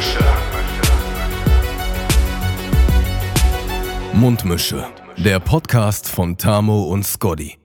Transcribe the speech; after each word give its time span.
Mundmische. 0.00 0.24
Mundmische. 4.14 4.86
Der 5.18 5.40
Podcast 5.40 6.08
von 6.08 6.38
Tamo 6.38 6.84
und 6.84 7.04
Scotty. 7.04 7.58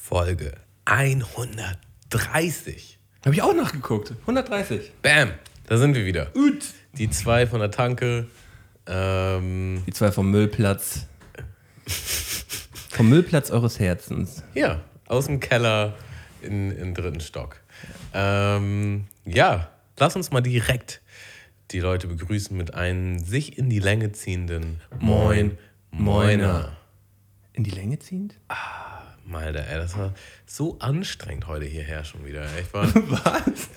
Folge 0.00 0.54
130. 0.86 2.98
Habe 3.26 3.34
ich 3.34 3.42
auch 3.42 3.52
nachgeguckt. 3.52 4.12
130. 4.22 4.90
Bam, 5.02 5.32
da 5.66 5.76
sind 5.76 5.94
wir 5.94 6.06
wieder. 6.06 6.24
Gut. 6.32 6.64
Die 6.94 7.10
zwei 7.10 7.46
von 7.46 7.60
der 7.60 7.70
Tanke. 7.70 8.28
Ähm, 8.86 9.82
Die 9.86 9.92
zwei 9.92 10.12
vom 10.12 10.30
Müllplatz. 10.30 11.08
vom 12.88 13.10
Müllplatz 13.10 13.50
eures 13.50 13.78
Herzens. 13.78 14.44
ja, 14.54 14.80
aus 15.08 15.26
dem 15.26 15.40
Keller 15.40 15.92
in, 16.40 16.70
in 16.70 16.78
den 16.78 16.94
dritten 16.94 17.20
Stock. 17.20 17.60
Ähm, 18.14 19.08
ja, 19.26 19.68
lass 19.98 20.16
uns 20.16 20.30
mal 20.30 20.40
direkt 20.40 21.01
die 21.72 21.80
Leute 21.80 22.06
begrüßen 22.06 22.56
mit 22.56 22.74
einem 22.74 23.18
sich 23.18 23.58
in 23.58 23.70
die 23.70 23.78
Länge 23.78 24.12
ziehenden 24.12 24.80
Moin, 25.00 25.58
Moiner. 25.90 26.76
In 27.52 27.64
die 27.64 27.70
Länge 27.70 27.98
ziehend? 27.98 28.38
Malter, 29.24 29.66
ey, 29.68 29.76
das 29.76 29.96
war 29.96 30.14
so 30.46 30.78
anstrengend 30.80 31.46
heute 31.46 31.64
hierher 31.64 32.04
schon 32.04 32.24
wieder. 32.24 32.44
Ich 32.60 32.72
war, 32.74 32.86
Was? 32.94 33.68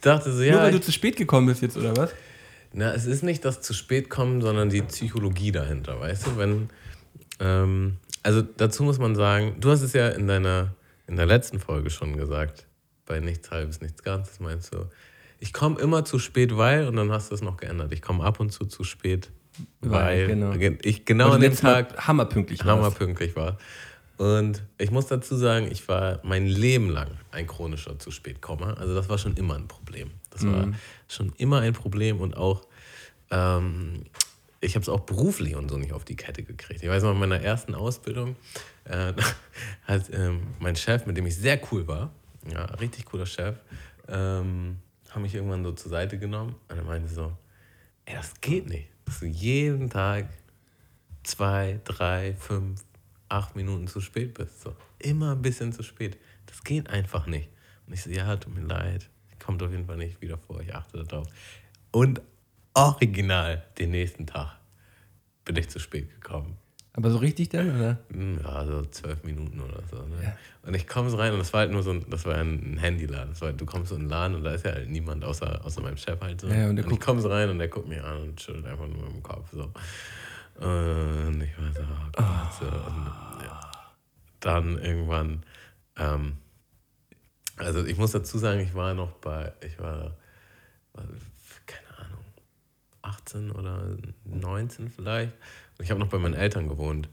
dachte 0.00 0.32
so, 0.32 0.42
ja, 0.42 0.52
Nur 0.52 0.62
weil 0.62 0.70
du 0.72 0.78
ich, 0.78 0.84
zu 0.84 0.92
spät 0.92 1.16
gekommen 1.16 1.46
bist 1.46 1.62
jetzt, 1.62 1.76
oder 1.76 1.96
was? 1.96 2.12
Na, 2.72 2.92
es 2.94 3.04
ist 3.06 3.22
nicht 3.22 3.44
das 3.44 3.60
zu 3.60 3.74
spät 3.74 4.08
kommen, 4.08 4.40
sondern 4.40 4.70
die 4.70 4.82
Psychologie 4.82 5.52
dahinter, 5.52 6.00
weißt 6.00 6.26
du? 6.26 6.36
Wenn, 6.38 6.70
ähm, 7.38 7.98
also 8.22 8.42
dazu 8.42 8.82
muss 8.82 8.98
man 8.98 9.14
sagen, 9.14 9.56
du 9.60 9.70
hast 9.70 9.82
es 9.82 9.92
ja 9.92 10.08
in 10.08 10.26
deiner, 10.26 10.74
in 11.06 11.16
der 11.16 11.26
letzten 11.26 11.60
Folge 11.60 11.90
schon 11.90 12.16
gesagt, 12.16 12.66
bei 13.06 13.20
nichts 13.20 13.50
halbes, 13.50 13.80
nichts 13.80 14.02
Ganzes 14.02 14.40
meinst 14.40 14.72
du, 14.72 14.86
ich 15.42 15.52
komme 15.52 15.80
immer 15.80 16.04
zu 16.04 16.20
spät, 16.20 16.56
weil, 16.56 16.86
und 16.86 16.94
dann 16.94 17.10
hast 17.10 17.32
du 17.32 17.34
es 17.34 17.42
noch 17.42 17.56
geändert, 17.56 17.92
ich 17.92 18.00
komme 18.00 18.22
ab 18.22 18.38
und 18.38 18.52
zu 18.52 18.64
zu 18.64 18.84
spät, 18.84 19.32
weil, 19.80 19.90
Weil, 19.90 20.26
genau. 20.28 20.52
ich 20.82 21.04
genau 21.04 21.32
an 21.32 21.40
dem 21.40 21.52
Mal 21.52 21.84
Tag 21.84 22.06
hammerpünktlich 22.06 22.60
warst. 22.60 22.70
hammerpünktlich 22.70 23.34
war. 23.34 23.58
Und 24.18 24.62
ich 24.78 24.92
muss 24.92 25.08
dazu 25.08 25.34
sagen, 25.34 25.68
ich 25.70 25.88
war 25.88 26.20
mein 26.22 26.46
Leben 26.46 26.90
lang 26.90 27.08
ein 27.32 27.48
chronischer 27.48 27.98
zu 27.98 28.12
spät 28.12 28.40
Komma. 28.40 28.74
Also 28.74 28.94
das 28.94 29.08
war 29.08 29.18
schon 29.18 29.34
immer 29.36 29.56
ein 29.56 29.66
Problem. 29.66 30.12
Das 30.30 30.46
war 30.46 30.68
schon 31.08 31.32
immer 31.38 31.60
ein 31.60 31.72
Problem 31.72 32.20
und 32.20 32.36
auch 32.36 32.62
ähm, 33.30 34.04
ich 34.60 34.76
habe 34.76 34.82
es 34.82 34.88
auch 34.88 35.00
beruflich 35.00 35.56
und 35.56 35.68
so 35.68 35.76
nicht 35.76 35.92
auf 35.92 36.04
die 36.04 36.14
Kette 36.14 36.44
gekriegt. 36.44 36.84
Ich 36.84 36.88
weiß 36.88 37.02
noch, 37.02 37.10
in 37.12 37.18
meiner 37.18 37.40
ersten 37.40 37.74
Ausbildung 37.74 38.36
äh, 38.84 39.12
hat 39.84 40.04
ähm, 40.12 40.42
mein 40.60 40.76
Chef, 40.76 41.04
mit 41.04 41.16
dem 41.16 41.26
ich 41.26 41.36
sehr 41.36 41.60
cool 41.72 41.88
war, 41.88 42.12
ja, 42.50 42.64
richtig 42.76 43.06
cooler 43.06 43.26
Chef, 43.26 43.56
ähm, 44.08 44.78
haben 45.14 45.22
mich 45.22 45.34
irgendwann 45.34 45.64
so 45.64 45.72
zur 45.72 45.90
Seite 45.90 46.18
genommen 46.18 46.56
und 46.68 46.76
er 46.76 46.84
meinte 46.84 47.08
so, 47.08 47.36
ey, 48.04 48.14
das 48.14 48.40
geht 48.40 48.68
nicht, 48.68 48.88
dass 49.04 49.20
du 49.20 49.26
jeden 49.26 49.90
Tag 49.90 50.28
zwei, 51.22 51.80
drei, 51.84 52.34
fünf, 52.34 52.82
acht 53.28 53.56
Minuten 53.56 53.86
zu 53.86 54.00
spät 54.00 54.34
bist. 54.34 54.60
So. 54.62 54.74
Immer 54.98 55.32
ein 55.32 55.42
bisschen 55.42 55.72
zu 55.72 55.82
spät. 55.82 56.18
Das 56.46 56.62
geht 56.64 56.90
einfach 56.90 57.26
nicht. 57.26 57.48
Und 57.86 57.94
ich 57.94 58.02
so, 58.02 58.10
ja, 58.10 58.36
tut 58.36 58.54
mir 58.54 58.62
leid. 58.62 59.08
Kommt 59.38 59.62
auf 59.62 59.70
jeden 59.70 59.86
Fall 59.86 59.96
nicht 59.96 60.20
wieder 60.20 60.38
vor. 60.38 60.60
Ich 60.60 60.74
achte 60.74 61.04
darauf. 61.04 61.26
Und 61.90 62.20
original 62.74 63.64
den 63.78 63.90
nächsten 63.90 64.26
Tag 64.26 64.58
bin 65.44 65.56
ich 65.56 65.68
zu 65.68 65.78
spät 65.78 66.10
gekommen. 66.10 66.56
Aber 66.94 67.10
so 67.10 67.16
richtig 67.18 67.48
dann, 67.48 67.74
oder? 67.74 67.98
Hm, 68.12 68.38
Ja, 68.44 68.66
so 68.66 68.82
zwölf 68.82 69.24
Minuten 69.24 69.60
oder 69.60 69.82
so. 69.90 69.96
Ne? 69.96 70.36
Und 70.62 70.74
ich 70.74 70.86
komme 70.86 71.08
so 71.08 71.16
rein 71.16 71.32
und 71.32 71.38
das 71.38 71.52
war 71.54 71.60
halt 71.60 71.70
nur 71.72 71.82
so 71.82 71.90
ein, 71.90 72.04
das 72.10 72.26
war 72.26 72.34
ein 72.34 72.76
Handyladen. 72.78 73.30
Das 73.30 73.40
war, 73.40 73.52
du 73.52 73.64
kommst 73.64 73.88
so 73.88 73.94
in 73.94 74.02
den 74.02 74.10
Laden 74.10 74.36
und 74.36 74.44
da 74.44 74.52
ist 74.52 74.64
ja 74.66 74.72
halt 74.72 74.90
niemand 74.90 75.24
außer, 75.24 75.64
außer 75.64 75.80
meinem 75.80 75.96
Chef 75.96 76.20
halt 76.20 76.40
so. 76.40 76.48
Ja, 76.48 76.68
und 76.68 76.78
und 76.84 76.92
ich 76.92 77.00
komme 77.00 77.20
so 77.22 77.28
rein 77.30 77.48
und 77.48 77.58
der 77.58 77.68
guckt 77.68 77.88
mich 77.88 78.02
an 78.02 78.18
und 78.20 78.40
schüttelt 78.40 78.66
einfach 78.66 78.86
nur 78.86 79.04
mit 79.04 79.12
dem 79.14 79.22
Kopf 79.22 79.50
so. 79.52 79.72
Und 80.60 81.40
ich 81.40 81.58
war 81.58 81.72
so, 81.72 81.80
oh 81.80 82.10
Gott. 82.12 82.52
So. 82.60 82.66
Und, 82.66 83.42
ja. 83.42 83.60
Dann 84.40 84.78
irgendwann, 84.78 85.42
ähm, 85.96 86.36
also 87.56 87.84
ich 87.86 87.96
muss 87.96 88.12
dazu 88.12 88.36
sagen, 88.38 88.60
ich 88.60 88.74
war 88.74 88.92
noch 88.92 89.12
bei, 89.12 89.52
ich 89.64 89.78
war, 89.78 90.16
war 90.92 91.04
keine 91.66 91.98
Ahnung, 91.98 92.24
18 93.02 93.50
oder 93.50 93.96
19 94.24 94.90
vielleicht. 94.90 95.32
Und 95.82 95.86
ich 95.86 95.90
habe 95.90 95.98
noch 95.98 96.10
bei 96.10 96.18
meinen 96.18 96.34
Eltern 96.34 96.68
gewohnt. 96.68 97.08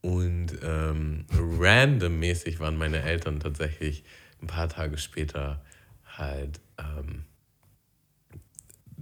Und 0.00 0.58
ähm, 0.62 1.26
randommäßig 1.60 2.60
waren 2.60 2.78
meine 2.78 3.02
Eltern 3.02 3.40
tatsächlich 3.40 4.04
ein 4.40 4.46
paar 4.46 4.70
Tage 4.70 4.96
später 4.96 5.62
halt 6.16 6.58
ähm, 6.78 7.24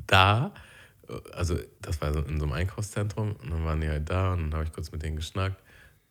da. 0.08 0.52
Also 1.32 1.56
das 1.80 2.00
war 2.00 2.12
so 2.12 2.22
in 2.22 2.40
so 2.40 2.46
einem 2.46 2.54
Einkaufszentrum. 2.54 3.36
Und 3.36 3.52
dann 3.52 3.64
waren 3.64 3.80
die 3.80 3.88
halt 3.88 4.10
da 4.10 4.32
und 4.32 4.50
dann 4.50 4.54
habe 4.54 4.64
ich 4.64 4.72
kurz 4.72 4.90
mit 4.90 5.04
denen 5.04 5.14
geschnackt. 5.14 5.62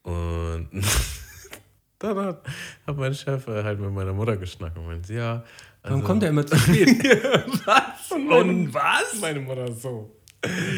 Und 0.03 0.69
dann 1.99 2.17
hat, 2.19 2.47
hat 2.87 2.97
mein 2.97 3.13
Chef 3.13 3.45
halt 3.47 3.81
mit 3.81 3.91
meiner 3.91 4.13
Mutter 4.13 4.37
geschnackt 4.37 4.77
und 4.77 4.85
meinte, 4.87 5.13
ja. 5.13 5.43
Warum 5.81 5.97
also- 5.97 6.07
kommt 6.07 6.23
er 6.23 6.29
immer 6.29 6.45
zu 6.45 6.55
spät? 6.57 6.87
was? 7.65 8.11
Und 8.11 8.73
was? 8.73 9.19
Meine 9.19 9.41
Mutter 9.41 9.69
so. 9.73 10.22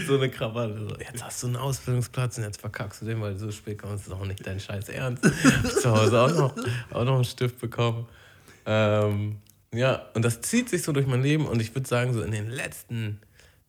So 0.06 0.16
eine 0.16 0.30
Krawatte. 0.30 0.88
So, 0.88 0.96
jetzt 1.00 1.24
hast 1.24 1.42
du 1.42 1.48
einen 1.48 1.56
Ausbildungsplatz 1.56 2.38
und 2.38 2.44
jetzt 2.44 2.62
verkackst 2.62 3.02
du 3.02 3.06
den, 3.06 3.20
weil 3.22 3.36
so 3.38 3.52
spät 3.52 3.80
kommst. 3.80 4.06
Das 4.06 4.14
auch 4.14 4.26
nicht 4.26 4.46
dein 4.46 4.60
Scheiß 4.60 4.90
Ernst. 4.90 5.26
Hab 5.26 5.72
zu 5.72 5.92
Hause 5.92 6.22
auch 6.22 6.34
noch, 6.34 6.56
auch 6.92 7.04
noch 7.04 7.16
einen 7.16 7.24
Stift 7.24 7.60
bekommen. 7.60 8.08
Ähm, 8.66 9.38
ja, 9.74 10.06
und 10.14 10.24
das 10.24 10.42
zieht 10.42 10.70
sich 10.70 10.84
so 10.84 10.92
durch 10.92 11.08
mein 11.08 11.22
Leben 11.22 11.48
und 11.48 11.62
ich 11.62 11.74
würde 11.74 11.88
sagen, 11.88 12.14
so 12.14 12.22
in 12.22 12.32
den 12.32 12.50
letzten, 12.50 13.20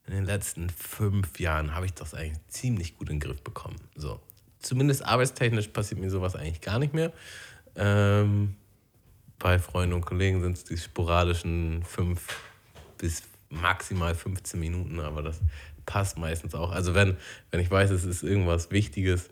in 0.06 0.14
den 0.14 0.24
letzten 0.24 0.68
fünf 0.70 1.40
Jahren 1.40 1.74
habe 1.74 1.86
ich 1.86 1.94
das 1.94 2.14
eigentlich 2.14 2.38
ziemlich 2.48 2.98
gut 2.98 3.08
in 3.08 3.18
den 3.18 3.20
Griff 3.20 3.42
bekommen. 3.42 3.76
So. 3.94 4.20
Zumindest 4.60 5.04
arbeitstechnisch 5.04 5.68
passiert 5.68 6.00
mir 6.00 6.10
sowas 6.10 6.36
eigentlich 6.36 6.60
gar 6.60 6.78
nicht 6.78 6.92
mehr. 6.92 7.12
Ähm, 7.74 8.56
bei 9.38 9.58
Freunden 9.58 9.94
und 9.94 10.04
Kollegen 10.04 10.42
sind 10.42 10.56
es 10.56 10.64
die 10.64 10.76
sporadischen 10.76 11.82
fünf 11.84 12.36
bis 12.98 13.22
maximal 13.48 14.14
15 14.14 14.58
Minuten, 14.58 15.00
aber 15.00 15.22
das 15.22 15.40
passt 15.86 16.18
meistens 16.18 16.54
auch. 16.54 16.72
Also 16.72 16.94
wenn, 16.94 17.16
wenn 17.50 17.60
ich 17.60 17.70
weiß, 17.70 17.90
es 17.90 18.04
ist 18.04 18.22
irgendwas 18.22 18.70
Wichtiges, 18.70 19.30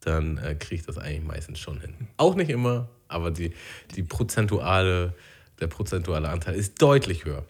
dann 0.00 0.38
äh, 0.38 0.54
kriege 0.54 0.76
ich 0.76 0.86
das 0.86 0.98
eigentlich 0.98 1.24
meistens 1.24 1.58
schon 1.58 1.80
hin. 1.80 1.94
Auch 2.16 2.34
nicht 2.36 2.50
immer, 2.50 2.88
aber 3.08 3.30
die, 3.30 3.52
die 3.96 4.02
prozentuale, 4.02 5.14
der 5.60 5.66
prozentuale 5.66 6.28
Anteil 6.28 6.54
ist 6.54 6.80
deutlich 6.80 7.24
höher. 7.24 7.44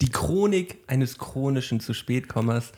Die 0.00 0.08
Chronik 0.08 0.78
eines 0.86 1.18
chronischen 1.18 1.80
zu 1.80 1.92
spätkommers. 1.92 2.72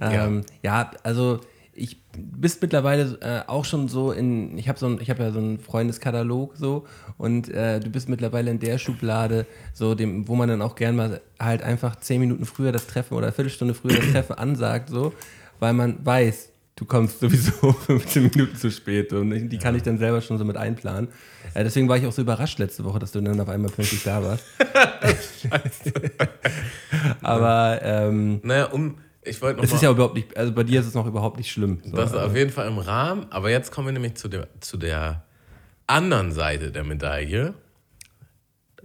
Ähm, 0.00 0.44
ja. 0.62 0.92
also 1.02 1.40
ich 1.80 2.02
bist 2.16 2.60
mittlerweile 2.60 3.18
äh, 3.20 3.48
auch 3.48 3.64
schon 3.64 3.88
so 3.88 4.12
in, 4.12 4.56
ich 4.58 4.68
habe 4.68 4.78
so 4.78 4.86
ein, 4.86 5.00
ich 5.00 5.10
habe 5.10 5.22
ja 5.22 5.30
so 5.32 5.38
einen 5.38 5.58
Freundeskatalog 5.58 6.56
so 6.56 6.86
und 7.16 7.48
äh, 7.48 7.80
du 7.80 7.90
bist 7.90 8.08
mittlerweile 8.08 8.50
in 8.50 8.58
der 8.58 8.78
Schublade, 8.78 9.46
so 9.72 9.94
dem, 9.94 10.28
wo 10.28 10.34
man 10.36 10.48
dann 10.48 10.62
auch 10.62 10.74
gern 10.74 10.96
mal 10.96 11.20
halt 11.38 11.62
einfach 11.62 11.96
zehn 11.96 12.20
Minuten 12.20 12.44
früher 12.44 12.72
das 12.72 12.86
Treffen 12.86 13.14
oder 13.14 13.28
eine 13.28 13.32
Viertelstunde 13.32 13.74
früher 13.74 13.96
das 13.96 14.10
Treffen 14.12 14.34
ansagt, 14.34 14.90
so, 14.90 15.12
weil 15.58 15.72
man 15.72 16.04
weiß, 16.04 16.50
du 16.76 16.84
kommst 16.84 17.20
sowieso 17.20 17.72
15 17.86 18.24
Minuten 18.24 18.56
zu 18.56 18.70
spät 18.70 19.12
und 19.12 19.48
die 19.48 19.58
kann 19.58 19.74
ich 19.74 19.82
dann 19.82 19.98
selber 19.98 20.20
schon 20.20 20.38
so 20.38 20.44
mit 20.44 20.56
einplanen. 20.56 21.08
Äh, 21.54 21.64
deswegen 21.64 21.88
war 21.88 21.96
ich 21.96 22.06
auch 22.06 22.12
so 22.12 22.22
überrascht 22.22 22.58
letzte 22.58 22.84
Woche, 22.84 22.98
dass 22.98 23.12
du 23.12 23.20
dann 23.20 23.40
auf 23.40 23.48
einmal 23.48 23.70
pünktlich 23.70 24.02
da 24.02 24.22
warst. 24.22 24.44
Aber 27.22 27.80
ähm, 27.82 28.40
Naja, 28.42 28.66
um, 28.66 28.96
ich 29.22 29.40
wollte 29.42 29.58
noch 29.58 29.64
es 29.64 29.72
ist 29.72 29.82
ja 29.82 29.90
überhaupt 29.90 30.14
nicht, 30.14 30.36
also 30.36 30.52
bei 30.52 30.62
dir 30.64 30.80
ist 30.80 30.86
es 30.86 30.94
noch 30.94 31.06
überhaupt 31.06 31.36
nicht 31.38 31.50
schlimm. 31.50 31.80
So, 31.84 31.96
Das 31.96 32.10
ist 32.10 32.16
aber- 32.16 32.26
auf 32.26 32.36
jeden 32.36 32.50
Fall 32.50 32.68
im 32.68 32.78
Rahmen, 32.78 33.26
aber 33.30 33.50
jetzt 33.50 33.70
kommen 33.72 33.88
wir 33.88 33.92
nämlich 33.92 34.14
zu 34.14 34.28
der, 34.28 34.48
zu 34.60 34.76
der 34.76 35.24
anderen 35.86 36.32
Seite 36.32 36.70
der 36.72 36.84
Medaille. 36.84 37.54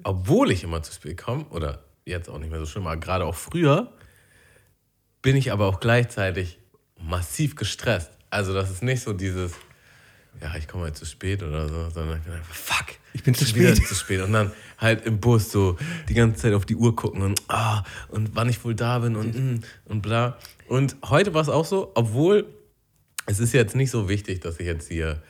Obwohl 0.04 0.52
ich 0.52 0.64
immer 0.64 0.84
zu 0.84 0.94
spät 0.94 1.18
komme, 1.18 1.46
oder 1.50 1.84
jetzt 2.06 2.30
auch 2.30 2.38
nicht 2.38 2.52
mehr 2.52 2.60
so 2.60 2.66
schlimm, 2.66 2.86
aber 2.88 2.98
gerade 3.00 3.26
auch 3.26 3.36
früher, 3.36 3.92
bin 5.22 5.36
ich 5.36 5.52
aber 5.52 5.66
auch 5.68 5.80
gleichzeitig 5.80 6.60
massiv 7.02 7.56
gestresst. 7.56 8.12
Also 8.30 8.54
das 8.54 8.70
ist 8.70 8.84
nicht 8.84 9.02
so 9.02 9.14
dieses, 9.14 9.54
ja, 10.42 10.56
ich 10.58 10.68
komme 10.68 10.84
halt 10.86 10.96
zu 10.98 11.06
spät 11.06 11.44
oder 11.44 11.68
so, 11.68 11.90
sondern 11.90 12.18
ich 12.18 12.24
bin 12.24 12.34
einfach, 12.34 12.54
fuck, 12.54 12.88
Ich 13.14 13.24
bin 13.24 13.34
zu 13.34 13.46
spät. 13.46 13.76
zu 13.88 13.96
spät. 13.96 14.22
Und 14.22 14.34
dann 14.34 14.52
halt 14.78 15.06
im 15.06 15.20
Bus 15.20 15.52
so 15.52 15.78
die 16.10 16.14
ganze 16.14 16.42
Zeit 16.42 16.54
auf 16.54 16.66
die 16.66 16.76
Uhr 16.76 16.96
gucken 16.96 17.22
und, 17.22 17.42
ah, 17.48 17.84
und 18.10 18.36
wann 18.36 18.50
ich 18.50 18.64
wohl 18.64 18.76
da 18.76 19.00
bin 19.00 19.16
und, 19.16 19.36
mm, 19.36 19.64
und 19.86 20.02
bla. 20.02 20.38
Und 20.68 20.98
heute 21.06 21.34
war 21.34 21.42
es 21.42 21.50
auch 21.50 21.66
so, 21.66 21.92
obwohl 21.96 22.46
es 23.26 23.40
ist 23.40 23.54
jetzt 23.54 23.76
nicht 23.76 23.92
so 23.92 24.10
wichtig, 24.10 24.42
dass 24.42 24.60
ich 24.60 24.66
jetzt 24.66 24.88
hier 24.90 25.22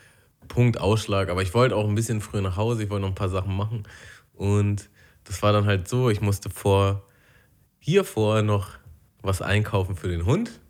Punkt 0.48 0.78
Ausschlag, 0.78 1.28
aber 1.28 1.42
ich 1.42 1.54
wollte 1.54 1.76
auch 1.76 1.88
ein 1.88 1.94
bisschen 1.94 2.20
früher 2.20 2.42
nach 2.42 2.56
Hause, 2.56 2.82
ich 2.82 2.90
wollte 2.90 3.02
noch 3.02 3.10
ein 3.10 3.14
paar 3.14 3.28
Sachen 3.28 3.56
machen. 3.56 3.84
Und 4.34 4.88
das 5.24 5.42
war 5.42 5.52
dann 5.52 5.66
halt 5.66 5.88
so, 5.88 6.10
ich 6.10 6.20
musste 6.20 6.50
vor, 6.50 7.02
hier 7.78 8.04
vorher 8.04 8.42
noch 8.42 8.70
was 9.22 9.42
einkaufen 9.42 9.96
für 9.96 10.08
den 10.08 10.24
Hund. 10.24 10.60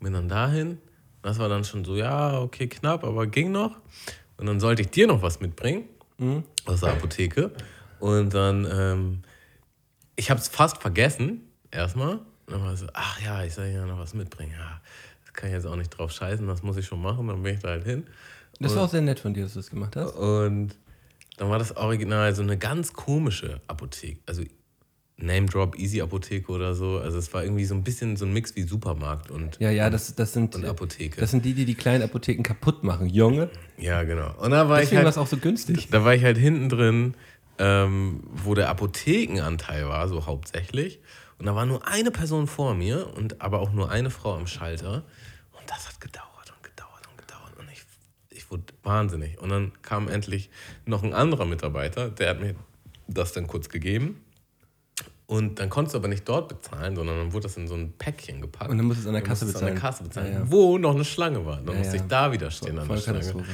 Bin 0.00 0.12
dann 0.12 0.28
dahin. 0.28 0.78
Das 1.26 1.38
war 1.38 1.48
dann 1.48 1.64
schon 1.64 1.84
so, 1.84 1.96
ja, 1.96 2.40
okay, 2.40 2.66
knapp, 2.68 3.04
aber 3.04 3.26
ging 3.26 3.52
noch. 3.52 3.76
Und 4.36 4.46
dann 4.46 4.60
sollte 4.60 4.82
ich 4.82 4.90
dir 4.90 5.06
noch 5.06 5.22
was 5.22 5.40
mitbringen 5.40 5.84
aus 6.64 6.80
der 6.80 6.92
Apotheke. 6.92 7.50
Und 7.98 8.34
dann 8.34 8.66
ähm, 8.70 9.22
ich 10.16 10.30
habe 10.30 10.40
es 10.40 10.48
fast 10.48 10.78
vergessen, 10.78 11.42
erstmal. 11.70 12.14
Und 12.14 12.52
dann 12.52 12.62
war 12.62 12.76
so, 12.76 12.86
ach 12.94 13.20
ja, 13.20 13.44
ich 13.44 13.54
soll 13.54 13.66
ja 13.66 13.86
noch 13.86 13.98
was 13.98 14.14
mitbringen. 14.14 14.54
Ja, 14.58 14.80
das 15.24 15.34
kann 15.34 15.50
ich 15.50 15.54
jetzt 15.54 15.66
auch 15.66 15.76
nicht 15.76 15.90
drauf 15.90 16.10
scheißen, 16.10 16.46
das 16.46 16.62
muss 16.62 16.76
ich 16.76 16.86
schon 16.86 17.00
machen, 17.00 17.28
dann 17.28 17.42
bin 17.42 17.54
ich 17.54 17.60
da 17.60 17.68
halt 17.68 17.84
hin. 17.84 18.06
Das 18.58 18.74
war 18.74 18.84
auch 18.84 18.88
sehr 18.88 19.02
nett 19.02 19.20
von 19.20 19.34
dir, 19.34 19.44
dass 19.44 19.52
du 19.52 19.58
das 19.58 19.68
gemacht 19.68 19.96
hast. 19.96 20.14
Und 20.14 20.74
dann 21.36 21.50
war 21.50 21.58
das 21.58 21.76
Original 21.76 22.34
so 22.34 22.40
eine 22.40 22.56
ganz 22.56 22.94
komische 22.94 23.60
Apotheke. 23.66 24.18
Also 24.24 24.42
Name 25.18 25.46
Drop, 25.46 25.78
Easy 25.78 26.00
Apotheke 26.02 26.52
oder 26.52 26.74
so. 26.74 26.98
Also 26.98 27.16
es 27.18 27.32
war 27.32 27.42
irgendwie 27.42 27.64
so 27.64 27.74
ein 27.74 27.82
bisschen 27.82 28.16
so 28.16 28.26
ein 28.26 28.32
Mix 28.34 28.54
wie 28.54 28.62
Supermarkt 28.64 29.30
und, 29.30 29.58
Ja, 29.60 29.70
ja, 29.70 29.88
das, 29.88 30.14
das 30.14 30.32
sind 30.34 30.54
und 30.54 30.64
Apotheke. 30.66 31.18
das 31.20 31.30
sind 31.30 31.44
die, 31.44 31.54
die 31.54 31.64
die 31.64 31.74
kleinen 31.74 32.02
Apotheken 32.02 32.42
kaputt 32.42 32.84
machen, 32.84 33.08
Junge. 33.08 33.48
ja, 33.78 34.02
genau. 34.02 34.34
Und 34.38 34.50
da 34.50 34.68
war 34.68 34.78
Deswegen 34.80 34.98
ich 35.00 35.04
war 35.04 35.10
es 35.10 35.16
halt, 35.16 35.26
auch 35.26 35.30
so 35.30 35.38
günstig. 35.38 35.88
da 35.90 36.04
war 36.04 36.14
ich 36.14 36.22
halt 36.22 36.36
hinten 36.36 36.68
drin, 36.68 37.14
ähm, 37.58 38.24
wo 38.30 38.54
der 38.54 38.68
Apothekenanteil 38.68 39.88
war, 39.88 40.06
so 40.08 40.26
hauptsächlich. 40.26 41.00
Und 41.38 41.46
da 41.46 41.54
war 41.54 41.64
nur 41.66 41.86
eine 41.88 42.10
Person 42.10 42.46
vor 42.46 42.74
mir 42.74 43.14
und 43.16 43.40
aber 43.40 43.60
auch 43.60 43.72
nur 43.72 43.90
eine 43.90 44.10
Frau 44.10 44.34
am 44.34 44.46
Schalter. 44.46 45.04
Und 45.52 45.70
das 45.70 45.88
hat 45.88 45.98
gedauert 46.00 46.52
und 46.54 46.62
gedauert 46.62 47.08
und 47.10 47.16
gedauert. 47.18 47.52
Und 47.58 47.66
ich, 47.72 47.82
ich 48.30 48.50
wurde 48.50 48.64
wahnsinnig. 48.82 49.38
Und 49.40 49.48
dann 49.48 49.72
kam 49.80 50.08
endlich 50.08 50.50
noch 50.84 51.02
ein 51.02 51.14
anderer 51.14 51.46
Mitarbeiter, 51.46 52.10
der 52.10 52.28
hat 52.30 52.40
mir 52.40 52.54
das 53.08 53.32
dann 53.32 53.46
kurz 53.46 53.70
gegeben. 53.70 54.20
Und 55.26 55.58
dann 55.58 55.68
konntest 55.70 55.94
du 55.94 55.98
aber 55.98 56.06
nicht 56.08 56.28
dort 56.28 56.48
bezahlen, 56.48 56.94
sondern 56.94 57.16
dann 57.18 57.32
wurde 57.32 57.44
das 57.44 57.56
in 57.56 57.66
so 57.66 57.74
ein 57.74 57.92
Päckchen 57.98 58.40
gepackt. 58.40 58.70
Und 58.70 58.78
dann 58.78 58.86
musstest 58.86 59.06
du 59.06 59.10
an 59.10 59.14
der 59.14 59.22
Kasse 59.24 59.44
du 59.44 59.48
an 59.48 59.54
der 59.54 59.60
bezahlen. 59.72 59.80
Kasse 59.80 60.02
bezahlen, 60.04 60.32
Ja, 60.32 60.38
ja. 60.40 60.50
wo 60.50 60.78
noch 60.78 60.94
eine 60.94 61.04
Schlange 61.04 61.44
war. 61.44 61.56
Dann 61.56 61.74
Ja, 61.74 61.78
musste 61.80 61.96
ich 61.96 62.02
da 62.02 62.30
wieder 62.30 62.50
stehen 62.52 62.78
an 62.78 62.86
der 62.88 62.96
Schlange. 62.98 63.44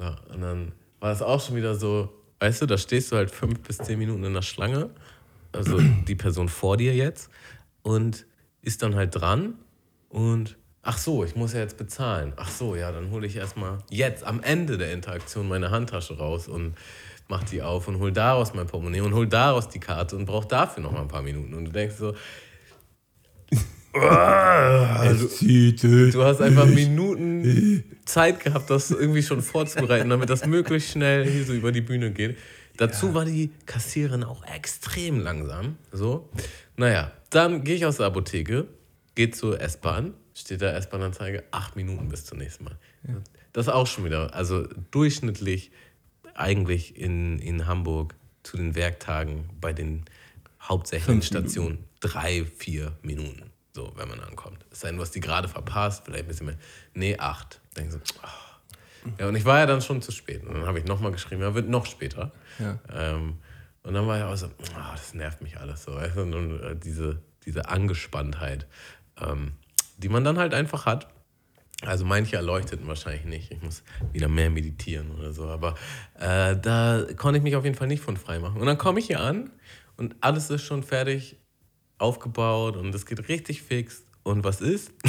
Ja, 0.00 0.16
und 0.34 0.40
dann 0.40 0.72
war 0.98 1.12
es 1.12 1.22
auch 1.22 1.40
schon 1.40 1.54
wieder 1.56 1.76
so, 1.76 2.12
weißt 2.40 2.62
du, 2.62 2.66
da 2.66 2.76
stehst 2.76 3.12
du 3.12 3.16
halt 3.16 3.30
fünf 3.30 3.60
bis 3.60 3.78
zehn 3.78 3.98
Minuten 3.98 4.24
in 4.24 4.34
der 4.34 4.42
Schlange, 4.42 4.90
also 5.52 5.78
die 5.80 6.14
Person 6.16 6.48
vor 6.48 6.76
dir 6.76 6.94
jetzt, 6.94 7.30
und 7.82 8.26
ist 8.62 8.82
dann 8.82 8.94
halt 8.96 9.14
dran 9.14 9.54
und 10.08 10.56
ach 10.82 10.98
so, 10.98 11.24
ich 11.24 11.36
muss 11.36 11.52
ja 11.52 11.60
jetzt 11.60 11.78
bezahlen. 11.78 12.32
Ach 12.36 12.48
so, 12.50 12.74
ja, 12.74 12.90
dann 12.92 13.10
hole 13.10 13.26
ich 13.26 13.36
erstmal 13.36 13.78
jetzt 13.90 14.24
am 14.24 14.42
Ende 14.42 14.76
der 14.76 14.92
Interaktion 14.92 15.46
meine 15.48 15.70
Handtasche 15.70 16.18
raus 16.18 16.48
und 16.48 16.74
mach 17.28 17.44
die 17.44 17.62
auf 17.62 17.88
und 17.88 17.98
hol 17.98 18.12
daraus 18.12 18.54
mein 18.54 18.66
Portemonnaie 18.66 19.00
und 19.00 19.14
hol 19.14 19.26
daraus 19.26 19.68
die 19.68 19.80
Karte 19.80 20.16
und 20.16 20.26
brauch 20.26 20.44
dafür 20.44 20.82
noch 20.82 20.92
mal 20.92 21.02
ein 21.02 21.08
paar 21.08 21.22
Minuten. 21.22 21.54
Und 21.54 21.66
du 21.66 21.72
denkst 21.72 21.96
so, 21.96 22.14
also, 23.92 25.26
Du 25.26 26.22
hast 26.22 26.40
einfach 26.40 26.66
Minuten 26.66 27.84
Zeit 28.04 28.40
gehabt, 28.40 28.68
das 28.70 28.90
irgendwie 28.90 29.22
schon 29.22 29.42
vorzubereiten, 29.42 30.10
damit 30.10 30.28
das 30.28 30.44
möglichst 30.46 30.90
schnell 30.90 31.26
hier 31.26 31.44
so 31.44 31.52
über 31.52 31.72
die 31.72 31.80
Bühne 31.80 32.10
geht. 32.10 32.36
Dazu 32.76 33.14
war 33.14 33.24
die 33.24 33.50
Kassiererin 33.64 34.22
auch 34.22 34.44
extrem 34.44 35.20
langsam. 35.20 35.76
So. 35.92 36.28
Naja, 36.76 37.12
dann 37.30 37.64
gehe 37.64 37.76
ich 37.76 37.86
aus 37.86 37.96
der 37.96 38.06
Apotheke, 38.06 38.68
gehe 39.14 39.30
zur 39.30 39.60
S-Bahn, 39.60 40.12
steht 40.34 40.60
da 40.60 40.72
S-Bahn-Anzeige, 40.76 41.44
acht 41.50 41.76
Minuten 41.76 42.08
bis 42.08 42.26
zum 42.26 42.38
nächsten 42.38 42.64
Mal. 42.64 42.76
Das 43.54 43.68
ist 43.68 43.72
auch 43.72 43.86
schon 43.86 44.04
wieder, 44.04 44.34
also 44.34 44.68
durchschnittlich 44.90 45.70
eigentlich 46.38 46.96
in, 46.96 47.38
in 47.38 47.66
Hamburg 47.66 48.14
zu 48.42 48.56
den 48.56 48.74
Werktagen 48.74 49.50
bei 49.60 49.72
den 49.72 50.04
hauptsächlichen. 50.60 51.22
Stationen 51.22 51.84
drei, 52.00 52.44
vier 52.44 52.96
Minuten. 53.02 53.50
So, 53.74 53.92
wenn 53.96 54.08
man 54.08 54.20
ankommt. 54.20 54.64
Es 54.70 54.80
sei 54.80 54.88
denn, 54.88 54.96
du 54.96 55.02
hast 55.02 55.12
die 55.12 55.20
gerade 55.20 55.48
verpasst, 55.48 56.04
vielleicht 56.04 56.24
ein 56.24 56.28
bisschen 56.28 56.46
mehr. 56.46 56.56
Nee, 56.94 57.18
acht. 57.18 57.60
Denkst 57.76 57.94
du, 57.94 58.00
ach. 58.22 58.58
Ja, 59.18 59.28
und 59.28 59.36
ich 59.36 59.44
war 59.44 59.58
ja 59.58 59.66
dann 59.66 59.82
schon 59.82 60.02
zu 60.02 60.12
spät. 60.12 60.44
Und 60.44 60.54
dann 60.54 60.66
habe 60.66 60.78
ich 60.78 60.84
nochmal 60.84 61.12
geschrieben, 61.12 61.42
ja, 61.42 61.54
wird 61.54 61.68
noch 61.68 61.86
später. 61.86 62.32
Ja. 62.58 62.78
Ähm, 62.92 63.38
und 63.82 63.94
dann 63.94 64.06
war 64.06 64.18
ich 64.18 64.24
auch 64.24 64.36
so, 64.36 64.46
ah, 64.74 64.92
das 64.92 65.14
nervt 65.14 65.42
mich 65.42 65.58
alles 65.58 65.84
so. 65.84 65.94
Weißt 65.94 66.16
du? 66.16 66.22
Und, 66.22 66.34
und 66.34 66.60
äh, 66.60 66.76
diese, 66.76 67.22
diese 67.44 67.68
Angespanntheit, 67.68 68.66
ähm, 69.20 69.52
die 69.98 70.08
man 70.08 70.24
dann 70.24 70.38
halt 70.38 70.54
einfach 70.54 70.86
hat. 70.86 71.06
Also 71.86 72.04
manche 72.04 72.36
erleuchteten 72.36 72.86
wahrscheinlich 72.88 73.24
nicht. 73.24 73.50
Ich 73.52 73.62
muss 73.62 73.82
wieder 74.12 74.28
mehr 74.28 74.50
meditieren 74.50 75.10
oder 75.12 75.32
so. 75.32 75.44
Aber 75.46 75.74
äh, 76.18 76.56
da 76.56 77.04
konnte 77.16 77.38
ich 77.38 77.42
mich 77.44 77.56
auf 77.56 77.64
jeden 77.64 77.76
Fall 77.76 77.88
nicht 77.88 78.02
von 78.02 78.16
frei 78.16 78.38
machen. 78.38 78.60
Und 78.60 78.66
dann 78.66 78.78
komme 78.78 78.98
ich 79.00 79.06
hier 79.06 79.20
an 79.20 79.50
und 79.96 80.16
alles 80.20 80.50
ist 80.50 80.62
schon 80.62 80.82
fertig 80.82 81.36
aufgebaut 81.98 82.76
und 82.76 82.94
es 82.94 83.06
geht 83.06 83.28
richtig 83.28 83.62
fix. 83.62 84.04
Und 84.22 84.44
was 84.44 84.60
ist? 84.60 84.92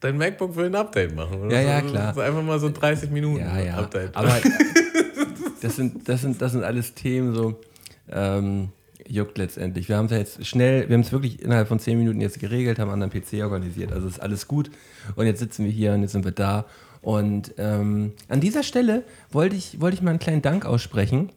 Dein 0.00 0.18
MacBook 0.18 0.54
will 0.56 0.66
ein 0.66 0.74
Update 0.74 1.14
machen. 1.14 1.40
Oder? 1.40 1.60
Ja, 1.60 1.78
ja, 1.78 1.80
So- 1.82 1.90
klar. 1.90 2.14
so 2.14 2.20
Einfach 2.20 2.42
mal 2.42 2.60
so 2.60 2.70
30 2.70 3.10
Minuten 3.10 3.40
Ja, 3.40 3.58
ja. 3.58 3.76
Update. 3.78 4.14
Aber 4.14 4.28
das 5.62 5.76
sind, 5.76 6.08
das, 6.08 6.20
sind, 6.20 6.40
das 6.40 6.52
sind 6.52 6.62
alles 6.62 6.94
Themen, 6.94 7.34
so 7.34 7.60
ähm, 8.10 8.68
juckt 9.08 9.38
letztendlich. 9.38 9.88
Wir 9.88 9.96
haben 9.96 10.06
es 10.06 10.12
ja 10.12 10.18
jetzt 10.18 10.46
schnell, 10.46 10.88
wir 10.88 10.94
haben 10.94 11.02
es 11.02 11.12
wirklich 11.12 11.42
innerhalb 11.42 11.68
von 11.68 11.78
zehn 11.78 11.98
Minuten 11.98 12.20
jetzt 12.20 12.40
geregelt, 12.40 12.78
haben 12.78 12.90
einen 12.90 13.02
anderen 13.02 13.22
PC 13.22 13.42
organisiert. 13.42 13.92
Also 13.92 14.06
ist 14.06 14.20
alles 14.20 14.48
gut. 14.48 14.70
Und 15.16 15.26
jetzt 15.26 15.40
sitzen 15.40 15.64
wir 15.64 15.72
hier 15.72 15.92
und 15.92 16.02
jetzt 16.02 16.12
sind 16.12 16.24
wir 16.24 16.32
da. 16.32 16.66
Und 17.02 17.54
ähm, 17.58 18.12
an 18.28 18.40
dieser 18.40 18.62
Stelle 18.62 19.04
wollte 19.30 19.56
ich, 19.56 19.80
wollte 19.80 19.96
ich 19.96 20.02
mal 20.02 20.10
einen 20.10 20.18
kleinen 20.18 20.42
Dank 20.42 20.64
aussprechen, 20.64 21.30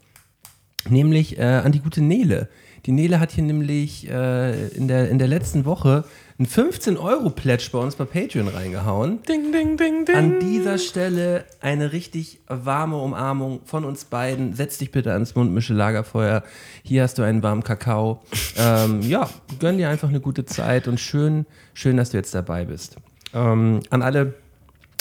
nämlich 0.89 1.37
äh, 1.37 1.43
an 1.43 1.71
die 1.73 1.81
gute 1.81 2.01
Nele. 2.01 2.47
Die 2.85 2.93
Nele 2.93 3.19
hat 3.19 3.31
hier 3.31 3.43
nämlich 3.43 4.09
äh, 4.09 4.67
in, 4.69 4.87
der, 4.87 5.09
in 5.09 5.19
der 5.19 5.27
letzten 5.27 5.65
Woche 5.65 6.05
einen 6.39 6.47
15-Euro-Pledge 6.47 7.69
bei 7.71 7.79
uns 7.79 7.95
bei 7.95 8.05
Patreon 8.05 8.47
reingehauen. 8.47 9.23
ding, 9.23 9.51
ding, 9.51 9.75
ding, 9.75 10.05
ding. 10.05 10.15
An 10.15 10.39
dieser 10.39 10.77
Stelle 10.77 11.45
eine 11.61 11.93
richtig 11.93 12.39
warme 12.47 12.97
Umarmung 12.97 13.61
von 13.65 13.83
uns 13.83 14.05
beiden. 14.05 14.53
Setz 14.53 14.77
dich 14.77 14.91
bitte 14.91 15.13
ans 15.13 15.33
Mundmische 15.33 15.73
Lagerfeuer. 15.73 16.43
Hier 16.83 17.01
hast 17.01 17.17
du 17.17 17.23
einen 17.23 17.41
warmen 17.43 17.63
Kakao. 17.63 18.21
Ähm, 18.59 19.01
ja, 19.03 19.29
gönn 19.59 19.77
dir 19.77 19.87
einfach 19.87 20.09
eine 20.09 20.19
gute 20.19 20.43
Zeit 20.43 20.87
und 20.87 20.99
schön, 20.99 21.45
schön, 21.75 21.95
dass 21.95 22.09
du 22.09 22.17
jetzt 22.17 22.33
dabei 22.33 22.65
bist. 22.65 22.97
Ähm, 23.35 23.81
an 23.91 24.01
alle 24.01 24.33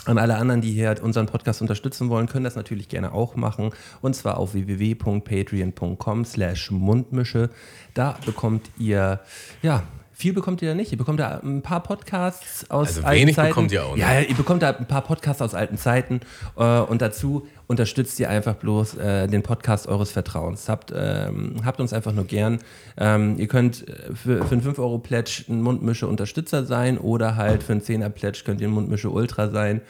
an 0.05 0.19
alle 0.19 0.37
anderen, 0.37 0.61
die 0.61 0.73
hier 0.73 0.95
unseren 1.03 1.27
Podcast 1.27 1.63
unterstützen 1.63 2.11
wollen, 2.11 2.27
können 2.27 2.45
das 2.45 2.55
natürlich 2.55 2.89
gerne 2.89 3.13
auch 3.13 3.35
machen. 3.35 3.71
Und 4.03 4.15
zwar 4.15 4.37
auf 4.37 4.53
www.patreon.com 4.53 6.25
slash 6.25 6.71
Mundmische. 6.71 7.51
Da 7.95 8.19
bekommt 8.25 8.71
ihr, 8.79 9.21
ja, 9.63 9.83
viel 10.19 10.33
bekommt 10.33 10.63
ihr 10.63 10.71
da 10.71 10.75
nicht. 10.75 10.93
Ihr 10.93 10.97
bekommt 10.99 11.21
da 11.21 11.41
ein 11.45 11.61
paar 11.61 11.83
Podcasts 11.83 12.71
aus 12.71 12.89
Also 12.89 13.03
alten 13.03 13.21
wenig 13.21 13.37
Zeiten. 13.37 13.49
bekommt 13.51 13.71
ihr 13.71 13.85
auch? 13.85 13.97
Ja, 13.99 14.15
ja, 14.15 14.21
ihr 14.21 14.35
bekommt 14.35 14.63
da 14.63 14.71
ein 14.71 14.87
paar 14.89 15.03
Podcasts 15.03 15.43
aus 15.43 15.53
alten 15.53 15.77
Zeiten. 15.77 16.21
Äh, 16.57 16.81
und 16.81 17.03
dazu 17.03 17.47
unterstützt 17.67 18.19
ihr 18.19 18.31
einfach 18.31 18.55
bloß 18.55 18.97
äh, 18.97 19.27
den 19.27 19.43
Podcast 19.43 19.87
eures 19.87 20.11
Vertrauens. 20.13 20.71
Habt, 20.71 20.91
ähm, 20.97 21.57
habt 21.67 21.81
uns 21.81 21.93
einfach 21.93 22.13
nur 22.13 22.25
gern. 22.25 22.61
Ähm, 22.97 23.39
ihr 23.39 23.47
könnt 23.47 23.87
äh, 23.87 24.15
für, 24.15 24.43
für 24.47 24.53
einen 24.53 24.63
5-Euro-Pledge 24.63 25.45
ein 25.51 25.61
Mundmische-Unterstützer 25.61 26.65
sein 26.65 26.97
oder 26.97 27.37
halt 27.37 27.63
für 27.63 27.73
einen 27.73 27.83
10er-Pledge 27.83 28.43
könnt 28.47 28.63
ihr 28.63 28.69
ein 28.69 28.75
Mundmische-Ultra 28.75 29.51
sein. 29.51 29.83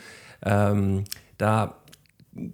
Ähm, 0.45 1.05
da 1.39 1.77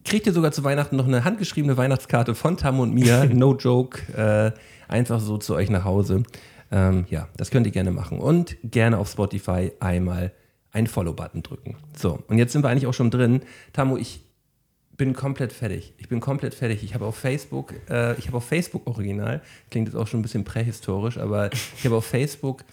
kriegt 0.05 0.27
ihr 0.27 0.35
sogar 0.35 0.53
zu 0.53 0.63
Weihnachten 0.63 0.97
noch 0.97 1.07
eine 1.07 1.25
handgeschriebene 1.25 1.79
Weihnachtskarte 1.79 2.35
von 2.35 2.59
Tam 2.59 2.81
und 2.81 2.93
mir. 2.93 3.25
No 3.33 3.57
joke. 3.57 3.99
Äh, 4.13 4.53
einfach 4.93 5.21
so 5.21 5.39
zu 5.39 5.55
euch 5.55 5.71
nach 5.71 5.85
Hause. 5.85 6.23
Ähm, 6.73 7.05
ja, 7.11 7.29
das 7.37 7.51
könnt 7.51 7.67
ihr 7.67 7.73
gerne 7.73 7.93
machen. 7.93 8.19
Und 8.19 8.57
gerne 8.65 8.99
auf 8.99 9.11
Spotify 9.11 9.71
einmal 9.79 10.33
einen 10.73 10.87
Follow-Button 10.87 11.43
drücken. 11.43 11.77
So, 11.97 12.19
und 12.27 12.39
jetzt 12.39 12.53
sind 12.53 12.65
wir 12.65 12.71
eigentlich 12.71 12.87
auch 12.87 12.95
schon 12.95 13.11
drin. 13.11 13.43
Tamu, 13.75 13.99
ich 13.99 14.23
bin 14.97 15.13
komplett 15.13 15.53
fertig. 15.53 15.93
Ich 15.99 16.09
bin 16.09 16.21
komplett 16.21 16.55
fertig. 16.55 16.83
Ich 16.83 16.95
habe 16.95 17.05
auf 17.05 17.17
Facebook, 17.17 17.75
äh, 17.91 18.19
ich 18.19 18.27
habe 18.27 18.39
auf 18.39 18.45
Facebook 18.47 18.87
original, 18.87 19.43
klingt 19.71 19.89
jetzt 19.89 19.97
auch 19.97 20.07
schon 20.07 20.21
ein 20.21 20.23
bisschen 20.23 20.45
prähistorisch, 20.45 21.19
aber 21.19 21.51
ich 21.53 21.85
habe 21.85 21.97
auf 21.97 22.07
Facebook 22.07 22.65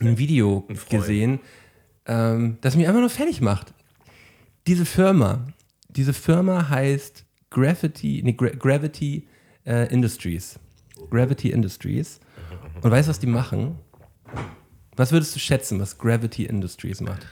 ein 0.00 0.18
Video 0.18 0.66
gesehen, 0.90 1.40
ähm, 2.06 2.58
das 2.60 2.76
mich 2.76 2.86
einfach 2.86 3.00
nur 3.00 3.10
fertig 3.10 3.40
macht. 3.40 3.72
Diese 4.66 4.84
Firma, 4.84 5.46
diese 5.88 6.12
Firma 6.12 6.68
heißt 6.68 7.24
Gravity, 7.50 8.20
nee, 8.24 8.32
Gra 8.32 8.50
Gravity 8.50 9.26
äh, 9.64 9.90
Industries. 9.92 10.58
Gravity 11.10 11.50
Industries. 11.50 12.20
Und 12.82 12.90
weißt 12.90 13.08
du, 13.08 13.10
was 13.10 13.18
die 13.18 13.26
machen? 13.26 13.78
Was 14.96 15.12
würdest 15.12 15.34
du 15.34 15.40
schätzen, 15.40 15.80
was 15.80 15.98
Gravity 15.98 16.44
Industries 16.46 17.00
macht? 17.00 17.26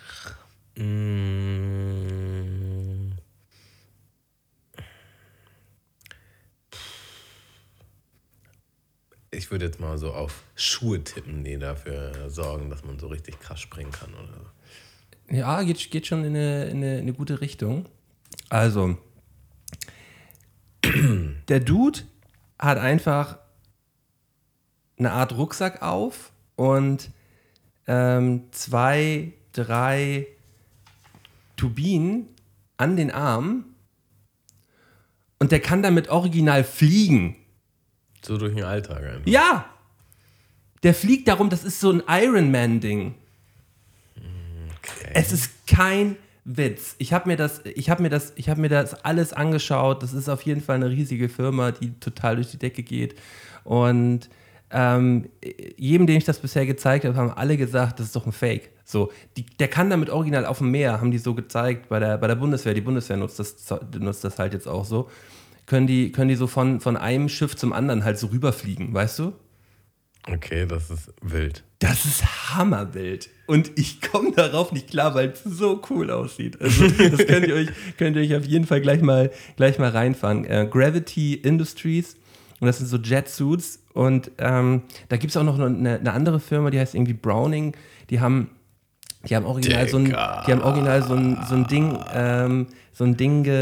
Ich 9.30 9.50
würde 9.50 9.64
jetzt 9.64 9.80
mal 9.80 9.96
so 9.98 10.12
auf 10.12 10.42
Schuhe 10.54 11.02
tippen, 11.02 11.44
die 11.44 11.58
dafür 11.58 12.28
sorgen, 12.28 12.70
dass 12.70 12.84
man 12.84 12.98
so 12.98 13.06
richtig 13.08 13.40
krass 13.40 13.60
springen 13.60 13.92
kann 13.92 14.12
oder 14.14 14.32
so. 14.34 15.34
Ja, 15.34 15.62
geht, 15.62 15.90
geht 15.90 16.06
schon 16.06 16.24
in 16.24 16.36
eine, 16.36 16.64
in, 16.66 16.76
eine, 16.78 16.94
in 16.96 17.00
eine 17.02 17.12
gute 17.14 17.40
Richtung. 17.40 17.86
Also, 18.50 18.98
der 21.48 21.60
Dude 21.60 22.00
hat 22.58 22.78
einfach 22.78 23.38
eine 24.98 25.12
Art 25.12 25.36
Rucksack 25.36 25.82
auf 25.82 26.32
und 26.56 27.10
ähm, 27.86 28.44
zwei, 28.52 29.32
drei 29.52 30.26
Turbinen 31.56 32.28
an 32.76 32.96
den 32.96 33.10
Armen 33.10 33.74
und 35.38 35.52
der 35.52 35.60
kann 35.60 35.82
damit 35.82 36.08
original 36.08 36.64
fliegen. 36.64 37.36
so 38.22 38.38
durch 38.38 38.54
den 38.54 38.64
Alltag 38.64 39.04
einfach. 39.04 39.26
Ja! 39.26 39.68
Der 40.82 40.94
fliegt 40.94 41.28
darum, 41.28 41.48
das 41.48 41.64
ist 41.64 41.80
so 41.80 41.90
ein 41.90 42.02
Ironman-Ding. 42.06 43.14
Okay. 44.16 45.10
Es 45.14 45.32
ist 45.32 45.66
kein 45.66 46.16
Witz. 46.44 46.94
Ich 46.98 47.14
habe 47.14 47.28
mir 47.28 47.36
das, 47.36 47.62
ich 47.64 47.88
habe 47.88 48.02
mir 48.02 48.10
das, 48.10 48.34
ich 48.36 48.50
habe 48.50 48.60
mir 48.60 48.68
das 48.68 48.92
alles 49.04 49.32
angeschaut. 49.32 50.02
Das 50.02 50.12
ist 50.12 50.28
auf 50.28 50.42
jeden 50.42 50.60
Fall 50.60 50.76
eine 50.76 50.90
riesige 50.90 51.30
Firma, 51.30 51.72
die 51.72 51.98
total 52.00 52.36
durch 52.36 52.50
die 52.50 52.58
Decke 52.58 52.82
geht. 52.82 53.18
Und 53.64 54.28
ähm, 54.74 55.28
jedem, 55.76 56.08
dem 56.08 56.16
ich 56.16 56.24
das 56.24 56.40
bisher 56.40 56.66
gezeigt 56.66 57.04
habe, 57.04 57.16
haben 57.16 57.30
alle 57.30 57.56
gesagt, 57.56 58.00
das 58.00 58.06
ist 58.06 58.16
doch 58.16 58.26
ein 58.26 58.32
Fake. 58.32 58.70
So, 58.84 59.12
die, 59.36 59.46
der 59.46 59.68
kann 59.68 59.88
damit 59.88 60.10
original 60.10 60.44
auf 60.44 60.58
dem 60.58 60.72
Meer, 60.72 61.00
haben 61.00 61.12
die 61.12 61.18
so 61.18 61.32
gezeigt 61.32 61.88
bei 61.88 62.00
der, 62.00 62.18
bei 62.18 62.26
der 62.26 62.34
Bundeswehr. 62.34 62.74
Die 62.74 62.80
Bundeswehr 62.80 63.16
nutzt 63.16 63.38
das, 63.38 63.56
nutzt 63.98 64.24
das 64.24 64.38
halt 64.40 64.52
jetzt 64.52 64.66
auch 64.66 64.84
so. 64.84 65.08
Können 65.66 65.86
die, 65.86 66.10
können 66.10 66.28
die 66.28 66.34
so 66.34 66.48
von, 66.48 66.80
von 66.80 66.96
einem 66.96 67.28
Schiff 67.28 67.54
zum 67.54 67.72
anderen 67.72 68.04
halt 68.04 68.18
so 68.18 68.26
rüberfliegen, 68.26 68.92
weißt 68.92 69.20
du? 69.20 69.32
Okay, 70.26 70.66
das 70.66 70.90
ist 70.90 71.12
wild. 71.22 71.62
Das 71.78 72.04
ist 72.04 72.24
hammerwild. 72.54 73.28
Und 73.46 73.78
ich 73.78 74.00
komme 74.00 74.32
darauf 74.32 74.72
nicht 74.72 74.88
klar, 74.88 75.14
weil 75.14 75.28
es 75.28 75.44
so 75.44 75.80
cool 75.88 76.10
aussieht. 76.10 76.60
Also, 76.60 76.88
das 76.88 77.18
könnt 77.26 77.46
ihr 77.46 77.54
euch, 77.54 77.68
könnt 77.96 78.16
ihr 78.16 78.22
euch 78.22 78.34
auf 78.34 78.44
jeden 78.44 78.66
Fall 78.66 78.80
gleich 78.80 79.02
mal, 79.02 79.30
gleich 79.56 79.78
mal 79.78 79.90
reinfahren. 79.90 80.44
Äh, 80.46 80.66
Gravity 80.68 81.34
Industries. 81.34 82.16
Und 82.58 82.66
das 82.66 82.78
sind 82.78 82.88
so 82.88 82.96
Jetsuits. 82.96 83.83
Und 83.94 84.32
ähm, 84.38 84.82
da 85.08 85.16
gibt 85.16 85.30
es 85.30 85.36
auch 85.36 85.44
noch 85.44 85.58
eine, 85.58 85.98
eine, 86.00 86.12
andere 86.12 86.40
Firma, 86.40 86.70
die 86.70 86.80
heißt 86.80 86.96
irgendwie 86.96 87.14
Browning. 87.14 87.76
Die 88.10 88.20
haben, 88.20 88.50
die 89.28 89.36
haben 89.36 89.46
original, 89.46 89.88
so 89.88 89.98
ein, 89.98 90.06
die 90.06 90.12
haben 90.52 90.62
original 90.62 91.02
so 91.04 91.14
ein, 91.14 91.38
so 91.48 91.54
ein 91.54 91.68
Ding, 91.68 91.96
ähm, 92.12 92.66
so 92.92 93.04
ein 93.04 93.16
Ding 93.16 93.44
ge, 93.44 93.52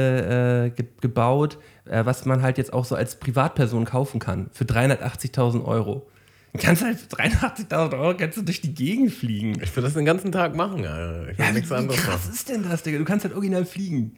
äh, 0.67 0.71
ge, 0.71 0.87
gebaut, 1.03 1.59
äh, 1.85 2.07
was 2.07 2.25
man 2.25 2.41
halt 2.41 2.57
jetzt 2.57 2.73
auch 2.73 2.87
so 2.87 2.95
als 2.97 3.17
Privatperson 3.17 3.85
kaufen 3.85 4.21
kann. 4.21 4.49
Für 4.53 4.65
380.000 4.65 5.65
Euro. 5.67 6.09
Du 6.55 6.61
kannst 6.61 6.83
halt 6.83 6.99
83.000 6.99 7.99
Euro 7.99 8.17
kannst 8.17 8.39
du 8.39 8.43
durch 8.43 8.63
die 8.63 8.75
Gegend 8.75 9.13
fliegen. 9.13 9.61
Ich 9.63 9.77
würde 9.77 9.83
das 9.83 9.95
den 9.95 10.07
ganzen 10.07 10.33
Tag 10.33 10.57
machen, 10.57 10.87
Alter. 10.87 11.31
Ich 11.31 11.39
Ja, 11.39 11.53
nichts 11.53 11.71
wie 11.71 11.75
anderes 11.75 12.01
krass 12.01 12.25
machen. 12.25 12.33
ist 12.33 12.49
denn 12.49 12.63
das, 12.63 12.83
Digga? 12.83 12.97
Du 12.99 13.05
kannst 13.05 13.27
halt 13.27 13.35
original 13.35 13.67
fliegen. 13.67 14.17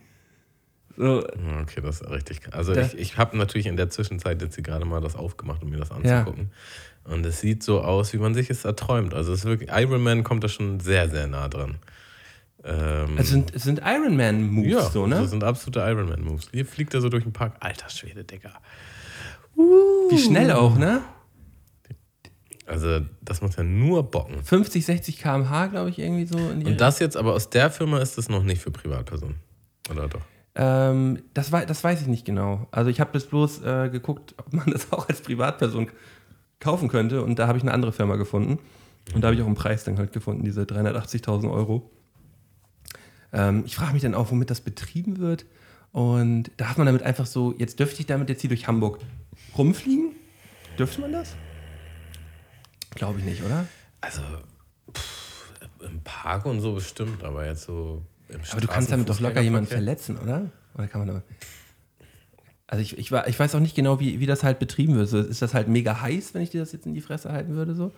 So, 0.96 1.24
Okay, 1.62 1.80
das 1.82 2.00
ist 2.00 2.10
richtig. 2.10 2.40
Also 2.52 2.74
Da- 2.74 2.82
ich, 2.82 2.94
ich 2.98 3.18
habe 3.18 3.36
natürlich 3.36 3.66
in 3.66 3.76
der 3.76 3.90
Zwischenzeit 3.90 4.40
jetzt 4.42 4.54
hier 4.54 4.64
gerade 4.64 4.84
mal 4.84 5.00
das 5.00 5.16
aufgemacht, 5.16 5.62
um 5.62 5.70
mir 5.70 5.78
das 5.78 5.90
anzugucken. 5.90 6.50
Und 7.04 7.26
es 7.26 7.40
sieht 7.40 7.62
so 7.62 7.80
aus, 7.82 8.12
wie 8.12 8.18
man 8.18 8.32
sich 8.34 8.48
es 8.50 8.64
erträumt. 8.64 9.12
Also 9.12 9.32
es 9.32 9.40
ist 9.40 9.44
wirklich, 9.44 9.70
Iron 9.72 10.02
Man 10.02 10.24
kommt 10.24 10.42
da 10.44 10.48
schon 10.48 10.80
sehr, 10.80 11.08
sehr 11.10 11.26
nah 11.26 11.48
dran. 11.48 11.76
Ähm, 12.64 13.18
es 13.18 13.28
sind, 13.28 13.52
sind 13.60 13.82
Iron 13.84 14.16
Man 14.16 14.42
Moves, 14.50 14.70
ja, 14.72 14.82
so, 14.90 15.06
ne? 15.06 15.16
das 15.16 15.30
sind 15.30 15.44
absolute 15.44 15.80
Iron 15.80 16.08
Man 16.08 16.22
Moves. 16.22 16.48
Hier 16.50 16.64
fliegt 16.64 16.94
er 16.94 17.02
so 17.02 17.10
durch 17.10 17.24
den 17.24 17.32
Park. 17.34 17.56
Alter 17.60 17.90
Schwede, 17.90 18.24
Digga. 18.24 18.52
Wie 19.56 20.18
schnell 20.18 20.50
auch, 20.52 20.76
ne? 20.78 21.02
Also 22.66 23.00
das 23.20 23.42
muss 23.42 23.56
ja 23.56 23.62
nur 23.62 24.02
bocken. 24.10 24.42
50, 24.42 24.86
60 24.86 25.18
km/h, 25.18 25.66
glaube 25.66 25.90
ich, 25.90 25.98
irgendwie 25.98 26.24
so. 26.24 26.38
Und 26.38 26.80
das 26.80 26.98
jetzt 26.98 27.16
aber 27.18 27.34
aus 27.34 27.50
der 27.50 27.70
Firma 27.70 27.98
ist 27.98 28.16
das 28.16 28.30
noch 28.30 28.42
nicht 28.42 28.62
für 28.62 28.70
Privatpersonen. 28.70 29.36
Oder 29.90 30.08
doch? 30.08 30.22
Ähm, 30.56 31.22
das, 31.34 31.50
wei- 31.52 31.64
das 31.64 31.82
weiß 31.82 32.00
ich 32.02 32.06
nicht 32.06 32.24
genau. 32.24 32.68
Also 32.70 32.90
ich 32.90 33.00
habe 33.00 33.10
das 33.12 33.26
bloß 33.26 33.62
äh, 33.62 33.88
geguckt, 33.90 34.34
ob 34.38 34.52
man 34.52 34.66
das 34.70 34.92
auch 34.92 35.08
als 35.08 35.20
Privatperson 35.20 35.88
kaufen 36.60 36.88
könnte 36.88 37.22
und 37.22 37.38
da 37.38 37.46
habe 37.48 37.58
ich 37.58 37.64
eine 37.64 37.72
andere 37.72 37.92
Firma 37.92 38.16
gefunden. 38.16 38.58
Und 39.14 39.20
da 39.20 39.26
habe 39.28 39.34
ich 39.34 39.42
auch 39.42 39.46
einen 39.46 39.54
Preis 39.56 39.84
dann 39.84 39.98
halt 39.98 40.12
gefunden, 40.12 40.44
diese 40.44 40.62
380.000 40.62 41.50
Euro. 41.52 41.90
Ähm, 43.32 43.64
ich 43.66 43.76
frage 43.76 43.92
mich 43.92 44.02
dann 44.02 44.14
auch, 44.14 44.30
womit 44.30 44.48
das 44.50 44.60
betrieben 44.60 45.18
wird. 45.18 45.44
Und 45.92 46.50
darf 46.56 46.76
man 46.78 46.86
damit 46.86 47.02
einfach 47.02 47.26
so, 47.26 47.54
jetzt 47.58 47.78
dürfte 47.80 48.00
ich 48.00 48.06
damit 48.06 48.28
jetzt 48.28 48.40
hier 48.40 48.48
durch 48.48 48.66
Hamburg 48.66 48.98
rumfliegen? 49.58 50.12
Dürfte 50.78 51.00
man 51.02 51.12
das? 51.12 51.34
Glaube 52.94 53.18
ich 53.18 53.24
nicht, 53.24 53.42
oder? 53.44 53.66
Also 54.00 54.22
pff, 54.92 55.52
im 55.84 56.00
Park 56.02 56.46
und 56.46 56.60
so 56.60 56.72
bestimmt, 56.74 57.22
aber 57.24 57.46
jetzt 57.46 57.64
so 57.64 58.02
Aber 58.50 58.60
du 58.60 58.66
kannst 58.66 58.90
damit 58.90 59.08
doch 59.08 59.20
locker 59.20 59.40
jemanden 59.40 59.68
verletzen, 59.68 60.18
oder? 60.18 60.50
Oder 60.74 60.88
kann 60.88 61.00
man 61.00 61.08
damit. 61.08 61.24
Also 62.66 62.82
ich, 62.82 62.98
ich, 62.98 63.12
ich 63.12 63.38
weiß 63.38 63.54
auch 63.54 63.60
nicht 63.60 63.76
genau, 63.76 64.00
wie, 64.00 64.20
wie 64.20 64.26
das 64.26 64.42
halt 64.42 64.58
betrieben 64.58 64.96
wird. 64.96 65.08
So, 65.08 65.18
ist 65.18 65.42
das 65.42 65.54
halt 65.54 65.68
mega 65.68 66.00
heiß, 66.00 66.34
wenn 66.34 66.42
ich 66.42 66.50
dir 66.50 66.60
das 66.60 66.72
jetzt 66.72 66.86
in 66.86 66.94
die 66.94 67.00
Fresse 67.00 67.30
halten 67.30 67.54
würde? 67.54 67.74
So? 67.74 67.92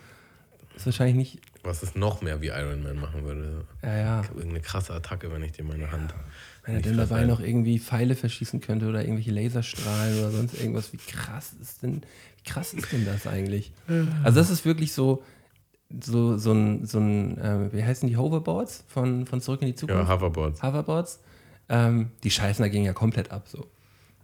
Ist 0.76 0.84
wahrscheinlich 0.84 1.16
nicht. 1.16 1.38
Was 1.62 1.82
es 1.82 1.94
noch 1.94 2.20
mehr 2.20 2.42
wie 2.42 2.48
Iron 2.48 2.82
Man 2.82 2.96
machen 2.98 3.24
würde. 3.24 3.64
Ja, 3.82 3.96
ja. 3.96 4.22
Irgendeine 4.34 4.60
krasse 4.60 4.92
Attacke, 4.92 5.32
wenn 5.32 5.42
ich 5.42 5.52
dir 5.52 5.64
meine 5.64 5.90
Hand. 5.90 6.14
Wenn 6.64 6.76
er 6.76 6.82
Fresse 6.82 6.96
dabei 6.96 7.24
noch 7.24 7.40
irgendwie 7.40 7.78
Pfeile 7.78 8.14
verschießen 8.14 8.60
könnte 8.60 8.86
oder 8.86 9.00
irgendwelche 9.00 9.30
Laserstrahlen 9.30 10.18
oder 10.18 10.30
sonst 10.32 10.60
irgendwas. 10.60 10.92
Wie 10.92 10.98
krass 10.98 11.54
ist 11.60 11.82
denn, 11.82 12.02
wie 12.02 12.50
krass 12.50 12.74
ist 12.74 12.92
denn 12.92 13.06
das 13.06 13.26
eigentlich? 13.26 13.72
Also 14.22 14.38
das 14.38 14.50
ist 14.50 14.66
wirklich 14.66 14.92
so, 14.92 15.22
so, 16.02 16.36
so 16.36 16.52
ein, 16.52 16.84
so 16.86 16.98
ein 16.98 17.38
äh, 17.38 17.72
wie 17.72 17.84
heißen 17.84 18.08
die 18.08 18.16
Hoverboards 18.16 18.84
von, 18.88 19.26
von 19.26 19.40
Zurück 19.40 19.62
in 19.62 19.68
die 19.68 19.74
Zukunft? 19.74 20.08
Ja, 20.08 20.14
Hoverboards. 20.14 20.62
Hoverboards, 20.62 21.20
ähm, 21.68 22.10
die 22.22 22.30
scheißen 22.30 22.62
dagegen 22.62 22.84
ja 22.84 22.92
komplett 22.92 23.30
ab. 23.30 23.46
So. 23.48 23.66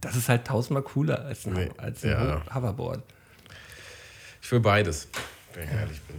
Das 0.01 0.17
ist 0.17 0.29
halt 0.29 0.47
tausendmal 0.47 0.83
cooler 0.83 1.25
als 1.25 1.47
ein, 1.47 1.53
Nee, 1.55 1.71
als 1.79 2.03
ein 2.05 2.11
ja. 2.11 2.43
Ho- 2.47 2.55
Hoverboard. 2.55 3.03
Ich 4.43 4.51
will 4.51 4.61
beides, 4.61 5.09
wenn 5.55 5.65
ich 5.65 5.71
ehrlich 5.73 6.01
bin. 6.03 6.17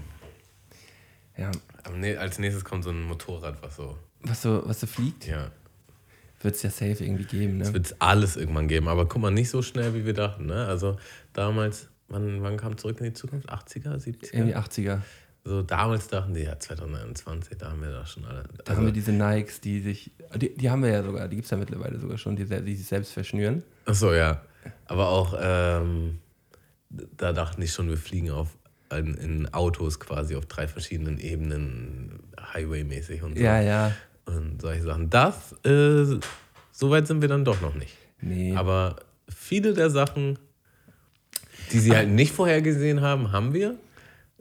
Ja. 1.38 1.51
Nee, 1.95 2.15
als 2.15 2.39
nächstes 2.39 2.63
kommt 2.63 2.83
so 2.83 2.91
ein 2.91 3.01
Motorrad, 3.03 3.62
was 3.62 3.75
so. 3.75 3.97
Was 4.21 4.41
so, 4.41 4.62
was 4.65 4.79
so 4.79 4.88
fliegt, 4.88 5.27
Ja, 5.27 5.51
wird 6.41 6.55
es 6.55 6.63
ja 6.63 6.69
safe 6.69 7.03
irgendwie 7.03 7.25
geben. 7.25 7.59
es 7.59 7.67
Ne? 7.69 7.73
wird 7.73 7.95
alles 8.00 8.38
irgendwann 8.38 8.69
geben. 8.69 8.88
Aber 8.88 9.05
guck 9.07 9.21
mal, 9.21 9.31
nicht 9.31 9.50
so 9.50 9.62
schnell, 9.62 9.93
wie 9.93 10.05
wir 10.05 10.13
dachten. 10.13 10.45
Ne? 10.45 10.65
Also 10.65 10.97
damals, 11.33 11.89
wann, 12.07 12.41
wann 12.41 12.55
kam 12.55 12.77
zurück 12.77 13.00
in 13.00 13.05
die 13.07 13.13
Zukunft? 13.13 13.50
80er, 13.51 13.95
70er? 13.97 14.33
Irgendwie 14.33 14.55
80er. 14.55 15.01
So 15.45 15.62
damals 15.62 16.07
dachten 16.07 16.33
die, 16.33 16.43
ja, 16.43 16.57
2021, 16.57 17.57
da 17.57 17.71
haben 17.71 17.81
wir 17.81 17.91
das 17.91 18.12
schon 18.12 18.23
alle. 18.23 18.45
Da 18.63 18.75
haben 18.75 18.85
wir 18.85 18.93
diese 18.93 19.12
Nikes, 19.12 19.59
die 19.59 19.81
sich. 19.81 20.12
Die, 20.35 20.55
die 20.55 20.69
haben 20.69 20.81
wir 20.83 20.89
ja 20.89 21.03
sogar, 21.03 21.27
die 21.27 21.35
gibt 21.35 21.45
es 21.45 21.51
ja 21.51 21.57
mittlerweile 21.57 22.00
sogar 22.00 22.17
schon, 22.17 22.35
die, 22.35 22.45
die 22.45 22.75
sich 22.75 22.88
selbst 22.88 23.12
verschnüren. 23.12 23.63
Achso, 23.85 24.13
ja. 24.13 24.41
Aber 24.85 25.09
auch, 25.09 25.35
ähm, 25.38 26.19
da 26.89 27.33
dachten 27.33 27.59
die 27.59 27.67
schon, 27.67 27.89
wir 27.89 27.97
fliegen 27.97 28.31
auf 28.31 28.50
in, 28.97 29.15
in 29.15 29.53
Autos 29.53 30.00
quasi 30.00 30.35
auf 30.35 30.45
drei 30.45 30.67
verschiedenen 30.67 31.19
Ebenen, 31.19 32.19
Highway-mäßig 32.53 33.23
und 33.23 33.38
so. 33.38 33.43
Ja, 33.43 33.62
ja. 33.62 33.91
Und 34.25 34.62
solche 34.62 34.83
Sachen. 34.83 35.09
Das, 35.09 35.53
äh, 35.65 36.19
so 36.71 36.89
weit 36.89 37.07
sind 37.07 37.21
wir 37.21 37.27
dann 37.27 37.43
doch 37.43 37.59
noch 37.62 37.75
nicht. 37.75 37.97
Nee. 38.21 38.55
Aber 38.55 38.95
viele 39.27 39.73
der 39.73 39.89
Sachen, 39.89 40.39
die 41.71 41.79
sie 41.79 41.95
halt 41.95 42.09
nicht 42.09 42.33
vorhergesehen 42.33 43.01
haben, 43.01 43.31
haben 43.31 43.53
wir. 43.53 43.75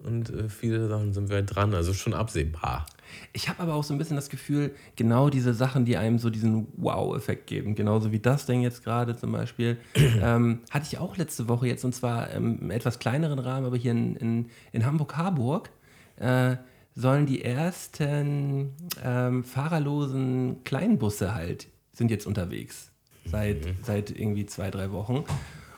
Und 0.04 0.30
äh, 0.30 0.48
viele 0.48 0.88
Sachen 0.88 1.12
sind 1.12 1.28
wir 1.28 1.36
halt 1.36 1.54
dran. 1.54 1.74
Also 1.74 1.92
schon 1.94 2.14
absehbar. 2.14 2.86
Ich 3.32 3.48
habe 3.48 3.60
aber 3.60 3.74
auch 3.74 3.84
so 3.84 3.94
ein 3.94 3.98
bisschen 3.98 4.16
das 4.16 4.30
Gefühl, 4.30 4.74
genau 4.96 5.28
diese 5.28 5.54
Sachen, 5.54 5.84
die 5.84 5.96
einem 5.96 6.18
so 6.18 6.30
diesen 6.30 6.66
Wow-Effekt 6.76 7.46
geben, 7.46 7.74
genauso 7.74 8.10
wie 8.10 8.18
das 8.18 8.46
Ding 8.46 8.62
jetzt 8.62 8.84
gerade 8.84 9.16
zum 9.16 9.32
Beispiel, 9.32 9.78
ähm, 9.94 10.60
hatte 10.70 10.86
ich 10.90 10.98
auch 10.98 11.16
letzte 11.16 11.48
Woche 11.48 11.66
jetzt 11.66 11.84
und 11.84 11.94
zwar 11.94 12.30
ähm, 12.32 12.58
im 12.62 12.70
etwas 12.70 12.98
kleineren 12.98 13.38
Rahmen, 13.38 13.66
aber 13.66 13.76
hier 13.76 13.92
in, 13.92 14.16
in, 14.16 14.50
in 14.72 14.86
Hamburg-Harburg 14.86 15.70
äh, 16.16 16.56
sollen 16.94 17.26
die 17.26 17.44
ersten 17.44 18.72
ähm, 19.02 19.44
fahrerlosen 19.44 20.62
Kleinbusse 20.64 21.34
halt, 21.34 21.68
sind 21.92 22.10
jetzt 22.10 22.26
unterwegs. 22.26 22.90
Seit, 23.24 23.58
seit 23.82 24.10
irgendwie 24.10 24.46
zwei, 24.46 24.70
drei 24.70 24.90
Wochen. 24.90 25.24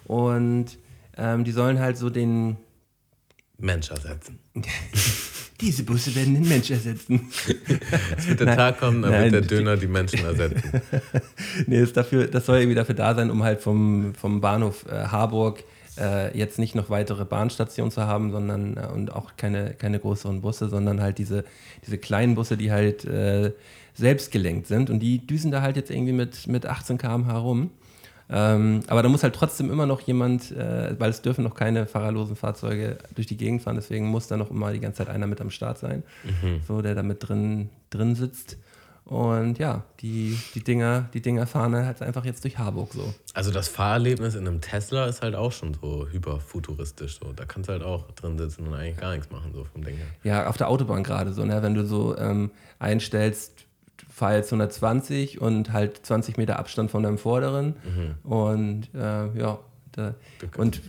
Und 0.06 0.78
ähm, 1.16 1.44
die 1.44 1.52
sollen 1.52 1.78
halt 1.78 1.98
so 1.98 2.08
den, 2.08 2.56
Mensch 3.58 3.90
ersetzen. 3.90 4.38
diese 5.60 5.84
Busse 5.84 6.14
werden 6.14 6.34
den 6.34 6.48
Mensch 6.48 6.70
ersetzen. 6.70 7.30
Es 8.16 8.28
wird 8.28 8.40
der 8.40 8.46
Nein. 8.48 8.56
Tag 8.56 8.78
kommen, 8.80 9.02
dann 9.02 9.12
Nein, 9.12 9.32
wird 9.32 9.50
der 9.50 9.58
Döner 9.58 9.76
die 9.76 9.86
Menschen 9.86 10.24
ersetzen. 10.24 10.82
Nee, 11.66 11.80
ist 11.80 11.96
dafür, 11.96 12.26
das 12.26 12.46
soll 12.46 12.58
irgendwie 12.58 12.74
dafür 12.74 12.94
da 12.94 13.14
sein, 13.14 13.30
um 13.30 13.42
halt 13.42 13.60
vom, 13.60 14.14
vom 14.14 14.40
Bahnhof 14.40 14.84
äh, 14.86 15.06
Harburg 15.06 15.64
äh, 15.98 16.36
jetzt 16.36 16.58
nicht 16.58 16.74
noch 16.74 16.90
weitere 16.90 17.24
Bahnstationen 17.24 17.90
zu 17.90 18.02
haben, 18.02 18.32
sondern 18.32 18.76
äh, 18.76 18.86
und 18.92 19.12
auch 19.12 19.36
keine, 19.36 19.74
keine 19.74 20.00
größeren 20.00 20.40
Busse, 20.40 20.68
sondern 20.68 21.00
halt 21.00 21.18
diese, 21.18 21.44
diese 21.86 21.98
kleinen 21.98 22.34
Busse, 22.34 22.56
die 22.56 22.72
halt 22.72 23.04
äh, 23.04 23.52
selbstgelenkt 23.94 24.66
sind 24.66 24.90
und 24.90 25.00
die 25.00 25.24
düsen 25.24 25.52
da 25.52 25.62
halt 25.62 25.76
jetzt 25.76 25.90
irgendwie 25.90 26.12
mit, 26.12 26.48
mit 26.48 26.66
18 26.66 26.98
km/h 26.98 27.38
rum. 27.38 27.70
Ähm, 28.30 28.80
aber 28.86 29.02
da 29.02 29.08
muss 29.08 29.22
halt 29.22 29.34
trotzdem 29.34 29.70
immer 29.70 29.86
noch 29.86 30.00
jemand, 30.00 30.50
äh, 30.52 30.98
weil 30.98 31.10
es 31.10 31.22
dürfen 31.22 31.44
noch 31.44 31.54
keine 31.54 31.86
fahrerlosen 31.86 32.36
Fahrzeuge 32.36 32.98
durch 33.14 33.26
die 33.26 33.36
Gegend 33.36 33.62
fahren, 33.62 33.76
deswegen 33.76 34.06
muss 34.06 34.28
da 34.28 34.36
noch 34.36 34.50
immer 34.50 34.72
die 34.72 34.80
ganze 34.80 34.98
Zeit 34.98 35.08
einer 35.08 35.26
mit 35.26 35.40
am 35.40 35.50
Start 35.50 35.78
sein, 35.78 36.02
so 36.66 36.80
der 36.80 36.94
da 36.94 37.02
mit 37.02 37.28
drin, 37.28 37.68
drin 37.90 38.14
sitzt. 38.14 38.56
Und 39.04 39.58
ja, 39.58 39.84
die, 40.00 40.38
die, 40.54 40.64
Dinger, 40.64 41.10
die 41.12 41.20
Dinger 41.20 41.46
fahren 41.46 41.74
halt 41.74 42.00
einfach 42.00 42.24
jetzt 42.24 42.42
durch 42.44 42.56
Harburg 42.56 42.94
so. 42.94 43.12
Also 43.34 43.50
das 43.50 43.68
Fahrerlebnis 43.68 44.34
in 44.34 44.48
einem 44.48 44.62
Tesla 44.62 45.04
ist 45.06 45.20
halt 45.20 45.34
auch 45.34 45.52
schon 45.52 45.74
so 45.74 46.08
hyperfuturistisch. 46.10 47.18
So. 47.20 47.32
Da 47.34 47.44
kannst 47.44 47.68
du 47.68 47.74
halt 47.74 47.82
auch 47.82 48.10
drin 48.12 48.38
sitzen 48.38 48.66
und 48.66 48.74
eigentlich 48.74 48.96
gar 48.96 49.12
nichts 49.12 49.30
machen, 49.30 49.52
so 49.52 49.64
vom 49.64 49.84
Ding 49.84 49.96
her. 49.96 50.06
Ja, 50.22 50.46
auf 50.48 50.56
der 50.56 50.68
Autobahn 50.68 51.04
gerade 51.04 51.34
so, 51.34 51.44
ne? 51.44 51.62
wenn 51.62 51.74
du 51.74 51.84
so 51.84 52.16
ähm, 52.16 52.50
einstellst, 52.78 53.63
fahr 54.14 54.36
jetzt 54.36 54.52
120 54.52 55.40
und 55.40 55.72
halt 55.72 56.06
20 56.06 56.36
Meter 56.36 56.58
Abstand 56.60 56.90
von 56.92 57.02
deinem 57.02 57.18
Vorderen. 57.18 57.74
Und 58.22 58.88
äh, 58.94 59.36
ja, 59.36 59.58
Da, 59.92 60.14
und 60.56 60.80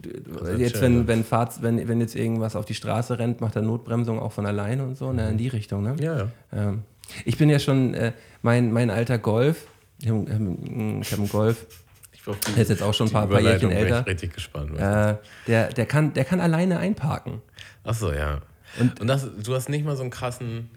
jetzt, 0.58 0.82
wenn, 0.82 1.08
wenn, 1.08 1.24
Fahrz, 1.24 1.60
wenn, 1.62 1.88
wenn 1.88 2.02
jetzt 2.02 2.16
irgendwas 2.16 2.56
auf 2.56 2.66
die 2.66 2.74
Straße 2.74 3.18
rennt, 3.20 3.42
macht 3.42 3.56
er 3.56 3.62
Notbremsung 3.62 4.20
auch 4.20 4.32
von 4.32 4.46
alleine 4.46 4.84
und 4.84 4.98
so, 4.98 5.12
ne, 5.12 5.30
in 5.30 5.38
die 5.38 5.48
Richtung. 5.48 5.84
Ne? 5.84 5.96
Ja, 6.00 6.18
ja. 6.18 6.28
Ähm, 6.54 6.84
ich 7.24 7.38
bin 7.38 7.50
ja 7.50 7.60
schon, 7.60 7.94
äh, 7.94 8.14
mein, 8.42 8.72
mein 8.72 8.90
alter 8.90 9.18
Golf, 9.18 9.68
ich 10.02 10.10
habe 10.10 10.26
ähm, 10.30 11.02
hab 11.04 11.20
einen 11.20 11.30
Golf, 11.30 11.66
die, 12.14 12.54
der 12.54 12.64
ist 12.64 12.70
jetzt 12.70 12.82
auch 12.82 12.94
schon 12.94 13.08
ein 13.08 13.14
paar, 13.14 13.28
paar 13.28 13.42
Jährchen 13.42 13.72
älter. 13.72 14.02
ich 14.02 14.08
richtig 14.08 14.34
gespannt. 14.34 14.72
Äh, 14.78 15.16
der, 15.48 15.70
der, 15.72 15.86
kann, 15.86 16.14
der 16.14 16.26
kann 16.26 16.40
alleine 16.40 16.80
einparken. 16.80 17.42
Ach 17.84 17.94
so, 17.94 18.12
ja. 18.12 18.42
Und, 18.80 19.08
das, 19.08 19.28
du 19.44 19.54
hast 19.54 19.70
nicht 19.70 19.86
mal 19.86 19.96
so 19.96 20.02
einen 20.02 20.12
krassen 20.12 20.70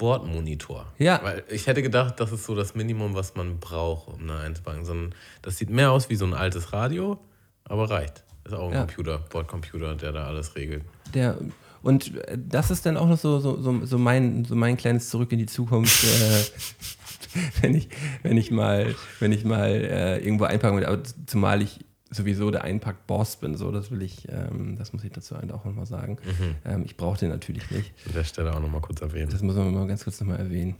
Bordmonitor. 0.00 0.86
Ja. 0.98 1.20
Weil 1.22 1.44
ich 1.50 1.66
hätte 1.66 1.82
gedacht, 1.82 2.18
das 2.18 2.32
ist 2.32 2.44
so 2.44 2.54
das 2.54 2.74
Minimum, 2.74 3.14
was 3.14 3.34
man 3.34 3.60
braucht, 3.60 4.08
um 4.08 4.26
da 4.26 4.40
einzupacken. 4.40 4.86
Sondern 4.86 5.14
das 5.42 5.58
sieht 5.58 5.68
mehr 5.68 5.92
aus 5.92 6.08
wie 6.08 6.16
so 6.16 6.24
ein 6.24 6.32
altes 6.32 6.72
Radio, 6.72 7.18
aber 7.64 7.90
reicht. 7.90 8.24
Ist 8.44 8.54
auch 8.54 8.68
ein 8.68 8.72
Ja. 8.72 8.78
Computer, 8.80 9.18
Bordcomputer, 9.18 9.94
der 9.96 10.12
da 10.12 10.26
alles 10.26 10.56
regelt. 10.56 10.84
Der, 11.14 11.36
und 11.82 12.16
äh, 12.16 12.38
das 12.38 12.70
ist 12.70 12.86
dann 12.86 12.96
auch 12.96 13.06
noch 13.08 13.18
so, 13.18 13.40
so, 13.40 13.60
so, 13.60 13.84
so, 13.84 13.98
mein, 13.98 14.46
so 14.46 14.54
mein 14.54 14.78
kleines 14.78 15.10
Zurück 15.10 15.32
in 15.32 15.38
die 15.38 15.46
Zukunft, 15.46 16.02
äh, 16.02 17.60
wenn, 17.60 17.74
ich, 17.74 17.90
wenn 18.22 18.38
ich 18.38 18.50
mal, 18.50 18.94
wenn 19.18 19.32
ich 19.32 19.44
mal 19.44 19.68
äh, 19.70 20.18
irgendwo 20.24 20.44
einpacken 20.44 20.78
will. 20.78 20.86
Aber 20.86 21.02
zumal 21.26 21.60
ich 21.60 21.78
sowieso 22.10 22.50
der 22.50 22.64
Einpack-Boss 22.64 23.36
bin, 23.36 23.56
so, 23.56 23.70
das 23.70 23.90
will 23.90 24.02
ich, 24.02 24.28
ähm, 24.28 24.76
das 24.76 24.92
muss 24.92 25.04
ich 25.04 25.12
dazu 25.12 25.36
auch 25.36 25.64
nochmal 25.64 25.86
sagen. 25.86 26.18
Ähm, 26.64 26.84
ich 26.84 26.96
brauche 26.96 27.18
den 27.18 27.28
natürlich 27.30 27.70
nicht. 27.70 27.92
An 28.06 28.14
der 28.14 28.24
Stelle 28.24 28.52
auch 28.54 28.60
nochmal 28.60 28.80
kurz 28.80 29.00
erwähnen. 29.00 29.30
Das 29.30 29.42
muss 29.42 29.54
man 29.54 29.72
mal 29.72 29.86
ganz 29.86 30.04
kurz 30.04 30.20
nochmal 30.20 30.38
erwähnen. 30.38 30.74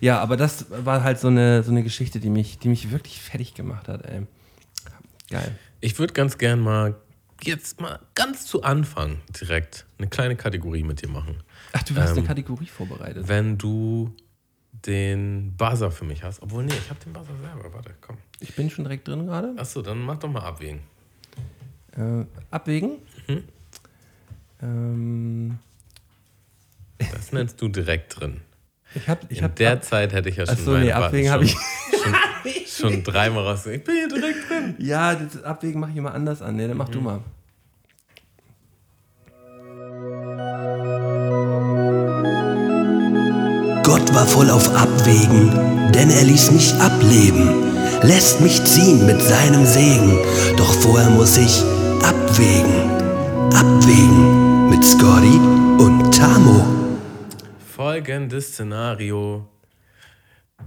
Ja, 0.00 0.20
aber 0.20 0.36
das 0.36 0.66
war 0.70 1.02
halt 1.02 1.18
so 1.18 1.28
eine, 1.28 1.62
so 1.62 1.70
eine 1.70 1.82
Geschichte, 1.82 2.20
die 2.20 2.30
mich, 2.30 2.58
die 2.58 2.68
mich 2.68 2.90
wirklich 2.90 3.20
fertig 3.20 3.54
gemacht 3.54 3.88
hat, 3.88 4.04
ey. 4.06 4.26
Geil. 5.28 5.58
Ich 5.80 5.98
würde 5.98 6.12
ganz 6.12 6.38
gern 6.38 6.60
mal 6.60 6.94
jetzt 7.42 7.80
mal 7.80 7.98
ganz 8.14 8.46
zu 8.46 8.62
Anfang 8.62 9.18
direkt 9.40 9.84
eine 9.98 10.08
kleine 10.08 10.36
Kategorie 10.36 10.84
mit 10.84 11.02
dir 11.02 11.08
machen. 11.08 11.42
Ach, 11.72 11.82
du 11.82 11.94
hast 11.96 12.12
Ähm, 12.12 12.18
eine 12.18 12.26
Kategorie 12.26 12.66
vorbereitet. 12.66 13.28
Wenn 13.28 13.58
du 13.58 14.14
den 14.86 15.54
Buzzer 15.56 15.90
für 15.90 16.04
mich 16.04 16.22
hast. 16.22 16.42
Obwohl, 16.42 16.64
nee, 16.64 16.72
ich 16.74 16.90
habe 16.90 17.00
den 17.04 17.12
Buzzer 17.12 17.32
selber. 17.42 17.72
Warte, 17.74 17.94
komm. 18.00 18.16
Ich 18.40 18.54
bin 18.54 18.70
schon 18.70 18.84
direkt 18.84 19.06
drin 19.08 19.26
gerade. 19.26 19.54
Achso, 19.56 19.82
dann 19.82 20.00
mach 20.02 20.18
doch 20.18 20.28
mal 20.30 20.42
abwägen. 20.42 20.80
Äh, 21.96 22.24
abwägen. 22.50 22.98
Mhm. 23.28 23.42
Ähm, 24.62 25.58
Das 26.98 27.32
nennst 27.32 27.60
du 27.60 27.68
direkt 27.68 28.18
drin. 28.20 28.40
ich 28.94 29.08
habe 29.08 29.20
ich 29.28 29.38
In 29.38 29.44
hab, 29.44 29.56
der 29.56 29.80
Zeit 29.82 30.12
hätte 30.12 30.28
ich 30.28 30.36
ja 30.36 30.46
schon 30.46 30.54
Achso, 30.56 30.70
meine 30.72 30.84
nee, 30.86 30.92
abwägen 30.92 31.30
habe 31.30 31.44
ich. 31.44 31.52
schon, 32.02 32.92
schon 32.92 33.02
dreimal 33.04 33.44
raus. 33.44 33.66
Ich 33.66 33.82
bin 33.84 33.94
hier 33.96 34.08
direkt 34.08 34.48
drin. 34.48 34.74
Ja, 34.78 35.14
das 35.14 35.42
Abwägen 35.42 35.80
mache 35.80 35.90
ich 35.92 35.96
immer 35.96 36.14
anders 36.14 36.42
an. 36.42 36.56
Nee, 36.56 36.68
dann 36.68 36.76
mach 36.76 36.88
du 36.88 36.98
Mhm. 36.98 37.04
mal. 37.04 37.20
Gott 43.96 44.14
war 44.14 44.26
voll 44.26 44.50
auf 44.50 44.74
Abwägen, 44.74 45.48
denn 45.92 46.10
er 46.10 46.24
ließ 46.24 46.50
mich 46.50 46.74
ableben, 46.74 47.72
lässt 48.02 48.42
mich 48.42 48.62
ziehen 48.64 49.06
mit 49.06 49.22
seinem 49.22 49.64
Segen. 49.64 50.18
Doch 50.58 50.70
vorher 50.70 51.08
muss 51.08 51.38
ich 51.38 51.62
abwägen, 52.04 52.90
abwägen 53.54 54.68
mit 54.68 54.84
Scotty 54.84 55.38
und 55.82 56.14
Tamo. 56.14 56.62
Folgendes 57.74 58.48
Szenario. 58.48 59.48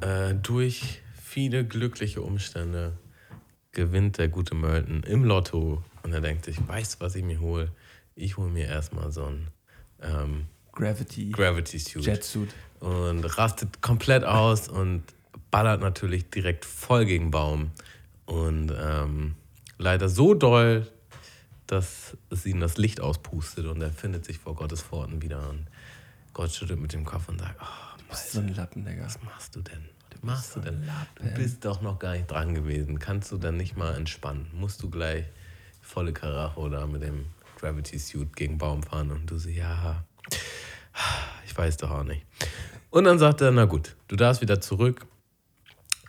Äh, 0.01 0.33
durch 0.33 1.03
viele 1.23 1.63
glückliche 1.65 2.23
Umstände 2.23 2.97
gewinnt 3.73 4.17
der 4.17 4.29
gute 4.29 4.55
Merton 4.55 5.03
im 5.03 5.23
Lotto 5.23 5.83
und 6.01 6.13
er 6.13 6.21
denkt 6.21 6.45
sich, 6.45 6.57
weißt 6.67 6.95
du, 6.95 7.05
was 7.05 7.13
ich 7.13 7.23
mir 7.23 7.39
hole? 7.39 7.71
Ich 8.15 8.37
hole 8.37 8.49
mir 8.49 8.65
erstmal 8.65 9.11
so 9.11 9.25
ein 9.25 9.49
ähm, 10.01 10.47
Gravity. 10.71 11.29
Gravity 11.29 11.77
Suit. 11.77 12.05
Jetsuit. 12.05 12.49
Und 12.79 13.23
rastet 13.37 13.81
komplett 13.81 14.23
aus 14.23 14.67
und 14.67 15.03
ballert 15.51 15.81
natürlich 15.81 16.29
direkt 16.29 16.65
voll 16.65 17.05
gegen 17.05 17.31
Baum. 17.31 17.71
Und 18.25 18.71
ähm, 18.77 19.35
leider 19.77 20.09
so 20.09 20.33
doll, 20.33 20.87
dass 21.67 22.17
es 22.29 22.45
ihm 22.45 22.59
das 22.59 22.77
Licht 22.77 23.01
auspustet 23.01 23.65
und 23.65 23.81
er 23.81 23.91
findet 23.91 24.25
sich 24.25 24.39
vor 24.39 24.55
Gottes 24.55 24.81
Pforten 24.81 25.21
wieder. 25.21 25.49
Und 25.49 25.67
Gott 26.33 26.51
schüttelt 26.51 26.79
mit 26.79 26.93
dem 26.93 27.05
Kopf 27.05 27.29
und 27.29 27.39
sagt, 27.39 27.59
oh, 27.61 28.03
Bist 28.09 28.31
so 28.31 28.39
ein 28.39 28.53
Lappen, 28.55 28.85
Digga. 28.85 29.05
was 29.05 29.21
machst 29.23 29.55
du 29.55 29.61
denn? 29.61 29.89
Was 30.11 30.23
machst 30.23 30.55
du 30.55 30.59
denn? 30.59 30.89
Du 31.15 31.25
bist 31.35 31.63
doch 31.65 31.81
noch 31.81 31.99
gar 31.99 32.13
nicht 32.13 32.29
dran 32.29 32.55
gewesen. 32.55 32.99
Kannst 32.99 33.31
du 33.31 33.37
dann 33.37 33.57
nicht 33.57 33.77
mal 33.77 33.95
entspannen? 33.95 34.47
Musst 34.53 34.81
du 34.81 34.89
gleich 34.89 35.25
volle 35.81 36.13
Karacho 36.13 36.69
da 36.69 36.85
mit 36.87 37.03
dem 37.03 37.25
Gravity 37.59 37.99
Suit 37.99 38.35
gegen 38.35 38.57
Baum 38.57 38.83
fahren? 38.83 39.11
Und 39.11 39.29
du 39.29 39.37
so, 39.37 39.49
ja, 39.49 40.03
ich 41.45 41.57
weiß 41.57 41.77
doch 41.77 41.91
auch 41.91 42.03
nicht. 42.03 42.25
Und 42.89 43.03
dann 43.03 43.19
sagt 43.19 43.41
er, 43.41 43.51
na 43.51 43.65
gut, 43.65 43.95
du 44.07 44.15
darfst 44.15 44.41
wieder 44.41 44.61
zurück, 44.61 45.05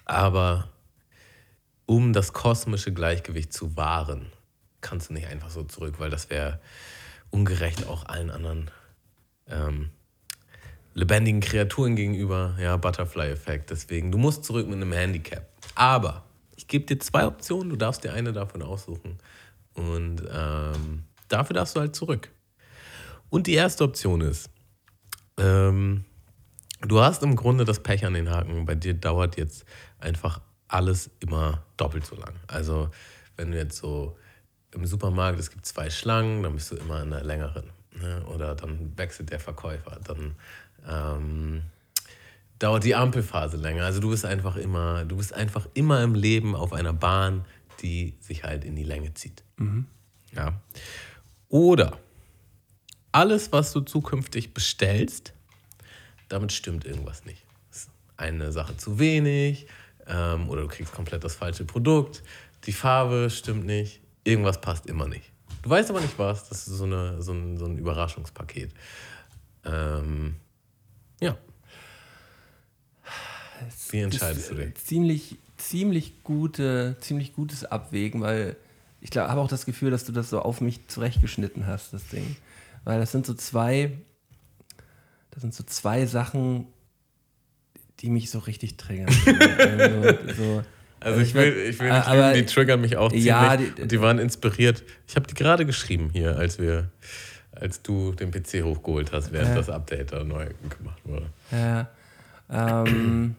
aber 0.05 0.69
um 1.87 2.13
das 2.13 2.33
kosmische 2.33 2.93
Gleichgewicht 2.93 3.53
zu 3.53 3.77
wahren, 3.77 4.33
kannst 4.81 5.11
du 5.11 5.15
nicht 5.15 5.27
einfach 5.27 5.51
so 5.51 5.65
zurück, 5.65 5.97
weil 5.99 6.11
das 6.11 6.31
wäre 6.31 6.61
ungerecht 7.31 7.87
auch 7.87 8.07
allen 8.07 8.31
anderen 8.31 8.71
ähm, 9.49 9.91
lebendigen 10.95 11.41
Kreaturen 11.41 11.97
gegenüber. 11.97 12.57
Ja, 12.61 12.77
Butterfly-Effekt. 12.77 13.71
Deswegen, 13.71 14.11
du 14.11 14.19
musst 14.19 14.45
zurück 14.45 14.67
mit 14.67 14.77
einem 14.77 14.93
Handicap. 14.93 15.47
Aber 15.75 16.25
ich 16.57 16.67
gebe 16.67 16.87
dir 16.87 16.99
zwei 16.99 17.27
Optionen, 17.27 17.71
du 17.71 17.77
darfst 17.77 18.05
dir 18.05 18.13
eine 18.13 18.33
davon 18.33 18.63
aussuchen. 18.63 19.19
Und 19.75 20.23
ähm, 20.33 21.05
dafür 21.29 21.55
darfst 21.55 21.77
du 21.77 21.81
halt 21.81 21.95
zurück. 21.95 22.31
Und 23.31 23.47
die 23.47 23.55
erste 23.55 23.85
Option 23.85 24.21
ist, 24.21 24.51
ähm, 25.41 26.05
du 26.83 27.01
hast 27.01 27.23
im 27.23 27.37
Grunde 27.37 27.65
das 27.65 27.83
Pech 27.83 28.05
an 28.05 28.15
den 28.15 28.31
Haken. 28.31 28.65
Bei 28.65 28.75
dir 28.75 28.95
dauert 28.95 29.37
jetzt 29.37 29.65
einfach 29.99 30.41
alles 30.69 31.11
immer 31.21 31.65
doppelt 31.77 32.07
so 32.07 32.17
lang. 32.17 32.35
Also, 32.47 32.91
wenn 33.37 33.51
du 33.51 33.59
jetzt 33.59 33.79
so 33.79 34.17
im 34.73 34.87
Supermarkt, 34.87 35.39
es 35.41 35.51
gibt 35.51 35.67
zwei 35.67 35.91
Schlangen, 35.91 36.43
dann 36.43 36.55
bist 36.55 36.71
du 36.71 36.77
immer 36.77 37.03
in 37.03 37.11
der 37.11 37.25
längeren. 37.25 37.71
Ne? 38.01 38.25
Oder 38.27 38.55
dann 38.55 38.97
wechselt 38.97 39.31
der 39.31 39.41
Verkäufer. 39.41 39.99
Dann 40.05 40.37
ähm, 40.89 41.63
dauert 42.59 42.85
die 42.85 42.95
Ampelphase 42.95 43.57
länger. 43.57 43.85
Also 43.85 44.01
du 44.01 44.11
bist 44.11 44.25
einfach 44.25 44.57
immer, 44.57 45.05
du 45.05 45.17
bist 45.17 45.33
einfach 45.33 45.67
immer 45.75 46.03
im 46.03 46.15
Leben 46.15 46.55
auf 46.55 46.73
einer 46.73 46.93
Bahn, 46.93 47.45
die 47.83 48.17
sich 48.21 48.45
halt 48.45 48.65
in 48.65 48.77
die 48.77 48.85
Länge 48.85 49.15
zieht. 49.15 49.43
Ja. 50.33 50.61
Oder 51.49 51.99
alles, 53.13 53.53
was 53.53 53.73
du 53.73 53.81
zukünftig 53.81 54.55
bestellst, 54.55 55.33
damit 56.29 56.53
stimmt 56.53 56.85
irgendwas 56.85 57.25
nicht. 57.25 57.45
Ist 57.71 57.91
eine 58.17 58.53
Sache 58.53 58.77
zu 58.77 58.99
wenig 58.99 59.67
ähm, 60.07 60.49
oder 60.49 60.63
du 60.63 60.69
kriegst 60.69 60.93
komplett 60.93 61.25
das 61.25 61.35
falsche 61.35 61.65
Produkt, 61.65 62.23
die 62.65 62.73
Farbe 62.73 63.31
stimmt 63.31 63.65
nicht, 63.65 64.01
irgendwas 64.25 64.61
passt 64.61 64.87
immer 64.87 65.09
nicht. 65.09 65.31
Du 65.63 65.71
weißt 65.71 65.91
aber 65.91 66.01
nicht 66.01 66.19
was, 66.19 66.49
das 66.49 66.67
ist 66.67 66.77
so, 66.77 66.85
eine, 66.85 67.21
so, 67.23 67.33
ein, 67.33 67.59
so 67.59 67.67
ein 67.67 67.77
Überraschungspaket. 67.77 68.73
Ähm, 69.65 70.37
ja. 71.21 71.37
Wie 73.91 74.01
entscheidest 74.01 74.51
du 74.51 74.55
dich? 74.55 74.75
Ziemlich, 74.77 75.37
ziemlich, 75.59 76.23
gute, 76.25 76.97
ziemlich 77.01 77.35
gutes 77.35 77.65
Abwägen, 77.65 78.23
weil 78.23 78.57
ich 79.03 79.15
habe 79.17 79.41
auch 79.41 79.49
das 79.49 79.67
Gefühl, 79.67 79.91
dass 79.91 80.05
du 80.05 80.13
das 80.13 80.31
so 80.31 80.41
auf 80.41 80.61
mich 80.61 80.87
zurechtgeschnitten 80.89 81.67
hast, 81.67 81.93
das 81.93 82.07
Ding. 82.09 82.37
Weil 82.85 82.99
das 83.01 83.13
sind 83.13 83.27
so 83.27 83.35
zwei, 83.35 83.93
das 85.31 85.43
sind 85.43 85.55
so 85.55 85.63
zwei 85.65 86.07
Sachen, 86.07 86.67
die 88.01 88.11
mich 88.11 88.31
so 88.31 88.39
richtig 88.39 88.77
triggern. 88.77 89.09
also, 89.69 90.35
so, 90.35 90.63
Also 91.01 91.21
ich 91.21 91.35
will, 91.35 91.55
ich 91.69 91.79
will 91.79 91.93
nicht 91.93 92.07
aber- 92.07 92.33
die 92.33 92.47
triggern 92.47 92.81
mich 92.81 92.97
auch 92.97 93.09
ziemlich. 93.11 93.27
Ja, 93.27 93.57
die, 93.57 93.83
und 93.83 93.93
die 93.93 94.01
waren 94.01 94.19
inspiriert. 94.19 94.83
Ich 95.07 95.17
habe 95.17 95.27
die 95.27 95.35
gerade 95.35 95.67
geschrieben 95.67 96.11
hier, 96.13 96.37
als 96.37 96.59
wir, 96.59 96.91
als 97.53 97.83
du 97.83 98.13
den 98.13 98.31
PC 98.31 98.63
hochgeholt 98.65 99.13
hast, 99.13 99.33
während 99.33 99.51
Ja. 99.51 99.55
das 99.57 99.69
Update 99.69 100.13
da 100.13 100.25
neu 100.25 100.47
gemacht 100.79 101.01
wurde. 101.05 101.27
Ja. 101.53 101.89
Ähm, 102.51 103.37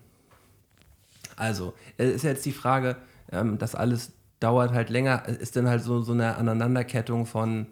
also, 1.36 1.74
es 1.98 2.12
ist 2.12 2.24
jetzt 2.24 2.46
die 2.46 2.52
Frage, 2.52 2.98
ähm, 3.32 3.58
das 3.58 3.74
alles 3.76 4.12
dauert 4.40 4.72
halt 4.74 4.90
länger, 4.90 5.28
ist 5.28 5.56
dann 5.56 5.68
halt 5.68 5.84
so, 5.84 6.02
so 6.02 6.14
eine 6.14 6.36
Aneinanderkettung 6.38 7.26
von, 7.26 7.68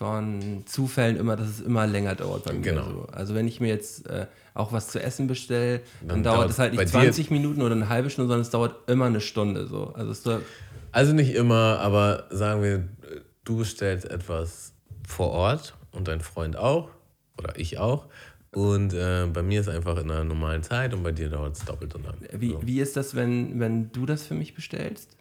von 0.00 0.62
Zufällen 0.64 1.18
immer, 1.18 1.36
dass 1.36 1.46
es 1.46 1.60
immer 1.60 1.86
länger 1.86 2.14
dauert 2.14 2.44
bei 2.44 2.54
mir. 2.54 2.62
Genau. 2.62 2.84
So. 2.90 3.06
Also 3.12 3.34
wenn 3.34 3.46
ich 3.46 3.60
mir 3.60 3.68
jetzt 3.68 4.08
äh, 4.08 4.28
auch 4.54 4.72
was 4.72 4.88
zu 4.88 4.98
essen 5.02 5.26
bestelle, 5.26 5.82
dann, 6.00 6.08
Dann 6.08 6.22
dauert 6.22 6.48
es 6.48 6.58
halt 6.58 6.72
nicht 6.72 6.84
dir- 6.84 6.88
20 6.88 7.30
Minuten 7.30 7.60
oder 7.60 7.74
eine 7.74 7.90
halbe 7.90 8.08
Stunde, 8.08 8.28
sondern 8.28 8.40
es 8.40 8.48
dauert 8.48 8.88
immer 8.88 9.04
eine 9.04 9.20
Stunde. 9.20 9.66
So. 9.66 9.92
Also 9.92 10.10
es 10.12 10.42
Also 10.92 11.12
nicht 11.12 11.34
immer, 11.34 11.80
aber 11.80 12.24
sagen 12.30 12.62
wir, 12.62 12.88
du 13.44 13.58
bestellst 13.58 14.10
etwas 14.10 14.72
vor 15.06 15.32
Ort 15.32 15.76
und 15.92 16.08
dein 16.08 16.22
Freund 16.22 16.56
auch 16.56 16.88
oder 17.36 17.58
ich 17.58 17.76
auch. 17.76 18.06
Und 18.52 18.94
äh, 18.94 19.26
bei 19.30 19.42
mir 19.42 19.60
ist 19.60 19.68
einfach 19.68 19.98
in 19.98 20.10
einer 20.10 20.24
normalen 20.24 20.62
Zeit 20.62 20.94
und 20.94 21.02
bei 21.02 21.12
dir 21.12 21.28
dauert 21.28 21.56
es 21.56 21.64
doppelt 21.66 21.92
so 21.92 21.98
lang. 21.98 22.14
wie, 22.32 22.52
so. 22.52 22.60
wie 22.64 22.80
ist 22.80 22.96
das, 22.96 23.14
wenn, 23.14 23.60
wenn 23.60 23.92
du 23.92 24.06
das 24.06 24.22
für 24.22 24.34
mich 24.34 24.54
bestellst? 24.54 25.18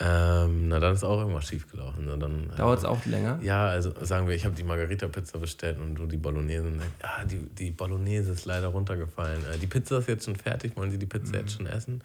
Ähm, 0.00 0.68
na, 0.68 0.78
dann 0.78 0.94
ist 0.94 1.02
auch 1.02 1.18
irgendwas 1.18 1.48
schiefgelaufen. 1.48 2.06
Dann, 2.20 2.52
Dauert 2.56 2.78
es 2.78 2.84
äh, 2.84 2.86
auch 2.86 3.04
länger? 3.04 3.40
Ja, 3.42 3.66
also 3.66 3.92
sagen 4.04 4.28
wir, 4.28 4.34
ich 4.36 4.44
habe 4.44 4.54
die 4.54 4.62
Margarita-Pizza 4.62 5.38
bestellt 5.38 5.78
und 5.80 5.96
du 5.96 6.06
die 6.06 6.16
Bolognese. 6.16 6.68
Und 6.68 6.78
dann, 6.78 6.86
ja, 7.02 7.24
die, 7.24 7.38
die 7.38 7.72
Bolognese 7.72 8.30
ist 8.32 8.44
leider 8.44 8.68
runtergefallen. 8.68 9.42
Äh, 9.52 9.58
die 9.58 9.66
Pizza 9.66 9.98
ist 9.98 10.08
jetzt 10.08 10.24
schon 10.24 10.36
fertig. 10.36 10.76
Wollen 10.76 10.92
Sie 10.92 10.98
die 10.98 11.06
Pizza 11.06 11.38
jetzt 11.38 11.56
schon 11.56 11.66
essen? 11.66 12.00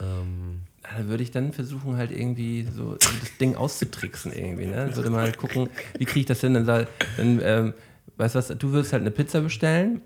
Ähm, 0.00 0.62
Da 0.82 1.06
würde 1.06 1.22
ich 1.22 1.30
dann 1.30 1.52
versuchen, 1.52 1.98
halt 1.98 2.12
irgendwie 2.12 2.66
so 2.74 2.94
das 2.94 3.36
Ding 3.38 3.56
auszutricksen 3.56 4.32
irgendwie, 4.32 4.66
ne? 4.66 4.96
Würde 4.96 5.10
mal 5.10 5.22
halt 5.22 5.36
gucken, 5.36 5.68
wie 5.98 6.06
kriege 6.06 6.20
ich 6.20 6.26
das 6.26 6.40
hin? 6.40 6.54
Dann, 6.54 6.66
dann 6.66 7.40
ähm, 7.42 7.74
weißt 8.16 8.34
du 8.34 8.38
was, 8.38 8.48
du 8.48 8.72
würdest 8.72 8.94
halt 8.94 9.02
eine 9.02 9.10
Pizza 9.10 9.42
bestellen, 9.42 10.00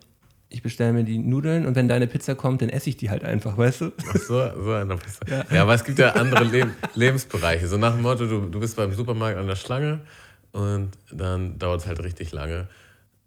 ich 0.49 0.63
bestelle 0.63 0.93
mir 0.93 1.05
die 1.05 1.19
Nudeln 1.19 1.67
und 1.67 1.75
wenn 1.75 1.89
deine 1.89 2.07
Pizza 2.07 2.35
kommt, 2.35 2.63
dann 2.63 2.69
esse 2.69 2.89
ich 2.91 2.97
die 2.97 3.11
halt 3.11 3.25
einfach, 3.25 3.59
weißt 3.59 3.81
du? 3.81 3.93
Ach 4.09 4.17
so, 4.17 4.63
so 4.63 4.73
einer 4.73 4.97
Pizza. 4.97 5.45
Ja. 5.53 5.63
aber 5.63 5.75
es 5.75 5.83
gibt 5.85 5.99
ja 5.99 6.11
andere 6.13 6.45
Leb 6.45 6.69
Lebensbereiche. 6.95 7.67
So 7.67 7.77
nach 7.77 7.93
dem 7.93 8.03
Motto, 8.03 8.27
du, 8.27 8.41
du 8.49 8.61
bist 8.61 8.77
beim 8.77 8.93
Supermarkt 8.93 9.37
an 9.39 9.47
der 9.49 9.57
Schlange 9.57 10.01
und 10.53 10.91
dann 11.13 11.59
dauert 11.59 11.81
es 11.81 11.87
halt 11.87 12.03
richtig 12.03 12.33
lange. 12.33 12.69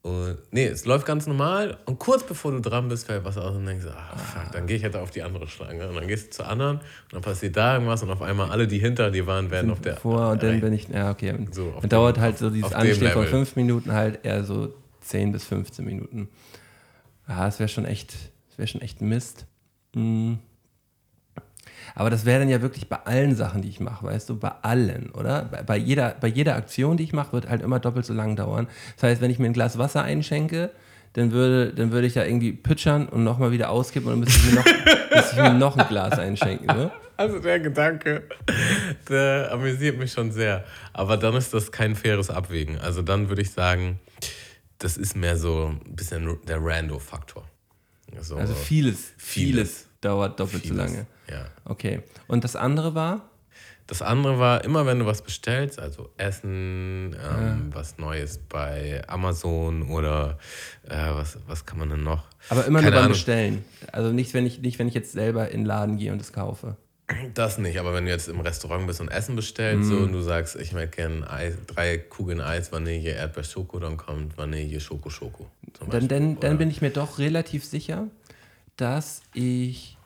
Und, 0.01 0.37
nee, 0.51 0.65
es 0.65 0.85
läuft 0.85 1.05
ganz 1.05 1.27
normal 1.27 1.77
und 1.85 1.99
kurz 1.99 2.23
bevor 2.23 2.53
du 2.53 2.61
dran 2.61 2.87
bist, 2.87 3.05
fällt 3.07 3.25
was 3.25 3.37
aus 3.37 3.53
und 3.53 3.65
denkst, 3.65 3.85
ah, 3.85 4.15
fuck, 4.15 4.49
dann 4.53 4.65
gehe 4.65 4.77
ich 4.77 4.83
halt 4.83 4.95
auf 4.95 5.11
die 5.11 5.21
andere 5.21 5.45
Schlange. 5.49 5.89
Und 5.89 5.95
dann 5.95 6.07
gehst 6.07 6.27
du 6.27 6.29
zur 6.37 6.47
anderen 6.47 6.77
und 6.77 6.83
dann 7.11 7.21
passiert 7.21 7.57
da 7.57 7.73
irgendwas 7.73 8.01
und 8.01 8.09
auf 8.09 8.21
einmal 8.21 8.49
alle, 8.49 8.65
die 8.65 8.79
hinter 8.79 9.11
dir 9.11 9.27
waren, 9.27 9.51
werden 9.51 9.69
auf 9.71 9.81
der. 9.81 9.97
Vor 9.97 10.29
und 10.31 10.41
dann 10.41 10.61
bin 10.61 10.71
ich, 10.71 10.87
ja, 10.87 11.11
okay. 11.11 11.35
So, 11.51 11.71
dann 11.71 11.81
dem- 11.81 11.89
dauert 11.89 12.17
halt 12.17 12.37
so 12.37 12.49
dieses 12.49 12.71
Anstehen 12.71 13.11
von 13.11 13.27
fünf 13.27 13.57
Minuten 13.57 13.91
halt 13.91 14.19
eher 14.23 14.45
so 14.45 14.73
10 15.01 15.33
bis 15.33 15.43
15 15.43 15.83
Minuten. 15.83 16.29
Ja, 17.29 17.45
das 17.45 17.59
wäre 17.59 17.69
schon 17.69 17.85
echt, 17.85 18.13
das 18.49 18.57
wäre 18.57 18.67
schon 18.67 18.81
echt 18.81 19.01
Mist. 19.01 19.45
Mm. 19.93 20.35
Aber 21.95 22.09
das 22.09 22.25
wäre 22.25 22.39
dann 22.39 22.49
ja 22.49 22.61
wirklich 22.61 22.89
bei 22.89 22.97
allen 22.97 23.35
Sachen, 23.35 23.61
die 23.61 23.69
ich 23.69 23.79
mache, 23.79 24.05
weißt 24.05 24.29
du, 24.29 24.37
bei 24.37 24.51
allen, 24.61 25.11
oder? 25.11 25.43
Bei, 25.43 25.63
bei, 25.63 25.77
jeder, 25.77 26.15
bei 26.19 26.27
jeder 26.27 26.55
Aktion, 26.55 26.97
die 26.97 27.03
ich 27.03 27.13
mache, 27.13 27.33
wird 27.33 27.49
halt 27.49 27.61
immer 27.61 27.79
doppelt 27.79 28.05
so 28.05 28.13
lang 28.13 28.35
dauern. 28.35 28.67
Das 28.95 29.03
heißt, 29.03 29.21
wenn 29.21 29.31
ich 29.31 29.39
mir 29.39 29.45
ein 29.45 29.53
Glas 29.53 29.77
Wasser 29.77 30.03
einschenke, 30.03 30.71
dann 31.13 31.31
würde, 31.31 31.73
dann 31.73 31.91
würde 31.91 32.07
ich 32.07 32.13
da 32.13 32.23
irgendwie 32.23 32.53
pitchern 32.53 33.07
und 33.07 33.23
nochmal 33.23 33.51
wieder 33.51 33.69
auskippen 33.69 34.11
und 34.11 34.19
dann 34.21 34.27
müsste 34.27 34.39
ich 34.39 34.51
mir 34.51 34.59
noch, 34.59 34.65
müsste 35.15 35.35
ich 35.35 35.41
mir 35.41 35.53
noch 35.53 35.77
ein 35.77 35.87
Glas 35.87 36.19
einschenken. 36.19 36.67
Ne? 36.67 36.91
Also 37.17 37.39
der 37.39 37.59
Gedanke, 37.59 38.23
der 39.09 39.49
amüsiert 39.51 39.97
mich 39.97 40.11
schon 40.11 40.31
sehr. 40.31 40.63
Aber 40.93 41.17
dann 41.17 41.35
ist 41.35 41.53
das 41.53 41.71
kein 41.71 41.95
faires 41.95 42.29
Abwägen. 42.29 42.79
Also 42.79 43.01
dann 43.01 43.29
würde 43.29 43.41
ich 43.41 43.51
sagen, 43.51 43.99
das 44.79 44.97
ist 44.97 45.15
mehr 45.15 45.37
so 45.37 45.67
ein 45.85 45.95
bisschen 45.95 46.37
der 46.47 46.57
Rando-Faktor. 46.61 47.45
So, 48.21 48.37
Also 48.37 48.53
vieles, 48.55 49.13
vieles, 49.17 49.51
Vieles. 49.53 49.87
dauert 50.01 50.39
doppelt 50.39 50.63
vieles. 50.63 50.77
so 50.77 50.83
lange. 50.83 51.07
Ja. 51.29 51.45
Okay. 51.65 52.01
Und 52.27 52.43
das 52.43 52.55
andere 52.55 52.95
war? 52.95 53.29
Das 53.85 54.01
andere 54.03 54.37
war, 54.37 54.63
immer 54.63 54.85
wenn 54.85 54.99
du 54.99 55.05
was 55.07 55.21
bestellst, 55.23 55.79
also 55.79 56.11
Essen, 56.17 57.15
ähm, 57.23 57.69
was 57.73 57.97
Neues 57.97 58.37
bei 58.37 59.01
Amazon 59.07 59.89
oder 59.89 60.37
äh, 60.87 60.95
was, 61.11 61.37
was 61.47 61.65
kann 61.65 61.79
man 61.79 61.89
denn 61.89 62.03
noch? 62.03 62.25
Aber 62.49 62.65
immer 62.65 62.79
Keine 62.79 62.91
nur 62.91 62.95
beim 62.97 62.99
Ahnung. 63.05 63.11
Bestellen. 63.13 63.65
Also 63.91 64.11
nicht 64.11 64.33
wenn, 64.35 64.45
ich, 64.45 64.59
nicht, 64.61 64.77
wenn 64.77 64.87
ich 64.87 64.93
jetzt 64.93 65.11
selber 65.11 65.49
in 65.49 65.61
den 65.61 65.65
Laden 65.65 65.97
gehe 65.97 66.11
und 66.11 66.21
es 66.21 66.31
kaufe. 66.33 66.77
Das 67.33 67.57
nicht, 67.57 67.79
aber 67.79 67.93
wenn 67.93 68.05
du 68.05 68.11
jetzt 68.11 68.27
im 68.27 68.39
Restaurant 68.39 68.85
bist 68.87 69.01
und 69.01 69.09
Essen 69.09 69.35
bestellst 69.35 69.89
so, 69.89 69.95
Mhm. 69.95 70.03
und 70.03 70.11
du 70.13 70.21
sagst, 70.21 70.55
ich 70.55 70.73
möchte 70.73 70.97
gerne 70.97 71.29
Eis, 71.29 71.55
drei 71.67 71.97
Kugeln 71.97 72.39
Eis, 72.41 72.71
Vanille, 72.71 73.11
Erdbeer, 73.11 73.43
Schoko, 73.43 73.79
dann 73.79 73.97
kommt 73.97 74.37
Vanille, 74.37 74.79
Schoko, 74.79 75.09
Schoko. 75.09 75.47
Dann, 75.89 76.07
dann, 76.07 76.39
dann 76.39 76.57
bin 76.57 76.69
ich 76.69 76.81
mir 76.81 76.91
doch 76.91 77.17
relativ 77.17 77.65
sicher, 77.65 78.07
dass 78.77 79.21
ich 79.33 79.97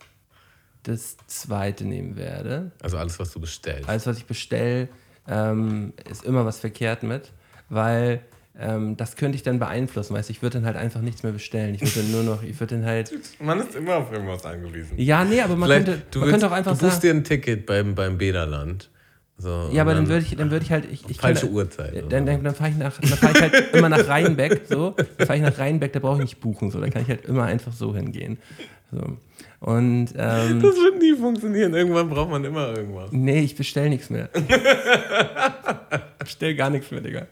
das 0.83 1.17
zweite 1.27 1.85
nehmen 1.85 2.15
werde. 2.15 2.71
Also 2.81 2.97
alles, 2.97 3.19
was 3.19 3.31
du 3.31 3.39
bestellst. 3.39 3.87
Alles, 3.87 4.05
was 4.05 4.17
ich 4.17 4.25
bestelle, 4.25 4.89
ähm, 5.27 5.93
ist 6.09 6.23
immer 6.25 6.45
was 6.45 6.59
verkehrt 6.59 7.03
mit, 7.03 7.31
weil 7.69 8.21
ähm, 8.59 8.95
das 8.97 9.15
könnte 9.15 9.35
ich 9.35 9.43
dann 9.43 9.57
beeinflussen. 9.59 10.13
Weißt 10.13 10.29
du, 10.29 10.31
ich 10.31 10.41
würde 10.41 10.57
dann 10.59 10.65
halt 10.65 10.75
einfach 10.77 11.01
nichts 11.01 11.23
mehr 11.23 11.31
bestellen. 11.31 11.73
Ich 11.75 11.81
würde 11.81 12.01
dann 12.01 12.11
nur 12.11 12.23
noch, 12.23 12.43
ich 12.43 12.59
würde 12.59 12.75
dann 12.75 12.85
halt. 12.85 13.11
Man 13.39 13.59
ist 13.59 13.75
immer 13.75 13.95
auf 13.97 14.11
irgendwas 14.11 14.45
angewiesen. 14.45 14.97
Ja, 14.97 15.23
nee, 15.25 15.41
aber 15.41 15.55
man 15.55 15.67
Vielleicht, 15.69 15.85
könnte, 15.87 16.01
du, 16.11 16.19
man 16.19 16.27
willst, 16.27 16.33
könnte 16.41 16.47
auch 16.53 16.57
einfach 16.57 16.73
du 16.77 16.85
buchst 16.85 17.01
sagen. 17.01 17.01
dir 17.01 17.13
ein 17.13 17.23
Ticket 17.23 17.65
beim, 17.65 17.95
beim 17.95 18.17
Bäderland. 18.17 18.89
So, 19.39 19.69
Ja, 19.73 19.81
aber 19.81 19.91
und 19.91 19.97
dann 19.97 20.07
würde 20.09 20.23
ich, 20.25 20.35
dann 20.35 20.51
würde 20.51 20.63
ich 20.63 20.71
halt. 20.71 20.85
Ich, 20.91 21.09
ich 21.09 21.17
Falsche 21.19 21.47
kann, 21.47 21.55
Uhrzeit. 21.55 22.11
Dann, 22.11 22.25
dann, 22.27 22.43
dann 22.43 22.53
fahre 22.55 22.69
ich, 22.69 22.77
nach- 22.77 22.99
dann 22.99 23.09
fahr 23.09 23.31
ich 23.31 23.41
halt 23.41 23.53
immer 23.73 23.89
nach 23.89 24.07
Rheinbeck. 24.07 24.61
So. 24.69 24.91
Dann 25.17 25.25
fahre 25.27 25.37
ich 25.37 25.43
nach 25.43 25.57
Rheinbeck, 25.57 25.91
da 25.91 25.99
brauche 25.99 26.17
ich 26.17 26.23
nicht 26.23 26.39
buchen. 26.39 26.69
So. 26.69 26.79
Da 26.79 26.89
kann 26.89 27.01
ich 27.01 27.07
halt 27.09 27.25
immer 27.25 27.43
einfach 27.45 27.73
so 27.73 27.95
hingehen. 27.95 28.37
So. 28.91 29.17
Und 29.59 30.09
ähm, 30.17 30.61
Das 30.61 30.75
wird 30.75 30.99
nie 31.01 31.15
funktionieren. 31.15 31.73
Irgendwann 31.73 32.09
braucht 32.09 32.29
man 32.29 32.43
immer 32.45 32.77
irgendwas. 32.77 33.11
nee, 33.11 33.39
ich 33.39 33.55
bestelle 33.55 33.89
nichts 33.89 34.09
mehr. 34.11 34.29
ich 34.35 36.17
bestelle 36.19 36.55
gar 36.55 36.69
nichts 36.69 36.91
mehr, 36.91 37.01
Digga. 37.01 37.27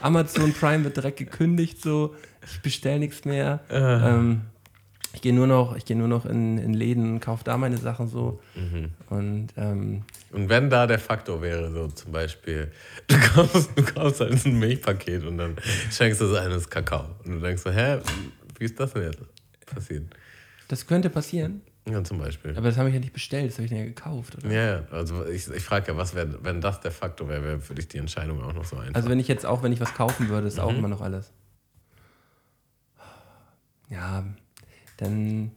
Amazon 0.00 0.52
Prime 0.52 0.84
wird 0.84 0.96
direkt 0.96 1.18
gekündigt. 1.18 1.82
So. 1.82 2.14
Ich 2.44 2.60
bestelle 2.62 2.98
nichts 2.98 3.24
mehr. 3.24 3.60
Ähm, 3.70 4.42
ich 5.12 5.22
gehe 5.22 5.32
nur 5.34 5.46
noch, 5.46 5.76
ich 5.76 5.84
gehe 5.84 5.96
nur 5.96 6.06
noch 6.08 6.24
in, 6.24 6.58
in 6.58 6.72
Läden, 6.72 7.18
kaufe 7.20 7.42
da 7.44 7.56
meine 7.56 7.76
Sachen 7.78 8.06
so. 8.08 8.40
Und 9.08 9.48
ähm, 9.56 10.02
Und 10.32 10.48
wenn 10.48 10.70
da 10.70 10.86
der 10.86 10.98
Faktor 11.00 11.42
wäre, 11.42 11.70
so 11.72 11.88
zum 11.88 12.12
Beispiel, 12.12 12.70
du 13.08 13.18
kaufst, 13.18 13.70
du 13.74 13.82
kaufst 13.82 14.20
halt 14.20 14.46
ein 14.46 14.58
Milchpaket 14.58 15.24
und 15.24 15.38
dann 15.38 15.56
schenkst 15.90 16.20
du 16.20 16.26
es 16.26 16.38
ein, 16.38 16.50
das 16.50 16.62
ist 16.62 16.70
Kakao. 16.70 17.06
Und 17.24 17.32
du 17.34 17.40
denkst 17.40 17.62
so, 17.62 17.70
hä, 17.72 17.98
wie 18.58 18.64
ist 18.64 18.78
das 18.78 18.92
denn 18.92 19.02
jetzt 19.04 19.18
passiert? 19.66 20.04
das 20.68 20.86
könnte 20.86 21.10
passieren. 21.10 21.62
Ja, 21.88 22.04
zum 22.04 22.18
Beispiel. 22.18 22.56
Aber 22.56 22.68
das 22.68 22.76
habe 22.76 22.88
ich 22.88 22.94
ja 22.94 23.00
nicht 23.00 23.12
bestellt, 23.12 23.48
das 23.50 23.56
habe 23.56 23.64
ich 23.64 23.70
ja 23.72 23.82
gekauft. 23.84 24.36
Oder? 24.36 24.50
Ja, 24.52 24.84
also 24.90 25.26
ich, 25.26 25.48
ich 25.48 25.62
frage 25.64 25.92
ja, 25.92 25.96
was 25.96 26.14
wäre, 26.14 26.38
wenn 26.44 26.60
das 26.60 26.80
der 26.80 26.90
Faktor 26.92 27.28
wäre, 27.28 27.42
wäre 27.42 27.60
für 27.60 27.74
dich 27.74 27.88
die 27.88 27.98
Entscheidung 27.98 28.42
auch 28.42 28.52
noch 28.52 28.64
so 28.64 28.76
einfach. 28.76 28.94
Also 28.94 29.08
wenn 29.08 29.18
ich 29.18 29.28
jetzt 29.28 29.46
auch, 29.46 29.62
wenn 29.62 29.72
ich 29.72 29.80
was 29.80 29.94
kaufen 29.94 30.28
würde, 30.28 30.46
ist 30.46 30.56
Mhm. 30.58 30.62
auch 30.62 30.70
immer 30.76 30.88
noch 30.88 31.00
alles. 31.00 31.32
Ja, 33.88 34.24
dann. 34.98 35.50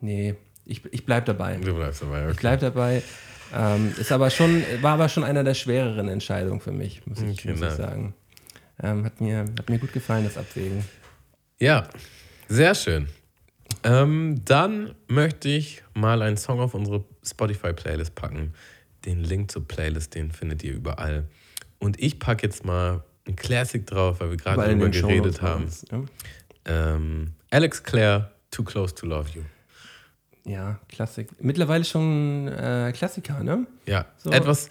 Nee, 0.00 0.34
ich, 0.66 0.84
ich 0.92 1.06
bleib 1.06 1.24
dabei. 1.26 1.56
du 1.56 1.74
bleibst 1.74 2.02
dabei, 2.02 2.22
Ich 2.24 2.30
okay. 2.30 2.36
bleib 2.40 2.60
dabei. 2.60 3.02
Ähm, 3.54 3.94
ist 3.98 4.10
aber 4.12 4.30
schon, 4.30 4.62
war 4.82 4.94
aber 4.94 5.08
schon 5.08 5.22
einer 5.24 5.44
der 5.44 5.54
schwereren 5.54 6.08
Entscheidungen 6.08 6.60
für 6.60 6.72
mich, 6.72 7.06
muss 7.06 7.20
ich, 7.22 7.38
Okay, 7.38 7.52
muss 7.52 7.60
ich 7.62 7.70
sagen. 7.70 8.14
Ähm, 8.82 9.04
hat, 9.04 9.20
mir, 9.20 9.40
hat 9.58 9.70
mir 9.70 9.78
gut 9.78 9.92
gefallen, 9.92 10.24
das 10.24 10.36
Abwägen. 10.36 10.84
Ja, 11.60 11.88
sehr 12.48 12.74
schön. 12.74 13.08
Ähm, 13.84 14.40
dann 14.44 14.94
möchte 15.08 15.48
ich 15.48 15.82
mal 15.94 16.22
einen 16.22 16.36
Song 16.36 16.60
auf 16.60 16.74
unsere 16.74 17.04
Spotify-Playlist 17.22 18.14
packen. 18.14 18.54
Den 19.04 19.22
Link 19.22 19.50
zur 19.50 19.66
Playlist, 19.68 20.14
den 20.14 20.30
findet 20.32 20.64
ihr 20.64 20.72
überall. 20.72 21.24
Und 21.78 22.00
ich 22.00 22.18
packe 22.18 22.46
jetzt 22.46 22.64
mal 22.64 23.04
ein 23.26 23.36
Classic 23.36 23.86
drauf, 23.86 24.20
weil 24.20 24.30
wir 24.30 24.36
gerade 24.38 24.62
darüber 24.62 24.88
geredet 24.88 25.42
haben. 25.42 25.68
ne? 25.90 26.04
Ähm, 26.64 27.32
Alex 27.50 27.82
Clare, 27.82 28.30
Too 28.50 28.64
Close 28.64 28.94
to 28.94 29.06
Love 29.06 29.28
You. 29.34 29.42
Ja, 30.46 30.78
Klassik. 30.88 31.28
Mittlerweile 31.40 31.84
schon 31.84 32.48
äh, 32.48 32.92
Klassiker, 32.94 33.42
ne? 33.42 33.66
Ja, 33.86 34.06
So. 34.18 34.30
etwas 34.30 34.68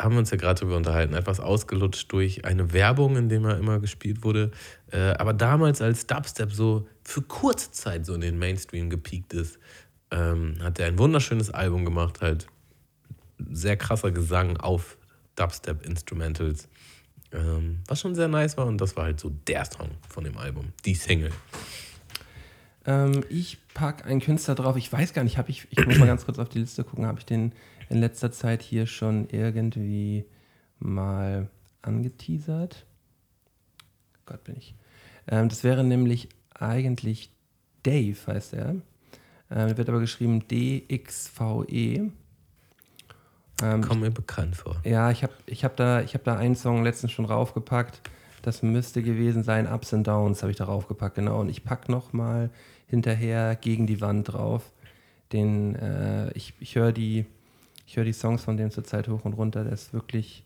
haben 0.00 0.14
wir 0.14 0.18
uns 0.18 0.30
ja 0.30 0.36
gerade 0.36 0.60
darüber 0.60 0.76
unterhalten, 0.76 1.14
etwas 1.14 1.40
ausgelutscht 1.40 2.12
durch 2.12 2.44
eine 2.44 2.72
Werbung, 2.72 3.16
in 3.16 3.28
dem 3.28 3.44
er 3.44 3.58
immer 3.58 3.78
gespielt 3.78 4.24
wurde. 4.24 4.50
Äh, 4.90 5.12
aber 5.12 5.32
damals, 5.32 5.80
als 5.80 6.06
Dubstep 6.06 6.52
so 6.52 6.86
für 7.04 7.22
kurze 7.22 7.70
Zeit 7.72 8.06
so 8.06 8.14
in 8.14 8.20
den 8.20 8.38
Mainstream 8.38 8.90
gepiekt 8.90 9.32
ist, 9.32 9.58
ähm, 10.10 10.56
hat 10.60 10.78
er 10.78 10.86
ein 10.86 10.98
wunderschönes 10.98 11.50
Album 11.50 11.84
gemacht, 11.84 12.20
halt 12.20 12.46
sehr 13.50 13.76
krasser 13.76 14.10
Gesang 14.10 14.56
auf 14.56 14.98
Dubstep-Instrumentals. 15.36 16.68
Ähm, 17.32 17.80
was 17.86 18.00
schon 18.00 18.14
sehr 18.14 18.28
nice 18.28 18.56
war 18.56 18.66
und 18.66 18.78
das 18.78 18.96
war 18.96 19.04
halt 19.04 19.18
so 19.18 19.30
der 19.46 19.64
Song 19.64 19.90
von 20.08 20.24
dem 20.24 20.36
Album, 20.36 20.72
die 20.84 20.94
Single. 20.94 21.30
Ähm, 22.84 23.24
ich 23.30 23.58
packe 23.74 24.04
einen 24.04 24.20
Künstler 24.20 24.54
drauf. 24.54 24.76
Ich 24.76 24.92
weiß 24.92 25.12
gar 25.12 25.24
nicht, 25.24 25.38
habe 25.38 25.50
ich, 25.50 25.66
ich 25.70 25.86
muss 25.86 25.98
mal 25.98 26.06
ganz 26.06 26.24
kurz 26.24 26.38
auf 26.38 26.48
die 26.48 26.58
Liste 26.58 26.84
gucken, 26.84 27.06
habe 27.06 27.18
ich 27.20 27.24
den 27.24 27.52
in 27.92 28.00
letzter 28.00 28.32
Zeit 28.32 28.62
hier 28.62 28.86
schon 28.86 29.28
irgendwie 29.30 30.24
mal 30.78 31.48
angeteasert? 31.82 32.86
Gott 34.26 34.42
bin 34.44 34.56
ich. 34.56 34.74
Ähm, 35.28 35.48
das 35.48 35.62
wäre 35.62 35.84
nämlich 35.84 36.28
eigentlich 36.54 37.30
Dave, 37.82 38.16
heißt 38.26 38.54
er. 38.54 38.76
Ähm, 39.50 39.76
wird 39.76 39.88
aber 39.88 40.00
geschrieben 40.00 40.46
D-X-V-E. 40.48 42.10
Ähm, 43.62 43.82
Kommt 43.82 44.00
mir 44.00 44.10
bekannt 44.10 44.56
vor. 44.56 44.80
ja, 44.84 45.10
ich 45.10 45.22
habe 45.22 45.34
ich 45.46 45.64
hab 45.64 45.76
da, 45.76 46.00
ich 46.00 46.14
hab 46.14 46.24
da 46.24 46.36
einen 46.36 46.56
Song 46.56 46.82
letztens 46.82 47.12
schon 47.12 47.26
raufgepackt. 47.26 48.00
Das 48.40 48.62
müsste 48.62 49.02
gewesen 49.02 49.44
sein, 49.44 49.72
Ups 49.72 49.94
and 49.94 50.06
Downs 50.06 50.42
habe 50.42 50.50
ich 50.50 50.58
da 50.58 50.64
raufgepackt, 50.64 51.14
genau. 51.14 51.40
Und 51.40 51.48
ich 51.48 51.62
packe 51.62 51.92
nochmal 51.92 52.50
hinterher 52.86 53.54
gegen 53.54 53.86
die 53.86 54.00
Wand 54.00 54.32
drauf. 54.32 54.72
Den, 55.32 55.76
äh, 55.76 56.32
ich 56.32 56.54
ich 56.58 56.74
höre 56.74 56.92
die, 56.92 57.26
ich 57.92 57.96
hör 57.98 58.04
die 58.06 58.14
Songs 58.14 58.42
von 58.42 58.56
dem 58.56 58.70
zurzeit 58.70 59.06
hoch 59.06 59.26
und 59.26 59.34
runter. 59.34 59.64
Der 59.64 59.74
ist 59.74 59.92
wirklich, 59.92 60.44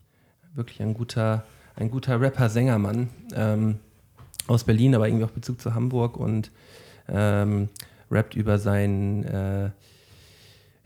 wirklich 0.56 0.82
ein 0.82 0.94
guter, 0.94 1.44
ein 1.76 1.92
guter 1.92 2.20
Rapper-Sängermann. 2.20 3.08
Ähm, 3.36 3.78
aus 4.48 4.64
Berlin, 4.64 4.96
aber 4.96 5.06
irgendwie 5.06 5.24
auch 5.26 5.30
Bezug 5.30 5.60
zu 5.60 5.72
Hamburg 5.72 6.16
und 6.16 6.50
ähm, 7.08 7.68
rappt 8.10 8.34
über 8.34 8.58
sein, 8.58 9.22
äh, 9.22 9.70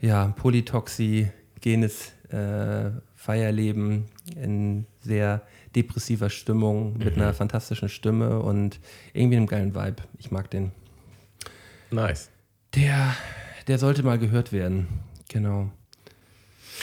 ja, 0.02 0.34
polytoxigenes 0.36 2.12
äh, 2.28 2.90
Feierleben 3.14 4.04
in 4.36 4.84
sehr 5.00 5.40
depressiver 5.74 6.28
Stimmung 6.28 6.98
mit 6.98 7.16
Mhm. 7.16 7.22
einer 7.22 7.32
fantastischen 7.32 7.88
Stimme 7.88 8.38
und 8.40 8.80
irgendwie 9.14 9.38
einem 9.38 9.46
geilen 9.46 9.74
Vibe. 9.74 10.02
Ich 10.18 10.30
mag 10.30 10.50
den. 10.50 10.72
Nice. 11.90 12.28
Der, 12.74 13.14
der 13.66 13.78
sollte 13.78 14.02
mal 14.02 14.18
gehört 14.18 14.52
werden. 14.52 14.88
Genau. 15.30 15.70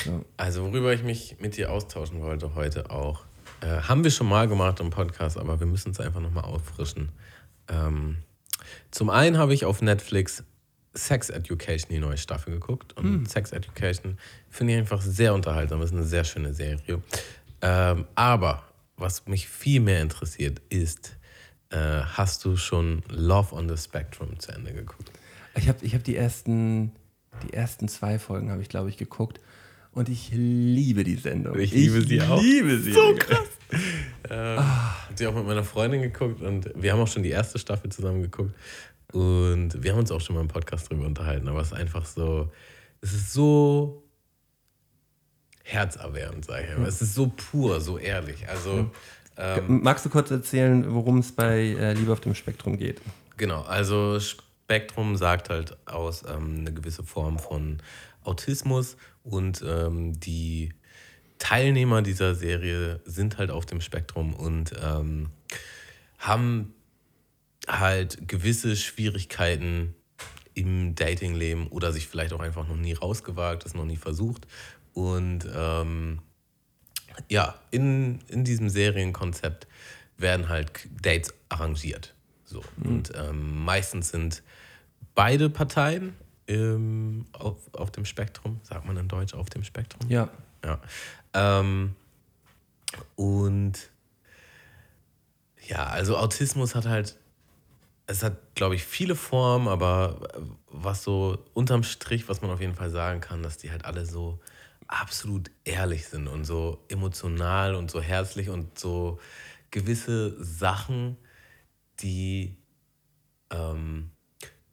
So. 0.03 0.25
Also, 0.37 0.63
worüber 0.65 0.93
ich 0.93 1.03
mich 1.03 1.37
mit 1.39 1.57
dir 1.57 1.71
austauschen 1.71 2.21
wollte 2.21 2.55
heute 2.55 2.91
auch, 2.91 3.25
äh, 3.61 3.81
haben 3.81 4.03
wir 4.03 4.11
schon 4.11 4.27
mal 4.27 4.47
gemacht 4.47 4.79
im 4.79 4.89
Podcast, 4.89 5.37
aber 5.37 5.59
wir 5.59 5.67
müssen 5.67 5.91
es 5.91 5.99
einfach 5.99 6.21
nochmal 6.21 6.43
auffrischen. 6.43 7.09
Ähm, 7.67 8.17
zum 8.91 9.09
einen 9.09 9.37
habe 9.37 9.53
ich 9.53 9.65
auf 9.65 9.81
Netflix 9.81 10.43
Sex 10.93 11.29
Education, 11.29 11.89
die 11.91 11.99
neue 11.99 12.17
Staffel, 12.17 12.53
geguckt. 12.53 12.93
Und 12.97 13.29
Sex 13.29 13.51
Education 13.51 14.17
finde 14.49 14.73
ich 14.73 14.79
einfach 14.79 15.01
sehr 15.01 15.33
unterhaltsam. 15.33 15.81
ist 15.81 15.93
eine 15.93 16.03
sehr 16.03 16.23
schöne 16.23 16.53
Serie. 16.53 17.01
Ähm, 17.61 18.05
aber 18.15 18.63
was 18.97 19.25
mich 19.27 19.47
viel 19.47 19.79
mehr 19.79 20.01
interessiert, 20.01 20.61
ist, 20.69 21.15
äh, 21.69 21.77
hast 21.77 22.43
du 22.45 22.55
schon 22.55 23.03
Love 23.09 23.53
on 23.53 23.69
the 23.69 23.77
Spectrum 23.77 24.39
zu 24.39 24.51
Ende 24.51 24.73
geguckt? 24.73 25.11
Ich 25.55 25.67
habe 25.67 25.85
ich 25.85 25.93
hab 25.93 26.03
die, 26.03 26.15
ersten, 26.15 26.91
die 27.43 27.53
ersten 27.53 27.87
zwei 27.87 28.19
Folgen, 28.19 28.51
habe 28.51 28.61
ich, 28.61 28.69
glaube 28.69 28.89
ich, 28.89 28.97
geguckt. 28.97 29.39
Und 29.97 30.09
ich 30.09 30.29
liebe 30.31 31.03
die 31.03 31.15
Sendung. 31.15 31.57
Ich 31.57 31.71
liebe 31.71 32.03
sie 32.03 32.21
auch. 32.21 32.39
liebe 32.39 32.77
sie. 32.77 32.93
So 32.93 33.15
krass. 33.15 33.47
Ähm, 34.29 34.59
hab 34.59 35.17
sie 35.17 35.25
auch 35.25 35.33
mit 35.33 35.47
meiner 35.47 35.63
Freundin 35.63 36.03
geguckt 36.03 36.39
und 36.43 36.71
wir 36.75 36.93
haben 36.93 36.99
auch 36.99 37.07
schon 37.07 37.23
die 37.23 37.31
erste 37.31 37.57
Staffel 37.57 37.91
zusammen 37.91 38.21
geguckt. 38.21 38.53
Und 39.11 39.81
wir 39.81 39.93
haben 39.93 39.99
uns 39.99 40.11
auch 40.11 40.21
schon 40.21 40.35
mal 40.35 40.41
im 40.41 40.49
Podcast 40.49 40.91
drüber 40.91 41.07
unterhalten, 41.07 41.47
aber 41.47 41.61
es 41.61 41.69
ist 41.69 41.73
einfach 41.73 42.05
so, 42.05 42.51
es 43.01 43.11
ist 43.11 43.33
so 43.33 44.03
herzerwärmend, 45.63 46.45
sag 46.45 46.63
ich 46.63 46.77
mal. 46.77 46.87
Es 46.87 47.01
ist 47.01 47.15
so 47.15 47.31
pur, 47.35 47.81
so 47.81 47.97
ehrlich. 47.97 48.47
Also, 48.47 48.91
ähm, 49.35 49.81
Magst 49.81 50.05
du 50.05 50.09
kurz 50.09 50.29
erzählen, 50.29 50.93
worum 50.93 51.17
es 51.17 51.31
bei 51.31 51.69
äh, 51.69 51.93
Liebe 51.93 52.13
auf 52.13 52.19
dem 52.19 52.35
Spektrum 52.35 52.77
geht? 52.77 53.01
Genau, 53.37 53.63
also 53.63 54.19
Spektrum 54.19 55.15
sagt 55.15 55.49
halt 55.49 55.75
aus 55.87 56.23
ähm, 56.23 56.57
eine 56.59 56.71
gewisse 56.71 57.03
Form 57.03 57.39
von 57.39 57.79
Autismus 58.23 58.95
und 59.29 59.63
ähm, 59.65 60.19
die 60.19 60.73
Teilnehmer 61.39 62.01
dieser 62.01 62.35
Serie 62.35 63.01
sind 63.05 63.37
halt 63.37 63.51
auf 63.51 63.65
dem 63.65 63.81
Spektrum 63.81 64.33
und 64.33 64.73
ähm, 64.83 65.29
haben 66.17 66.73
halt 67.67 68.27
gewisse 68.27 68.75
Schwierigkeiten 68.75 69.93
im 70.53 70.95
Datingleben 70.95 71.67
oder 71.67 71.91
sich 71.91 72.07
vielleicht 72.07 72.33
auch 72.33 72.39
einfach 72.39 72.67
noch 72.67 72.77
nie 72.77 72.93
rausgewagt, 72.93 73.65
es 73.65 73.75
noch 73.75 73.85
nie 73.85 73.97
versucht. 73.97 74.47
Und 74.93 75.47
ähm, 75.53 76.19
ja, 77.29 77.55
in, 77.69 78.19
in 78.29 78.43
diesem 78.43 78.69
Serienkonzept 78.69 79.67
werden 80.17 80.49
halt 80.49 80.71
Dates 81.01 81.33
arrangiert. 81.49 82.15
So. 82.45 82.63
Und 82.83 83.11
ähm, 83.15 83.63
meistens 83.63 84.09
sind 84.09 84.41
beide 85.13 85.49
Parteien 85.49 86.15
ähm, 86.47 87.25
auf, 87.33 87.73
auf 87.73 87.91
dem 87.91 88.05
Spektrum, 88.05 88.59
sagt 88.63 88.85
man 88.85 88.97
in 88.97 89.07
Deutsch 89.07 89.33
auf 89.33 89.49
dem 89.49 89.63
Spektrum? 89.63 90.09
Ja. 90.09 90.29
Ja. 90.63 90.81
Ähm, 91.33 91.95
und 93.15 93.89
ja, 95.67 95.85
also 95.87 96.17
Autismus 96.17 96.75
hat 96.75 96.85
halt, 96.85 97.17
es 98.05 98.23
hat, 98.23 98.55
glaube 98.55 98.75
ich, 98.75 98.83
viele 98.83 99.15
Formen, 99.15 99.67
aber 99.67 100.27
was 100.69 101.03
so 101.03 101.37
unterm 101.53 101.83
Strich, 101.83 102.29
was 102.29 102.41
man 102.41 102.51
auf 102.51 102.61
jeden 102.61 102.75
Fall 102.75 102.89
sagen 102.89 103.19
kann, 103.19 103.43
dass 103.43 103.57
die 103.57 103.71
halt 103.71 103.85
alle 103.85 104.05
so 104.05 104.39
absolut 104.87 105.51
ehrlich 105.65 106.07
sind 106.07 106.27
und 106.27 106.45
so 106.45 106.83
emotional 106.87 107.75
und 107.75 107.91
so 107.91 108.01
herzlich 108.01 108.49
und 108.49 108.79
so 108.79 109.19
gewisse 109.71 110.41
Sachen, 110.41 111.17
die, 111.99 112.55
ähm, 113.49 114.11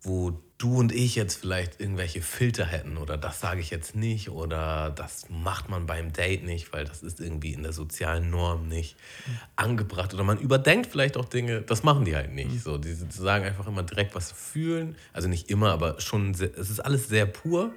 wo 0.04 0.38
du 0.58 0.78
und 0.78 0.92
ich 0.92 1.16
jetzt 1.16 1.34
vielleicht 1.34 1.80
irgendwelche 1.80 2.22
Filter 2.22 2.64
hätten 2.64 2.96
oder 2.96 3.16
das 3.16 3.40
sage 3.40 3.60
ich 3.60 3.70
jetzt 3.70 3.96
nicht 3.96 4.30
oder 4.30 4.90
das 4.90 5.26
macht 5.28 5.68
man 5.68 5.86
beim 5.86 6.12
Date 6.12 6.44
nicht, 6.44 6.72
weil 6.72 6.84
das 6.84 7.02
ist 7.02 7.20
irgendwie 7.20 7.52
in 7.52 7.62
der 7.62 7.72
sozialen 7.72 8.30
Norm 8.30 8.68
nicht 8.68 8.96
angebracht 9.56 10.14
oder 10.14 10.22
man 10.22 10.38
überdenkt 10.38 10.86
vielleicht 10.86 11.16
auch 11.16 11.24
Dinge, 11.24 11.62
das 11.62 11.82
machen 11.82 12.04
die 12.04 12.14
halt 12.14 12.32
nicht. 12.32 12.62
So, 12.62 12.78
die 12.78 12.94
sagen 12.94 13.44
einfach 13.44 13.66
immer 13.66 13.82
direkt, 13.82 14.14
was 14.14 14.28
sie 14.28 14.34
fühlen, 14.34 14.96
also 15.12 15.28
nicht 15.28 15.50
immer, 15.50 15.72
aber 15.72 16.00
schon, 16.00 16.34
sehr, 16.34 16.56
es 16.56 16.70
ist 16.70 16.80
alles 16.80 17.08
sehr 17.08 17.26
pur 17.26 17.72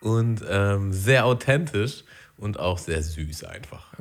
und 0.00 0.44
ähm, 0.48 0.92
sehr 0.92 1.24
authentisch 1.24 2.04
und 2.36 2.58
auch 2.58 2.78
sehr 2.78 3.02
süß 3.02 3.44
einfach. 3.44 3.94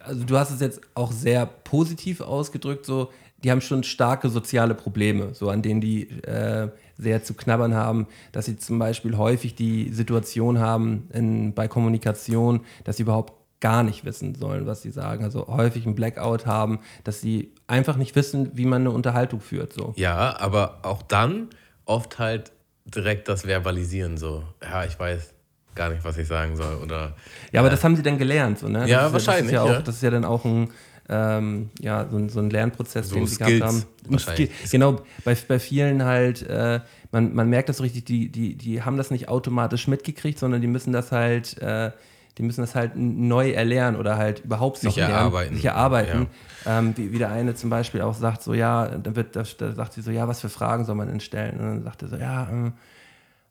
Also 0.00 0.24
du 0.24 0.36
hast 0.36 0.50
es 0.50 0.60
jetzt 0.60 0.80
auch 0.94 1.12
sehr 1.12 1.46
positiv 1.46 2.22
ausgedrückt, 2.22 2.86
so 2.86 3.12
die 3.42 3.50
haben 3.50 3.60
schon 3.60 3.82
starke 3.82 4.28
soziale 4.28 4.74
Probleme, 4.74 5.34
so 5.34 5.48
an 5.48 5.62
denen 5.62 5.80
die 5.80 6.08
äh, 6.22 6.70
sehr 6.98 7.22
zu 7.22 7.34
knabbern 7.34 7.74
haben, 7.74 8.06
dass 8.32 8.46
sie 8.46 8.56
zum 8.56 8.78
Beispiel 8.78 9.16
häufig 9.16 9.54
die 9.54 9.92
Situation 9.92 10.58
haben 10.58 11.08
in, 11.12 11.54
bei 11.54 11.68
Kommunikation, 11.68 12.60
dass 12.84 12.96
sie 12.96 13.04
überhaupt 13.04 13.34
gar 13.60 13.82
nicht 13.84 14.04
wissen 14.04 14.34
sollen, 14.34 14.66
was 14.66 14.82
sie 14.82 14.90
sagen. 14.90 15.24
Also 15.24 15.46
häufig 15.46 15.86
einen 15.86 15.94
Blackout 15.94 16.46
haben, 16.46 16.80
dass 17.04 17.20
sie 17.20 17.54
einfach 17.66 17.96
nicht 17.96 18.14
wissen, 18.16 18.50
wie 18.54 18.66
man 18.66 18.82
eine 18.82 18.90
Unterhaltung 18.90 19.40
führt. 19.40 19.72
So. 19.72 19.94
Ja, 19.96 20.36
aber 20.38 20.80
auch 20.82 21.02
dann 21.02 21.48
oft 21.84 22.18
halt 22.18 22.52
direkt 22.84 23.28
das 23.28 23.46
Verbalisieren 23.46 24.16
so. 24.16 24.42
Ja, 24.62 24.84
ich 24.84 24.98
weiß 24.98 25.32
gar 25.74 25.90
nicht, 25.90 26.04
was 26.04 26.18
ich 26.18 26.26
sagen 26.26 26.56
soll 26.56 26.76
oder 26.82 27.14
Ja, 27.52 27.60
aber 27.60 27.70
das 27.70 27.82
haben 27.82 27.96
sie 27.96 28.02
dann 28.02 28.18
gelernt, 28.18 28.58
so, 28.58 28.68
ne? 28.68 28.86
Ja, 28.88 29.12
wahrscheinlich, 29.12 29.44
Das 29.44 29.46
ist 29.46 29.52
ja, 29.52 29.62
auch, 29.62 29.70
ja. 29.70 29.80
das 29.80 29.94
ist 29.94 30.02
ja 30.02 30.10
dann 30.10 30.24
auch 30.24 30.44
ein, 30.44 30.70
ähm, 31.08 31.70
ja, 31.80 32.06
so, 32.10 32.16
ein, 32.16 32.28
so 32.28 32.40
ein 32.40 32.50
Lernprozess, 32.50 33.08
So 33.08 33.14
den 33.16 33.26
sie 33.26 33.34
Skills 33.34 33.60
gehabt 33.60 33.86
haben. 34.08 34.18
Skill- 34.18 34.48
Genau, 34.70 35.00
bei, 35.24 35.36
bei 35.48 35.58
vielen 35.58 36.04
halt, 36.04 36.42
äh, 36.48 36.80
man, 37.10 37.34
man 37.34 37.48
merkt 37.50 37.68
das 37.68 37.78
so 37.78 37.82
richtig, 37.82 38.04
die, 38.04 38.30
die, 38.30 38.54
die 38.56 38.82
haben 38.82 38.96
das 38.96 39.10
nicht 39.10 39.28
automatisch 39.28 39.88
mitgekriegt, 39.88 40.38
sondern 40.38 40.60
die 40.60 40.66
müssen 40.68 40.92
das 40.92 41.12
halt, 41.12 41.58
äh, 41.60 41.90
die 42.38 42.42
müssen 42.42 42.62
das 42.62 42.74
halt 42.74 42.92
neu 42.96 43.50
erlernen 43.50 43.98
oder 43.98 44.16
halt 44.16 44.40
überhaupt 44.44 44.78
Sich 44.78 44.96
lernen, 44.96 45.12
erarbeiten. 45.14 45.54
sich 45.54 45.64
erarbeiten. 45.66 46.28
Ähm, 46.64 46.96
wie, 46.96 47.12
wie 47.12 47.18
der 47.18 47.30
eine 47.30 47.54
zum 47.54 47.68
Beispiel 47.70 48.00
auch 48.00 48.14
sagt, 48.14 48.42
so 48.42 48.54
ja, 48.54 48.86
dann 48.86 49.16
wird, 49.16 49.36
da, 49.36 49.42
da 49.58 49.72
sagt 49.72 49.92
sie 49.92 50.00
so, 50.02 50.10
ja, 50.10 50.28
was 50.28 50.40
für 50.40 50.48
Fragen 50.48 50.84
soll 50.84 50.94
man 50.94 51.08
denn 51.08 51.20
stellen? 51.20 51.58
Und 51.58 51.66
dann 51.66 51.82
sagt 51.82 52.02
er 52.02 52.08
so, 52.08 52.16
ja, 52.16 52.48
ähm, 52.50 52.72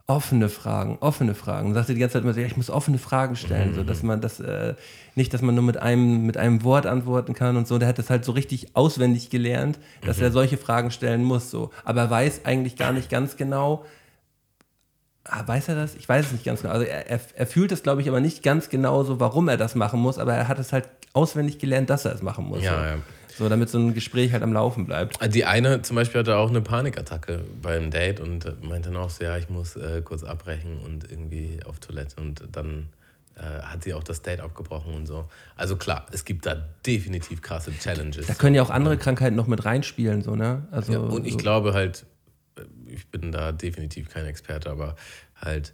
offene 0.08 0.50
Fragen, 0.50 0.98
offene 1.00 1.36
Fragen. 1.36 1.70
Und 1.70 1.74
sagte 1.74 1.94
die 1.94 2.00
ganze 2.00 2.14
Zeit 2.14 2.24
immer 2.24 2.34
so, 2.34 2.40
ja, 2.40 2.48
ich 2.48 2.58
muss 2.58 2.70
offene 2.70 2.98
Fragen 2.98 3.36
stellen, 3.36 3.74
so 3.74 3.84
dass 3.84 4.04
man 4.04 4.22
das 4.22 4.40
äh, 4.40 4.76
nicht, 5.16 5.34
dass 5.34 5.42
man 5.42 5.56
nur 5.56 5.64
mit 5.64 5.78
einem 5.78 6.26
mit 6.26 6.38
einem 6.38 6.64
Wort 6.64 6.86
antworten 6.86 7.34
kann 7.34 7.58
und 7.58 7.68
so. 7.68 7.78
Der 7.78 7.88
hat 7.88 7.98
das 7.98 8.10
halt 8.10 8.26
so 8.26 8.32
richtig 8.32 8.76
auswendig 8.76 9.30
gelernt, 9.30 9.80
dass 10.06 10.20
er 10.20 10.32
solche 10.32 10.58
Fragen 10.58 10.92
stellen 10.92 11.24
muss, 11.24 11.50
so. 11.50 11.72
Aber 11.84 12.02
er 12.02 12.10
weiß 12.10 12.46
eigentlich 12.46 12.76
gar 12.76 12.92
nicht 12.94 13.10
ganz 13.10 13.38
genau. 13.38 13.86
Ah, 15.24 15.48
weiß 15.48 15.70
er 15.70 15.76
das? 15.76 15.96
Ich 15.96 16.10
weiß 16.10 16.28
es 16.28 16.32
nicht 16.32 16.46
ganz 16.46 16.62
genau. 16.62 16.74
Also 16.74 16.86
er, 16.86 17.08
er, 17.10 17.20
er 17.36 17.48
fühlt 17.48 17.72
es, 17.72 17.84
glaube 17.84 18.02
ich, 18.02 18.10
aber 18.10 18.20
nicht 18.20 18.42
ganz 18.42 18.70
genau 18.70 19.04
so, 19.04 19.20
warum 19.20 19.48
er 19.50 19.58
das 19.58 19.76
machen 19.76 20.00
muss. 20.00 20.18
Aber 20.18 20.34
er 20.34 20.48
hat 20.48 20.58
es 20.58 20.74
halt 20.74 20.90
auswendig 21.14 21.60
gelernt, 21.60 21.90
dass 21.90 22.06
er 22.06 22.16
es 22.16 22.24
machen 22.24 22.46
muss. 22.46 22.64
Ja, 22.64 22.76
so. 22.76 22.84
ja. 22.86 22.96
So, 23.38 23.50
damit 23.50 23.70
so 23.70 23.78
ein 23.78 23.94
Gespräch 23.94 24.34
halt 24.34 24.44
am 24.44 24.54
Laufen 24.54 24.86
bleibt. 24.86 25.18
Die 25.34 25.46
eine 25.46 25.82
zum 25.82 25.96
Beispiel 25.96 26.20
hatte 26.20 26.38
auch 26.38 26.50
eine 26.50 26.62
Panikattacke 26.62 27.44
beim 27.62 27.92
Date 27.92 28.20
und 28.20 28.62
meinte 28.64 28.90
dann 28.90 28.98
auch 29.02 29.10
so, 29.10 29.24
ja, 29.24 29.38
ich 29.38 29.50
muss 29.50 29.76
äh, 29.76 30.02
kurz 30.04 30.24
abbrechen 30.24 30.80
und 30.80 31.10
irgendwie 31.10 31.60
auf 31.66 31.80
Toilette 31.80 32.20
und 32.22 32.44
dann 32.52 32.90
äh, 33.36 33.42
hat 33.42 33.84
sie 33.84 33.94
auch 33.94 34.04
das 34.04 34.22
Date 34.22 34.42
abgebrochen 34.42 34.94
und 34.94 35.06
so. 35.06 35.30
Also 35.56 35.76
klar, 35.78 36.06
es 36.12 36.26
gibt 36.26 36.46
da 36.46 36.56
definitiv 36.86 37.42
krasse 37.42 37.72
Challenges. 37.78 38.28
Da 38.28 38.34
können 38.34 38.56
ja 38.56 38.62
auch 38.62 38.70
andere 38.70 38.98
Krankheiten 38.98 39.36
noch 39.36 39.48
mit 39.48 39.64
reinspielen, 39.66 40.22
so, 40.22 40.36
ne? 40.36 40.68
Also, 40.72 40.94
Ja, 40.94 41.00
und 41.00 41.26
ich 41.26 41.34
so. 41.34 41.38
glaube 41.38 41.74
halt, 41.74 42.06
äh, 42.58 42.64
ich 42.88 43.08
bin 43.08 43.32
da 43.32 43.52
definitiv 43.52 44.10
kein 44.10 44.26
Experte, 44.26 44.70
aber 44.70 44.96
halt 45.36 45.74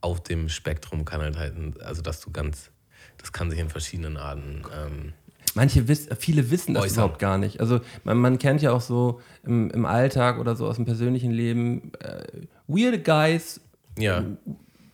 auf 0.00 0.22
dem 0.22 0.48
Spektrum 0.48 1.04
kann 1.04 1.20
halt 1.20 1.38
halt, 1.38 1.54
also 1.80 2.02
dass 2.02 2.20
du 2.20 2.30
ganz, 2.30 2.70
das 3.18 3.32
kann 3.32 3.50
sich 3.50 3.60
in 3.60 3.70
verschiedenen 3.70 4.16
Arten. 4.16 4.62
Ähm, 4.76 5.12
Manche 5.56 5.88
wiss, 5.88 6.06
viele 6.18 6.50
wissen 6.50 6.74
das 6.74 6.84
Äußern. 6.84 7.04
überhaupt 7.04 7.18
gar 7.18 7.38
nicht. 7.38 7.60
Also 7.60 7.80
man, 8.04 8.18
man 8.18 8.38
kennt 8.38 8.60
ja 8.60 8.72
auch 8.72 8.82
so 8.82 9.20
im, 9.42 9.70
im 9.70 9.86
Alltag 9.86 10.38
oder 10.38 10.54
so 10.54 10.66
aus 10.66 10.76
dem 10.76 10.84
persönlichen 10.84 11.30
Leben 11.30 11.92
äh, 12.00 12.24
weirde 12.68 13.00
Guys, 13.00 13.62
ja, 13.98 14.22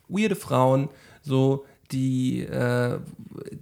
weirde 0.07 0.37
Frauen, 0.37 0.87
so 1.21 1.65
die, 1.91 2.43
äh, 2.43 2.97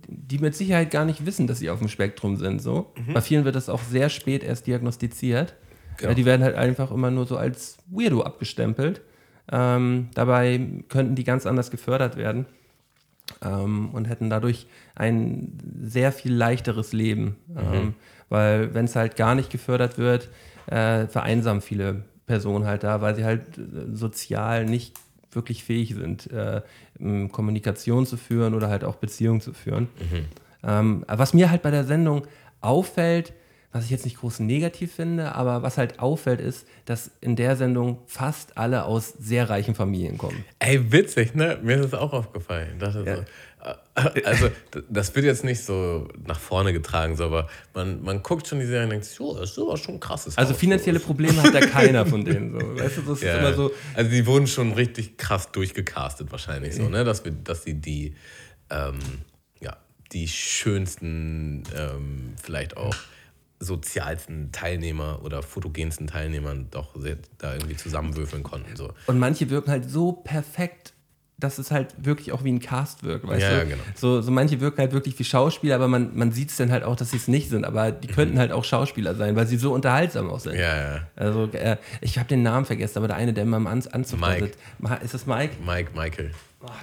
die 0.07 0.37
mit 0.37 0.55
Sicherheit 0.55 0.91
gar 0.91 1.05
nicht 1.05 1.25
wissen, 1.25 1.47
dass 1.47 1.57
sie 1.57 1.71
auf 1.71 1.79
dem 1.79 1.87
Spektrum 1.87 2.37
sind. 2.37 2.61
So. 2.61 2.93
Bei 3.11 3.21
vielen 3.21 3.45
wird 3.45 3.55
das 3.55 3.67
auch 3.67 3.81
sehr 3.81 4.09
spät 4.09 4.43
erst 4.43 4.67
diagnostiziert. 4.67 5.55
Genau. 5.97 6.11
Ja, 6.11 6.15
die 6.15 6.25
werden 6.25 6.43
halt 6.43 6.55
einfach 6.55 6.91
immer 6.91 7.09
nur 7.09 7.25
so 7.25 7.35
als 7.35 7.77
Weirdo 7.89 8.21
abgestempelt. 8.21 9.01
Ähm, 9.51 10.09
dabei 10.13 10.83
könnten 10.87 11.15
die 11.15 11.23
ganz 11.23 11.47
anders 11.47 11.71
gefördert 11.71 12.15
werden 12.15 12.45
ähm, 13.41 13.89
und 13.91 14.05
hätten 14.05 14.29
dadurch 14.29 14.67
ein 15.01 15.57
sehr 15.81 16.11
viel 16.11 16.33
leichteres 16.33 16.93
Leben. 16.93 17.35
Ähm, 17.57 17.95
weil 18.29 18.73
wenn 18.73 18.85
es 18.85 18.95
halt 18.95 19.15
gar 19.15 19.35
nicht 19.35 19.49
gefördert 19.49 19.97
wird, 19.97 20.29
äh, 20.67 21.07
vereinsamen 21.07 21.61
viele 21.61 22.03
Personen 22.27 22.65
halt 22.65 22.83
da, 22.83 23.01
weil 23.01 23.15
sie 23.15 23.25
halt 23.25 23.57
äh, 23.57 23.93
sozial 23.93 24.65
nicht 24.65 24.93
wirklich 25.31 25.63
fähig 25.63 25.95
sind, 25.95 26.29
äh, 26.31 26.61
Kommunikation 27.31 28.05
zu 28.05 28.15
führen 28.15 28.53
oder 28.53 28.69
halt 28.69 28.83
auch 28.83 28.95
Beziehungen 28.97 29.41
zu 29.41 29.53
führen. 29.53 29.87
Ähm, 30.63 31.03
was 31.07 31.33
mir 31.33 31.49
halt 31.49 31.61
bei 31.63 31.71
der 31.71 31.83
Sendung 31.83 32.27
auffällt, 32.61 33.33
was 33.71 33.85
ich 33.85 33.91
jetzt 33.91 34.05
nicht 34.05 34.17
groß 34.19 34.39
negativ 34.39 34.93
finde, 34.93 35.33
aber 35.33 35.63
was 35.63 35.77
halt 35.77 35.99
auffällt, 35.99 36.41
ist, 36.41 36.67
dass 36.85 37.11
in 37.21 37.35
der 37.35 37.55
Sendung 37.55 37.99
fast 38.05 38.57
alle 38.57 38.83
aus 38.83 39.13
sehr 39.19 39.49
reichen 39.49 39.75
Familien 39.75 40.17
kommen. 40.17 40.43
Ey, 40.59 40.91
witzig, 40.91 41.35
ne? 41.35 41.57
Mir 41.63 41.77
ist 41.77 41.85
es 41.85 41.93
auch 41.93 42.11
aufgefallen. 42.11 42.71
Ich 42.73 42.79
dachte 42.79 43.03
so, 43.05 43.25
äh, 43.63 44.21
also, 44.25 44.49
das 44.89 45.15
wird 45.15 45.25
jetzt 45.25 45.43
nicht 45.43 45.63
so 45.63 46.07
nach 46.25 46.39
vorne 46.39 46.73
getragen, 46.73 47.15
so, 47.15 47.25
aber 47.25 47.47
man, 47.73 48.01
man 48.01 48.23
guckt 48.23 48.47
schon 48.47 48.59
die 48.59 48.65
Serie 48.65 48.85
und 48.85 48.89
denkt, 48.89 49.07
oh, 49.19 49.37
das 49.37 49.51
ist 49.51 49.59
aber 49.59 49.77
schon 49.77 49.95
ein 49.95 49.99
krasses 49.99 50.37
Also 50.37 50.53
Haus, 50.53 50.59
finanzielle 50.59 50.99
so. 50.99 51.05
Probleme 51.05 51.41
hat 51.41 51.53
da 51.53 51.59
keiner 51.65 52.05
von 52.05 52.25
denen. 52.25 52.59
So. 52.59 52.79
Weißt 52.79 52.97
du, 52.97 53.01
das 53.01 53.19
ist 53.19 53.23
Ja, 53.23 53.37
immer 53.37 53.53
so. 53.53 53.71
Also 53.93 54.09
die 54.09 54.25
wurden 54.25 54.47
schon 54.47 54.73
richtig 54.73 55.17
krass 55.17 55.51
durchgecastet 55.51 56.31
wahrscheinlich 56.31 56.75
so, 56.75 56.89
ne? 56.89 57.03
Dass, 57.03 57.23
wir, 57.23 57.31
dass 57.31 57.63
sie 57.63 57.75
die, 57.75 58.15
ähm, 58.69 58.99
ja, 59.59 59.77
die 60.11 60.27
schönsten, 60.27 61.63
ähm, 61.77 62.33
vielleicht 62.41 62.75
auch 62.77 62.95
sozialsten 63.61 64.51
Teilnehmer 64.51 65.19
oder 65.23 65.43
fotogensten 65.43 66.07
Teilnehmern 66.07 66.67
doch 66.71 66.95
da 67.37 67.53
irgendwie 67.53 67.75
zusammenwürfeln 67.77 68.43
konnten. 68.43 68.75
So. 68.75 68.93
Und 69.07 69.19
manche 69.19 69.49
wirken 69.49 69.71
halt 69.71 69.89
so 69.89 70.11
perfekt, 70.11 70.93
dass 71.37 71.57
es 71.57 71.71
halt 71.71 71.95
wirklich 71.97 72.31
auch 72.33 72.43
wie 72.43 72.51
ein 72.51 72.59
Cast 72.59 73.03
wirkt. 73.03 73.27
Weißt 73.27 73.41
Ja, 73.41 73.49
du? 73.49 73.57
ja, 73.57 73.63
genau. 73.63 73.83
so, 73.95 74.21
so 74.21 74.31
manche 74.31 74.59
wirken 74.61 74.79
halt 74.79 74.91
wirklich 74.91 75.17
wie 75.17 75.23
Schauspieler, 75.23 75.75
aber 75.75 75.87
man, 75.87 76.15
man 76.15 76.31
sieht 76.31 76.51
es 76.51 76.57
dann 76.57 76.71
halt 76.71 76.83
auch, 76.83 76.95
dass 76.95 77.11
sie 77.11 77.17
es 77.17 77.27
nicht 77.27 77.49
sind. 77.49 77.65
Aber 77.65 77.91
die 77.91 78.07
könnten 78.07 78.37
halt 78.37 78.51
auch 78.51 78.63
Schauspieler 78.63 79.15
sein, 79.15 79.35
weil 79.35 79.47
sie 79.47 79.57
so 79.57 79.73
unterhaltsam 79.73 80.29
auch 80.29 80.39
sind. 80.39 80.53
Mhm. 80.53 80.59
Ja, 80.59 80.95
ja. 80.95 81.07
Also, 81.15 81.45
äh, 81.53 81.77
ich 82.01 82.17
habe 82.19 82.27
den 82.29 82.43
Namen 82.43 82.65
vergessen, 82.65 82.97
aber 82.99 83.07
der 83.07 83.17
eine, 83.17 83.33
der 83.33 83.43
immer 83.43 83.57
im 83.57 83.67
Anz 83.67 83.87
Anzug 83.87 84.19
Mike. 84.19 84.51
Ist 85.03 85.13
das 85.13 85.25
Mike? 85.25 85.55
Mike, 85.65 85.91
Michael, 85.95 86.31
Boah, 86.59 86.75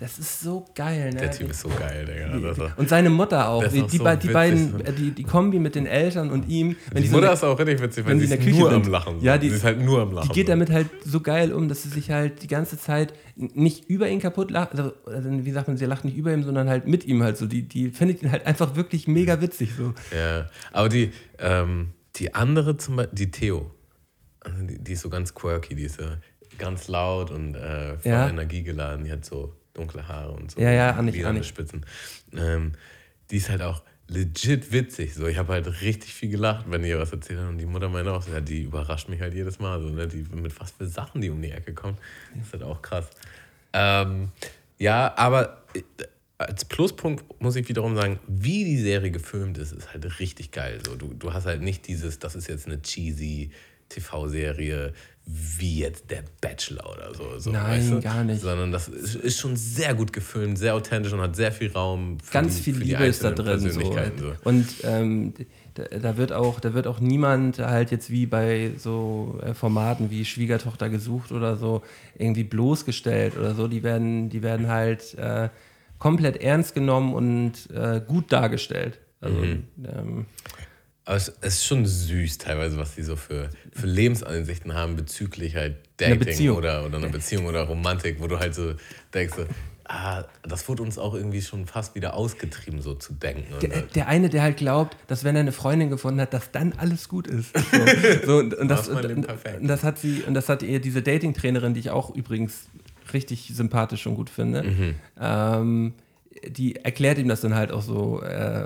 das 0.00 0.18
ist 0.18 0.40
so 0.40 0.64
geil, 0.74 1.10
ne? 1.12 1.20
der 1.20 1.30
Typ 1.30 1.50
ist 1.50 1.60
so 1.60 1.68
geil, 1.68 2.06
Digga. 2.06 2.50
Ist- 2.50 2.78
Und 2.78 2.88
seine 2.88 3.10
Mutter 3.10 3.48
auch. 3.48 3.62
Die, 3.68 3.82
die, 3.82 3.98
so 3.98 4.04
die 4.16 4.28
beiden, 4.28 4.80
äh, 4.84 4.92
die, 4.92 5.10
die 5.10 5.22
Kombi 5.24 5.58
mit 5.58 5.74
den 5.74 5.84
Eltern 5.86 6.30
und 6.30 6.48
ihm. 6.48 6.74
Die 6.96 7.06
so 7.06 7.16
Mutter 7.16 7.26
eine- 7.28 7.34
ist 7.34 7.44
auch 7.44 7.58
richtig 7.58 7.80
witzig, 7.82 8.06
wenn 8.06 8.18
sie 8.18 8.26
die 8.26 8.32
in 8.32 8.38
der 8.38 8.46
Küche 8.46 8.58
nur 8.60 8.72
am 8.72 8.82
sind. 8.84 8.90
Lachen. 8.90 9.20
so. 9.20 9.26
Ja, 9.26 9.36
die- 9.38 9.50
sie 9.50 9.56
ist 9.56 9.64
halt 9.64 9.80
nur 9.80 10.00
am 10.00 10.12
Lachen. 10.12 10.28
Die 10.28 10.34
geht 10.34 10.46
so. 10.46 10.52
damit 10.52 10.70
halt 10.70 10.88
so 11.04 11.20
geil 11.20 11.52
um, 11.52 11.68
dass 11.68 11.82
sie 11.82 11.90
sich 11.90 12.10
halt 12.10 12.42
die 12.42 12.46
ganze 12.48 12.78
Zeit 12.78 13.12
nicht 13.36 13.88
über 13.90 14.08
ihn 14.08 14.20
kaputt 14.20 14.50
lacht. 14.50 14.72
Also, 14.72 14.92
also 15.06 15.28
wie 15.44 15.50
sagt 15.52 15.68
man, 15.68 15.76
sie 15.76 15.84
lacht 15.84 16.04
nicht 16.04 16.16
über 16.16 16.32
ihm, 16.32 16.42
sondern 16.44 16.68
halt 16.68 16.86
mit 16.88 17.04
ihm 17.04 17.22
halt 17.22 17.36
so. 17.36 17.46
Die, 17.46 17.62
die 17.62 17.90
findet 17.90 18.22
ihn 18.22 18.32
halt 18.32 18.46
einfach 18.46 18.76
wirklich 18.76 19.06
mega 19.06 19.40
witzig 19.40 19.70
so. 19.76 19.92
Ja, 20.16 20.46
aber 20.72 20.88
die, 20.88 21.12
ähm, 21.38 21.90
die 22.16 22.34
andere 22.34 22.76
zum 22.78 22.96
Beispiel, 22.96 23.14
die 23.16 23.30
Theo, 23.30 23.70
also 24.40 24.62
die, 24.64 24.78
die 24.82 24.92
ist 24.94 25.02
so 25.02 25.10
ganz 25.10 25.34
quirky, 25.34 25.74
die 25.74 25.84
ist 25.84 26.00
so 26.00 26.04
ganz 26.58 26.88
laut 26.88 27.30
und 27.30 27.54
äh, 27.54 27.98
voll 27.98 28.10
Ja. 28.12 28.28
energiegeladen, 28.28 29.04
die 29.04 29.12
hat 29.12 29.24
so 29.24 29.54
dunkle 29.80 30.06
Haare 30.06 30.32
und 30.32 30.52
so 30.52 30.60
Ja, 30.60 30.70
ja, 30.70 31.00
lilane 31.00 31.28
Annik. 31.28 31.44
Spitzen. 31.44 31.84
Ähm, 32.36 32.72
die 33.30 33.36
ist 33.36 33.48
halt 33.48 33.62
auch 33.62 33.82
legit 34.08 34.72
witzig. 34.72 35.14
So, 35.14 35.26
ich 35.26 35.38
habe 35.38 35.52
halt 35.52 35.82
richtig 35.82 36.12
viel 36.12 36.30
gelacht, 36.30 36.66
wenn 36.68 36.84
ihr 36.84 36.98
was 36.98 37.12
erzählt 37.12 37.40
hat. 37.40 37.48
Und 37.48 37.58
die 37.58 37.66
Mutter 37.66 37.88
meinte 37.88 38.12
auch, 38.12 38.26
ja, 38.28 38.40
die 38.40 38.64
überrascht 38.64 39.08
mich 39.08 39.20
halt 39.20 39.34
jedes 39.34 39.58
Mal. 39.60 39.80
So, 39.80 39.88
ne? 39.88 40.08
die, 40.08 40.24
mit 40.34 40.58
was 40.60 40.72
für 40.72 40.86
Sachen 40.86 41.20
die 41.20 41.30
um 41.30 41.40
die 41.40 41.50
Ecke 41.50 41.72
kommen. 41.72 41.96
Das 42.34 42.46
ist 42.46 42.52
halt 42.52 42.62
auch 42.64 42.82
krass. 42.82 43.08
Ähm, 43.72 44.30
ja, 44.78 45.14
aber 45.16 45.62
äh, 45.74 45.82
als 46.38 46.64
Pluspunkt 46.64 47.40
muss 47.40 47.54
ich 47.56 47.68
wiederum 47.68 47.94
sagen, 47.94 48.18
wie 48.26 48.64
die 48.64 48.78
Serie 48.78 49.10
gefilmt 49.10 49.58
ist, 49.58 49.72
ist 49.72 49.92
halt 49.92 50.18
richtig 50.18 50.50
geil. 50.50 50.80
So, 50.84 50.96
du, 50.96 51.14
du 51.14 51.32
hast 51.32 51.46
halt 51.46 51.62
nicht 51.62 51.86
dieses, 51.86 52.18
das 52.18 52.34
ist 52.34 52.48
jetzt 52.48 52.66
eine 52.66 52.82
cheesy 52.82 53.50
TV-Serie 53.90 54.92
wie 55.26 55.78
jetzt 55.78 56.10
der 56.10 56.24
Bachelor 56.40 56.90
oder 56.90 57.14
so. 57.14 57.38
so 57.38 57.50
Nein, 57.52 57.78
weißt 57.78 57.90
du? 57.92 58.00
gar 58.00 58.24
nicht. 58.24 58.40
Sondern 58.40 58.72
das 58.72 58.88
ist, 58.88 59.14
ist 59.14 59.38
schon 59.38 59.54
sehr 59.54 59.94
gut 59.94 60.12
gefilmt, 60.12 60.58
sehr 60.58 60.74
authentisch 60.74 61.12
und 61.12 61.20
hat 61.20 61.36
sehr 61.36 61.52
viel 61.52 61.70
Raum 61.70 62.18
für 62.20 62.32
Ganz 62.32 62.56
die, 62.56 62.62
viel 62.62 62.74
für 62.74 62.84
Liebe 62.84 63.04
ist 63.06 63.22
da 63.22 63.30
drin. 63.30 63.60
So. 63.60 63.80
So. 63.80 64.34
Und 64.44 64.66
ähm, 64.82 65.34
da, 65.74 65.84
da, 65.84 66.16
wird 66.16 66.32
auch, 66.32 66.58
da 66.58 66.74
wird 66.74 66.86
auch 66.88 66.98
niemand 66.98 67.58
halt 67.60 67.92
jetzt 67.92 68.10
wie 68.10 68.26
bei 68.26 68.72
so 68.76 69.38
äh, 69.42 69.54
Formaten 69.54 70.10
wie 70.10 70.24
Schwiegertochter 70.24 70.88
gesucht 70.88 71.30
oder 71.30 71.56
so 71.56 71.82
irgendwie 72.18 72.44
bloßgestellt 72.44 73.36
oder 73.36 73.54
so. 73.54 73.68
Die 73.68 73.82
werden, 73.84 74.30
die 74.30 74.42
werden 74.42 74.66
halt 74.68 75.14
äh, 75.14 75.48
komplett 75.98 76.38
ernst 76.38 76.74
genommen 76.74 77.14
und 77.14 77.70
äh, 77.72 78.00
gut 78.04 78.32
dargestellt. 78.32 78.98
Also, 79.20 79.36
Mhm. 79.36 79.64
ähm, 79.84 80.26
Aber 81.10 81.16
es, 81.16 81.28
ist 81.28 81.66
schon 81.66 81.84
süß 81.84 82.38
teilweise, 82.38 82.78
was 82.78 82.94
die 82.94 83.02
so 83.02 83.16
für, 83.16 83.50
für 83.72 83.88
Lebensansichten 83.88 84.74
haben 84.74 84.94
bezüglich 84.94 85.56
halt 85.56 85.74
Dating 85.96 86.50
oder, 86.50 86.86
oder 86.86 86.98
einer 86.98 87.08
Beziehung 87.08 87.46
oder 87.46 87.62
Romantik, 87.62 88.20
wo 88.20 88.28
du 88.28 88.38
halt 88.38 88.54
so 88.54 88.74
denkst, 89.12 89.34
so, 89.34 89.44
ah, 89.88 90.22
das 90.44 90.68
wurde 90.68 90.84
uns 90.84 90.98
auch 90.98 91.14
irgendwie 91.14 91.42
schon 91.42 91.66
fast 91.66 91.96
wieder 91.96 92.14
ausgetrieben, 92.14 92.80
so 92.80 92.94
zu 92.94 93.12
denken. 93.12 93.58
Der, 93.60 93.82
der 93.82 94.06
eine, 94.06 94.28
der 94.28 94.42
halt 94.42 94.58
glaubt, 94.58 94.96
dass 95.08 95.24
wenn 95.24 95.34
er 95.34 95.40
eine 95.40 95.50
Freundin 95.50 95.90
gefunden 95.90 96.20
hat, 96.20 96.32
dass 96.32 96.52
dann 96.52 96.74
alles 96.74 97.08
gut 97.08 97.26
ist. 97.26 97.56
So, 97.56 97.62
so, 98.26 98.38
und, 98.38 98.54
und, 98.54 98.68
das, 98.68 98.86
und, 98.86 99.04
und 99.04 99.66
das 99.66 99.82
hat 99.82 99.98
sie, 99.98 100.22
und 100.22 100.34
das 100.34 100.48
hat 100.48 100.62
ihr 100.62 100.78
diese 100.78 101.02
Dating-Trainerin, 101.02 101.74
die 101.74 101.80
ich 101.80 101.90
auch 101.90 102.14
übrigens 102.14 102.68
richtig 103.12 103.50
sympathisch 103.52 104.06
und 104.06 104.14
gut 104.14 104.30
finde, 104.30 104.62
Mhm. 104.62 104.94
ähm, 105.20 105.94
die 106.48 106.76
erklärt 106.76 107.18
ihm 107.18 107.28
das 107.28 107.40
dann 107.40 107.54
halt 107.54 107.72
auch 107.72 107.82
so 107.82 108.22
äh, 108.22 108.64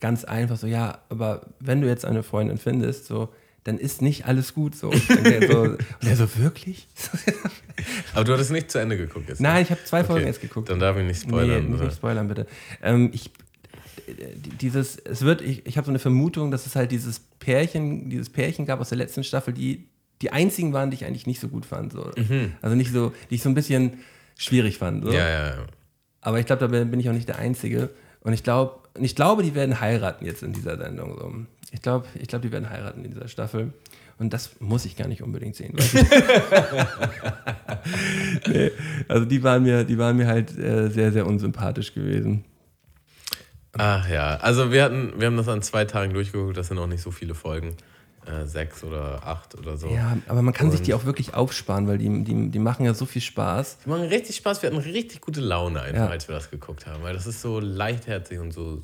ganz 0.00 0.24
einfach 0.24 0.56
so, 0.56 0.66
ja, 0.66 0.98
aber 1.08 1.46
wenn 1.60 1.80
du 1.80 1.88
jetzt 1.88 2.04
eine 2.04 2.22
Freundin 2.22 2.58
findest, 2.58 3.06
so, 3.06 3.28
dann 3.64 3.78
ist 3.78 4.02
nicht 4.02 4.26
alles 4.26 4.54
gut 4.54 4.74
so. 4.76 4.90
Und 4.90 5.10
er 5.24 5.50
so, 5.50 5.60
und 5.62 5.78
er 6.02 6.16
so 6.16 6.36
wirklich? 6.36 6.86
aber 8.14 8.24
du 8.24 8.32
hattest 8.34 8.50
nicht 8.50 8.70
zu 8.70 8.78
Ende 8.78 8.96
geguckt 8.96 9.28
jetzt. 9.28 9.40
ne? 9.40 9.48
Nein, 9.48 9.62
ich 9.62 9.70
habe 9.70 9.82
zwei 9.84 10.00
Okay, 10.00 10.06
Folgen 10.06 10.26
jetzt 10.26 10.40
geguckt. 10.40 10.68
Dann 10.68 10.78
darf 10.78 10.96
ich 10.96 11.06
nicht 11.06 11.22
spoilern. 11.22 11.70
Nee, 11.70 11.84
nicht 11.84 11.96
spoilern, 11.96 12.28
bitte. 12.28 12.46
Ähm, 12.82 13.10
ich, 13.12 13.30
dieses, 14.60 14.96
es 14.98 15.22
wird, 15.22 15.40
ich, 15.40 15.66
ich 15.66 15.76
habe 15.78 15.86
so 15.86 15.90
eine 15.90 15.98
Vermutung, 15.98 16.50
dass 16.50 16.66
es 16.66 16.76
halt 16.76 16.90
dieses 16.90 17.20
Pärchen, 17.38 18.10
dieses 18.10 18.28
Pärchen 18.28 18.66
gab 18.66 18.80
aus 18.80 18.90
der 18.90 18.98
letzten 18.98 19.24
Staffel, 19.24 19.54
die 19.54 19.88
die 20.22 20.30
einzigen 20.30 20.72
waren, 20.72 20.90
die 20.90 20.94
ich 20.96 21.04
eigentlich 21.04 21.26
nicht 21.26 21.40
so 21.40 21.48
gut 21.48 21.66
fand. 21.66 21.92
So. 21.92 22.10
Also 22.62 22.76
nicht 22.76 22.92
so, 22.92 23.12
die 23.30 23.34
ich 23.34 23.42
so 23.42 23.48
ein 23.48 23.54
bisschen 23.54 23.98
schwierig 24.36 24.78
fand. 24.78 25.04
So. 25.04 25.10
Mhm. 25.10 25.16
ja, 25.16 25.28
ja, 25.28 25.46
ja. 25.48 25.66
Aber 26.24 26.40
ich 26.40 26.46
glaube, 26.46 26.66
da 26.66 26.84
bin 26.84 26.98
ich 26.98 27.08
auch 27.08 27.12
nicht 27.12 27.28
der 27.28 27.38
Einzige. 27.38 27.90
Und 28.22 28.32
ich 28.32 28.42
glaube, 28.42 28.80
ich 28.98 29.14
glaube, 29.14 29.42
die 29.42 29.54
werden 29.54 29.80
heiraten 29.80 30.24
jetzt 30.24 30.42
in 30.42 30.54
dieser 30.54 30.78
Sendung. 30.78 31.16
So. 31.18 31.32
Ich 31.70 31.82
glaube, 31.82 32.06
ich 32.14 32.28
glaube, 32.28 32.46
die 32.46 32.50
werden 32.50 32.70
heiraten 32.70 33.04
in 33.04 33.12
dieser 33.12 33.28
Staffel. 33.28 33.74
Und 34.18 34.32
das 34.32 34.58
muss 34.58 34.86
ich 34.86 34.96
gar 34.96 35.06
nicht 35.06 35.22
unbedingt 35.22 35.54
sehen. 35.54 35.76
Nee, 38.46 38.70
also 39.08 39.26
die 39.26 39.42
waren 39.42 39.62
mir, 39.62 39.84
die 39.84 39.98
waren 39.98 40.16
mir 40.16 40.26
halt 40.26 40.56
äh, 40.58 40.88
sehr, 40.88 41.12
sehr 41.12 41.26
unsympathisch 41.26 41.92
gewesen. 41.92 42.44
Ach 43.72 44.08
ja, 44.08 44.36
also 44.36 44.72
wir 44.72 44.84
hatten, 44.84 45.12
wir 45.18 45.26
haben 45.26 45.36
das 45.36 45.48
an 45.48 45.60
zwei 45.60 45.84
Tagen 45.84 46.14
durchgeguckt, 46.14 46.56
das 46.56 46.68
sind 46.68 46.78
auch 46.78 46.86
nicht 46.86 47.02
so 47.02 47.10
viele 47.10 47.34
Folgen. 47.34 47.76
Äh, 48.26 48.46
sechs 48.46 48.82
oder 48.82 49.20
acht 49.26 49.54
oder 49.58 49.76
so. 49.76 49.88
Ja, 49.88 50.16
aber 50.28 50.40
man 50.40 50.54
kann 50.54 50.70
sich 50.70 50.80
Und- 50.80 50.86
die 50.86 50.94
auch 50.94 51.04
wirklich 51.04 51.34
aufsparen, 51.34 51.86
weil 51.86 51.98
die, 51.98 52.24
die, 52.24 52.50
die 52.50 52.58
machen 52.58 52.86
ja 52.86 52.94
so 52.94 53.04
viel 53.04 53.20
Spaß. 53.20 53.78
Die 53.84 53.88
machen 53.90 54.04
richtig 54.04 54.36
Spaß, 54.36 54.62
wir 54.62 54.70
hatten 54.70 54.78
richtig 54.80 55.20
gute 55.20 55.40
Laune 55.42 55.82
einfach, 55.82 56.04
Ja. 56.04 56.08
als 56.08 56.26
wir 56.28 56.34
das 56.34 56.50
geguckt 56.50 56.86
haben, 56.86 57.02
weil 57.02 57.12
das 57.12 57.26
ist 57.26 57.42
so 57.42 57.60
leichtherzig 57.60 58.38
und 58.38 58.52
so. 58.52 58.80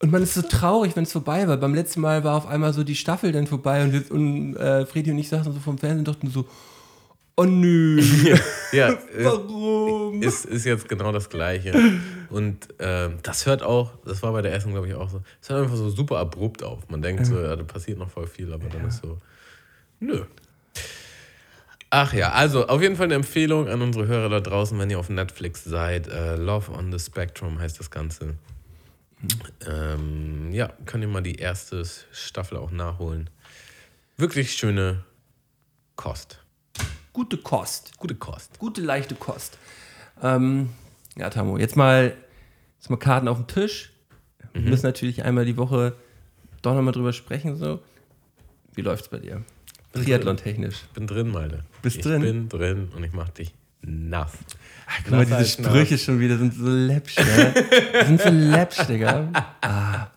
Und 0.00 0.12
man 0.12 0.22
ist 0.22 0.34
so 0.34 0.42
traurig, 0.42 0.94
wenn 0.96 1.04
es 1.04 1.12
vorbei 1.12 1.48
war. 1.48 1.56
Beim 1.56 1.74
letzten 1.74 2.00
Mal 2.02 2.22
war 2.24 2.36
auf 2.36 2.46
einmal 2.46 2.72
so 2.72 2.84
die 2.84 2.94
Staffel 2.94 3.32
dann 3.32 3.46
vorbei 3.46 3.82
und, 3.82 3.92
wir, 3.92 4.10
und 4.12 4.54
äh, 4.56 4.86
Fredi 4.86 5.10
und 5.10 5.18
ich 5.18 5.28
saßen 5.28 5.52
so 5.52 5.58
vom 5.60 5.78
Fernsehen 5.78 6.00
und 6.00 6.08
dachten 6.08 6.30
so, 6.30 6.44
oh 7.36 7.44
nö, 7.44 8.00
Ja, 8.72 8.98
warum? 9.18 10.22
ist, 10.22 10.44
ist 10.46 10.64
jetzt 10.64 10.88
genau 10.88 11.12
das 11.12 11.28
Gleiche. 11.28 11.72
Und 12.30 12.68
ähm, 12.78 13.18
das 13.22 13.46
hört 13.46 13.62
auch, 13.62 13.92
das 14.04 14.22
war 14.22 14.32
bei 14.32 14.42
der 14.42 14.52
ersten, 14.52 14.72
glaube 14.72 14.88
ich, 14.88 14.94
auch 14.94 15.08
so, 15.08 15.22
es 15.40 15.48
hört 15.48 15.62
einfach 15.62 15.76
so 15.76 15.90
super 15.90 16.18
abrupt 16.18 16.62
auf. 16.62 16.88
Man 16.88 17.02
denkt 17.02 17.26
so, 17.26 17.40
ja, 17.40 17.54
da 17.54 17.62
passiert 17.62 17.98
noch 17.98 18.10
voll 18.10 18.26
viel, 18.26 18.52
aber 18.52 18.68
dann 18.68 18.88
ist 18.88 19.02
so, 19.02 19.18
nö. 20.00 20.24
Ach 21.90 22.12
ja, 22.12 22.32
also 22.32 22.66
auf 22.66 22.82
jeden 22.82 22.96
Fall 22.96 23.04
eine 23.04 23.14
Empfehlung 23.14 23.68
an 23.68 23.80
unsere 23.80 24.08
Hörer 24.08 24.28
da 24.28 24.40
draußen, 24.40 24.76
wenn 24.80 24.90
ihr 24.90 24.98
auf 24.98 25.10
Netflix 25.10 25.62
seid. 25.62 26.08
Äh, 26.08 26.34
Love 26.34 26.72
on 26.72 26.90
the 26.90 26.98
Spectrum 26.98 27.60
heißt 27.60 27.78
das 27.78 27.92
Ganze. 27.92 28.34
Ähm, 29.64 30.52
ja, 30.52 30.72
könnt 30.86 31.04
ihr 31.04 31.08
mal 31.08 31.22
die 31.22 31.36
erste 31.36 31.84
Staffel 32.10 32.58
auch 32.58 32.72
nachholen. 32.72 33.30
Wirklich 34.16 34.52
schöne 34.52 35.04
Kost. 35.94 36.43
Gute 37.14 37.38
Kost. 37.38 37.96
Gute 37.98 38.14
Kost. 38.16 38.58
Gute, 38.58 38.82
leichte 38.82 39.14
Kost. 39.14 39.56
Ähm, 40.22 40.68
ja, 41.16 41.30
Tamo, 41.30 41.56
jetzt 41.58 41.76
mal, 41.76 42.14
jetzt 42.78 42.90
mal 42.90 42.96
Karten 42.98 43.28
auf 43.28 43.38
den 43.38 43.46
Tisch. 43.46 43.92
Wir 44.52 44.60
Mhm. 44.62 44.68
müssen 44.70 44.84
natürlich 44.86 45.24
einmal 45.24 45.44
die 45.46 45.56
Woche 45.56 45.94
doch 46.62 46.74
nochmal 46.74 46.92
drüber 46.92 47.12
sprechen. 47.12 47.56
So. 47.56 47.80
Wie 48.74 48.82
läuft's 48.82 49.08
bei 49.08 49.18
dir? 49.18 49.42
Triathlon-technisch. 49.92 50.76
Bin 50.94 51.06
drin, 51.06 51.30
Malte. 51.30 51.60
Bist 51.82 51.96
ich 51.98 52.02
drin? 52.02 52.20
bin 52.22 52.48
drin 52.48 52.92
und 52.96 53.04
ich 53.04 53.12
mach 53.12 53.28
dich 53.30 53.54
nass. 53.82 54.32
Guck 55.04 55.12
mal, 55.12 55.24
diese. 55.26 55.44
Sprüche 55.44 55.98
schon 55.98 56.18
wieder 56.18 56.36
sind 56.36 56.52
so 56.54 56.68
läppsch, 56.68 57.16
ne? 57.18 57.54
Sind 58.06 58.20
so 58.20 58.28
läppsch, 58.30 58.86
Digga. 58.88 59.28
Ah. 59.62 60.08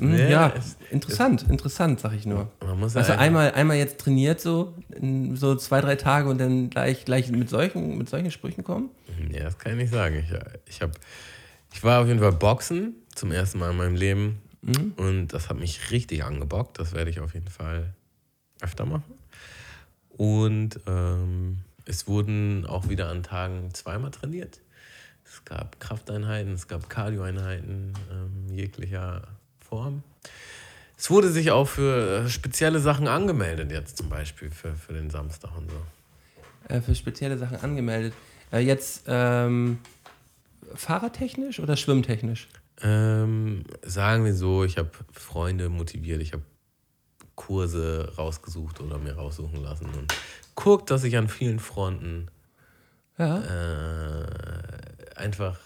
Hm, 0.00 0.10
Nee, 0.12 0.30
ja, 0.30 0.52
es- 0.56 0.76
interessant, 0.90 1.42
interessant, 1.50 2.00
sag 2.00 2.14
ich 2.14 2.24
nur. 2.26 2.50
Ja 2.62 2.68
Also 2.82 2.98
einfach- 2.98 3.18
einmal, 3.18 3.52
einmal 3.52 3.76
jetzt 3.76 3.98
trainiert 3.98 4.40
so, 4.40 4.74
in 4.90 5.36
so 5.36 5.54
zwei, 5.56 5.80
drei 5.82 5.96
Tage 5.96 6.28
und 6.28 6.38
dann 6.38 6.70
gleich, 6.70 7.04
gleich 7.04 7.30
mit, 7.30 7.50
solchen, 7.50 7.98
mit 7.98 8.08
solchen 8.08 8.30
Sprüchen 8.30 8.64
kommen? 8.64 8.88
Ja, 9.30 9.44
das 9.44 9.58
kann 9.58 9.72
ich 9.72 9.78
nicht 9.78 9.92
sagen. 9.92 10.16
Ich, 10.26 10.74
ich, 10.74 10.80
hab, 10.82 10.92
ich 11.72 11.84
war 11.84 12.00
auf 12.00 12.06
jeden 12.08 12.20
Fall 12.20 12.32
Boxen 12.32 12.94
zum 13.14 13.30
ersten 13.30 13.58
Mal 13.58 13.72
in 13.72 13.76
meinem 13.76 13.94
Leben 13.94 14.40
mhm. 14.62 14.94
und 14.96 15.28
das 15.28 15.50
hat 15.50 15.58
mich 15.58 15.90
richtig 15.90 16.24
angebockt. 16.24 16.78
Das 16.78 16.94
werde 16.94 17.10
ich 17.10 17.20
auf 17.20 17.34
jeden 17.34 17.48
Fall 17.48 17.92
öfter 18.62 18.86
machen. 18.86 19.14
Und 20.08 20.80
ähm, 20.86 21.58
es 21.84 22.06
wurden 22.06 22.64
auch 22.66 22.88
wieder 22.88 23.08
an 23.08 23.22
Tagen 23.22 23.72
zweimal 23.74 24.10
trainiert. 24.10 24.60
Es 25.24 25.44
gab 25.44 25.78
Krafteinheiten, 25.80 26.52
es 26.54 26.68
gab 26.68 26.88
Cardioeinheiten 26.90 27.92
ähm, 28.10 28.54
jeglicher 28.54 29.22
Form. 29.70 30.02
Es 30.98 31.10
wurde 31.10 31.30
sich 31.30 31.50
auch 31.50 31.66
für 31.66 32.24
äh, 32.24 32.28
spezielle 32.28 32.80
Sachen 32.80 33.08
angemeldet, 33.08 33.72
jetzt 33.72 33.96
zum 33.96 34.10
Beispiel 34.10 34.50
für, 34.50 34.74
für 34.74 34.92
den 34.92 35.08
Samstag 35.08 35.56
und 35.56 35.70
so. 35.70 36.74
Äh, 36.74 36.82
für 36.82 36.94
spezielle 36.94 37.38
Sachen 37.38 37.56
angemeldet. 37.58 38.12
Äh, 38.52 38.58
jetzt 38.58 39.04
ähm, 39.06 39.78
fahrradtechnisch 40.74 41.60
oder 41.60 41.76
schwimmtechnisch? 41.76 42.48
Ähm, 42.82 43.64
sagen 43.82 44.24
wir 44.24 44.34
so, 44.34 44.64
ich 44.64 44.76
habe 44.76 44.90
Freunde 45.12 45.68
motiviert, 45.68 46.20
ich 46.20 46.32
habe 46.32 46.42
Kurse 47.34 48.12
rausgesucht 48.18 48.80
oder 48.80 48.98
mir 48.98 49.14
raussuchen 49.14 49.62
lassen 49.62 49.86
und 49.96 50.14
guckt, 50.54 50.90
dass 50.90 51.04
ich 51.04 51.16
an 51.16 51.28
vielen 51.28 51.60
Fronten 51.60 52.28
ja. 53.16 53.40
äh, 53.40 54.26
einfach 55.16 55.58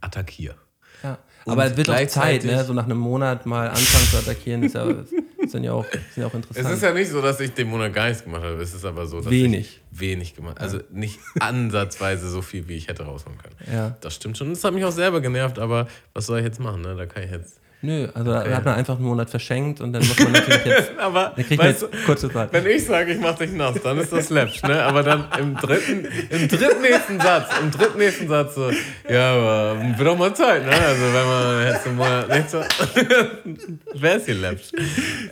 attackiere. 0.00 0.56
Ja. 1.02 1.18
Aber 1.46 1.66
es 1.66 1.76
wird 1.76 1.90
auch 1.90 2.06
Zeit, 2.06 2.44
ne? 2.44 2.64
so 2.64 2.72
nach 2.72 2.84
einem 2.84 2.98
Monat 2.98 3.46
mal 3.46 3.68
anfangen 3.68 4.06
zu 4.06 4.18
attackieren, 4.18 4.62
ist 4.62 4.74
ja, 4.74 4.88
ist 5.38 5.54
ja, 5.54 5.72
auch, 5.72 5.84
ist 5.84 6.16
ja 6.16 6.26
auch 6.26 6.34
interessant. 6.34 6.66
Es 6.66 6.72
ist 6.72 6.82
ja 6.82 6.92
nicht 6.92 7.10
so, 7.10 7.20
dass 7.20 7.40
ich 7.40 7.52
den 7.52 7.68
Monat 7.68 7.92
gar 7.92 8.08
nichts 8.08 8.22
gemacht 8.22 8.42
habe, 8.44 8.62
es 8.62 8.74
ist 8.74 8.84
aber 8.84 9.06
so, 9.06 9.20
dass 9.20 9.30
wenig. 9.30 9.80
ich 9.90 10.00
wenig 10.00 10.34
gemacht. 10.36 10.60
Also 10.60 10.80
nicht 10.90 11.18
ansatzweise 11.40 12.28
so 12.28 12.42
viel, 12.42 12.68
wie 12.68 12.76
ich 12.76 12.88
hätte 12.88 13.02
rausholen 13.02 13.38
können. 13.38 13.56
Ja. 13.72 13.96
Das 14.00 14.14
stimmt 14.14 14.38
schon. 14.38 14.50
Das 14.50 14.62
hat 14.62 14.72
mich 14.72 14.84
auch 14.84 14.92
selber 14.92 15.20
genervt, 15.20 15.58
aber 15.58 15.88
was 16.14 16.26
soll 16.26 16.38
ich 16.38 16.44
jetzt 16.44 16.60
machen? 16.60 16.82
Ne? 16.82 16.94
Da 16.94 17.06
kann 17.06 17.24
ich 17.24 17.30
jetzt 17.30 17.58
Nö, 17.84 18.06
also 18.14 18.30
okay. 18.32 18.48
da 18.48 18.56
hat 18.56 18.64
man 18.64 18.74
einfach 18.76 18.94
einen 18.94 19.04
Monat 19.04 19.28
verschenkt 19.28 19.80
und 19.80 19.92
dann 19.92 20.06
muss 20.06 20.16
man 20.16 20.30
natürlich 20.30 20.64
jetzt. 20.64 20.92
aber 20.98 21.32
dann 21.34 21.44
kriegt 21.44 21.60
man 21.60 21.70
jetzt 21.70 21.84
kurze 22.06 22.30
Zeit. 22.30 22.52
Wenn 22.52 22.64
ich 22.66 22.84
sage, 22.84 23.12
ich 23.12 23.18
mach 23.18 23.36
dich 23.36 23.50
nass, 23.50 23.74
dann 23.82 23.98
ist 23.98 24.12
das 24.12 24.30
läppsch, 24.30 24.62
ne? 24.62 24.84
Aber 24.84 25.02
dann 25.02 25.24
im 25.40 25.56
dritten, 25.56 26.06
im 26.30 26.46
dritten 26.46 26.80
nächsten 26.80 27.18
Satz, 27.18 27.50
im 27.60 27.72
dritten 27.72 27.98
nächsten 27.98 28.28
Satz 28.28 28.54
so, 28.54 28.70
ja, 29.10 29.32
aber 29.32 29.98
wird 29.98 30.08
auch 30.08 30.16
mal 30.16 30.32
Zeit, 30.32 30.64
ne? 30.64 30.70
Also 30.70 31.02
wenn 31.02 31.26
man 31.26 31.66
jetzt 31.66 31.86
einen 31.88 31.96
Monat 31.96 32.28
nicht 32.28 32.50
so. 32.50 32.58
Wäre 34.00 34.16
es 34.16 34.26
hier 34.26 34.34
läppsch. 34.36 34.70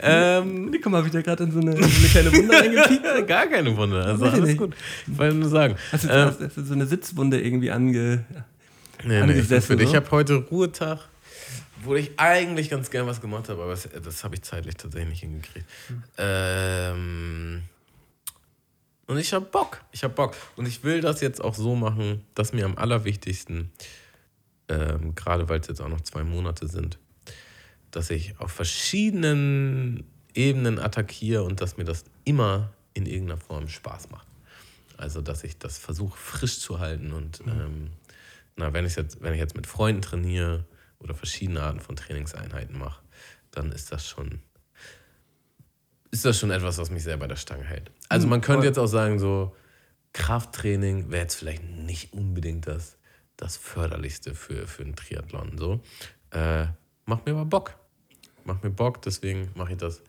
Ähm, 0.03 0.73
Guck 0.83 0.91
mal, 0.91 1.07
wie 1.07 1.11
der 1.11 1.23
gerade 1.23 1.45
in 1.45 1.53
so 1.53 1.61
eine, 1.61 1.77
so 1.77 1.85
eine 1.85 2.09
kleine 2.11 2.33
Wunde 2.33 2.55
reingepiekt 2.59 3.29
Gar 3.29 3.47
keine 3.47 3.77
Wunde. 3.77 4.03
Also 4.03 4.25
alles 4.25 4.57
gut. 4.57 4.75
Ich 5.07 5.17
wollte 5.17 5.37
nur 5.37 5.49
sagen. 5.49 5.77
Hast 5.93 6.03
du, 6.03 6.09
ähm, 6.09 6.33
hast 6.41 6.57
du 6.57 6.65
so 6.65 6.75
eine 6.75 6.87
Sitzwunde 6.87 7.41
irgendwie 7.41 7.71
ange. 7.71 8.25
Nee, 9.05 9.25
nee, 9.25 9.33
ich, 9.35 9.65
für 9.65 9.77
dich. 9.77 9.91
ich 9.91 9.95
habe 9.95 10.11
heute 10.11 10.35
Ruhetag 10.35 11.10
wo 11.83 11.95
ich 11.95 12.13
eigentlich 12.19 12.71
ganz 12.71 12.91
gern 12.91 13.07
was 13.07 13.21
gemacht 13.21 13.49
habe, 13.49 13.63
aber 13.63 13.73
das, 13.73 13.89
das 14.03 14.25
habe 14.25 14.35
ich 14.35 14.43
zeitlich 14.43 14.77
tatsächlich 14.77 15.11
nicht 15.11 15.21
hingekriegt. 15.21 15.67
Mhm. 15.89 16.03
Ähm, 16.19 17.63
und 19.07 19.19
ich 19.19 19.33
habe 19.33 19.47
Bock. 19.47 19.83
Ich 19.93 20.05
habe 20.05 20.15
Bock. 20.15 20.37
Und 20.57 20.67
ich 20.67 20.85
will 20.85 21.01
das 21.01 21.21
jetzt 21.21 21.43
auch 21.43 21.55
so 21.55 21.75
machen, 21.75 22.25
dass 22.35 22.53
mir 22.53 22.65
am 22.65 22.77
allerwichtigsten, 22.77 23.73
ähm, 24.69 25.15
gerade 25.15 25.49
weil 25.49 25.61
es 25.61 25.67
jetzt 25.67 25.81
auch 25.81 25.89
noch 25.89 26.01
zwei 26.03 26.23
Monate 26.23 26.69
sind, 26.69 26.99
dass 27.91 28.11
ich 28.11 28.39
auf 28.39 28.53
verschiedenen 28.53 30.05
Ebenen 30.35 30.79
attackiere 30.79 31.43
und 31.43 31.61
dass 31.61 31.77
mir 31.77 31.85
das 31.85 32.05
immer 32.25 32.71
in 32.95 33.07
irgendeiner 33.07 33.41
Form 33.41 33.69
Spaß 33.69 34.11
macht. 34.11 34.27
Also, 34.97 35.23
dass 35.23 35.45
ich 35.45 35.59
das 35.59 35.79
versuche 35.79 36.17
frisch 36.17 36.61
zu 36.61 36.79
halten 36.79 37.13
und 37.13 37.45
mhm. 37.45 37.53
ähm, 37.53 37.91
na, 38.57 38.73
wenn 38.73 38.85
ich 38.85 38.95
jetzt, 38.95 39.23
wenn 39.23 39.33
ich 39.33 39.41
jetzt 39.41 39.57
mit 39.57 39.67
Freunden 39.67 40.03
trainiere, 40.03 40.65
oder 41.01 41.15
verschiedene 41.15 41.63
Arten 41.63 41.81
von 41.81 41.97
Trainingseinheiten 41.97 42.79
mache, 42.79 43.03
dann 43.51 43.73
ist 43.73 43.93
das 43.93 44.09
schon 44.09 44.41
ist 46.11 46.25
das 46.25 46.39
schon 46.39 46.51
etwas, 46.51 46.79
was 46.79 46.91
mich 46.91 47.05
sehr 47.05 47.17
bei 47.17 47.27
der 47.27 47.37
Stange 47.37 47.65
hält. 47.65 47.91
Also 48.09 48.27
man 48.27 48.41
könnte 48.41 48.67
jetzt 48.67 48.79
auch 48.79 48.87
sagen, 48.87 49.19
so 49.19 49.55
Krafttraining 50.13 51.11
wäre 51.11 51.23
jetzt 51.23 51.37
vielleicht 51.37 51.63
nicht 51.63 52.13
unbedingt 52.13 52.67
das, 52.67 52.97
das 53.37 53.57
Förderlichste 53.57 54.35
für, 54.35 54.67
für 54.67 54.83
einen 54.83 54.97
Triathlon. 54.97 55.57
So. 55.57 55.81
Äh, 56.33 56.67
macht 57.07 57.27
mir 57.27 57.33
aber 57.33 57.45
Bock. 57.45 57.77
Macht 58.45 58.65
mir 58.65 58.71
Bock, 58.71 59.03
deswegen 59.03 59.51
mache 59.55 59.73
ich 59.73 59.79
das 59.79 60.03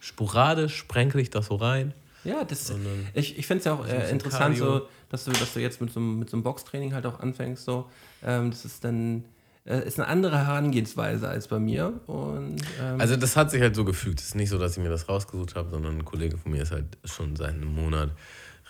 sporadisch, 0.00 0.76
sprenkel 0.76 1.20
ich 1.20 1.30
das 1.30 1.46
so 1.46 1.56
rein. 1.56 1.92
Ja, 2.24 2.44
das, 2.44 2.72
ich, 3.14 3.36
ich 3.36 3.46
finde 3.46 3.58
es 3.58 3.64
ja 3.64 3.74
auch 3.74 3.86
äh, 3.86 4.08
interessant, 4.10 4.56
so, 4.56 4.88
dass, 5.08 5.24
du, 5.24 5.32
dass 5.32 5.54
du 5.54 5.60
jetzt 5.60 5.80
mit 5.80 5.92
so, 5.92 5.98
mit 5.98 6.30
so 6.30 6.36
einem 6.36 6.44
Boxtraining 6.44 6.94
halt 6.94 7.04
auch 7.04 7.18
anfängst. 7.18 7.64
So. 7.64 7.90
Ähm, 8.22 8.50
das 8.50 8.64
ist 8.64 8.84
dann 8.84 9.24
ist 9.64 10.00
eine 10.00 10.08
andere 10.08 10.38
Herangehensweise 10.38 11.28
als 11.28 11.48
bei 11.48 11.58
mir. 11.58 12.00
Und, 12.06 12.62
ähm 12.80 13.00
also 13.00 13.16
das 13.16 13.36
hat 13.36 13.50
sich 13.50 13.60
halt 13.60 13.76
so 13.76 13.84
gefügt. 13.84 14.20
Es 14.20 14.28
ist 14.28 14.34
nicht 14.34 14.50
so, 14.50 14.58
dass 14.58 14.76
ich 14.76 14.82
mir 14.82 14.88
das 14.88 15.08
rausgesucht 15.08 15.54
habe, 15.54 15.70
sondern 15.70 15.98
ein 15.98 16.04
Kollege 16.04 16.36
von 16.36 16.52
mir 16.52 16.62
ist 16.62 16.72
halt 16.72 16.98
schon 17.04 17.36
seit 17.36 17.54
einem 17.54 17.74
Monat 17.74 18.10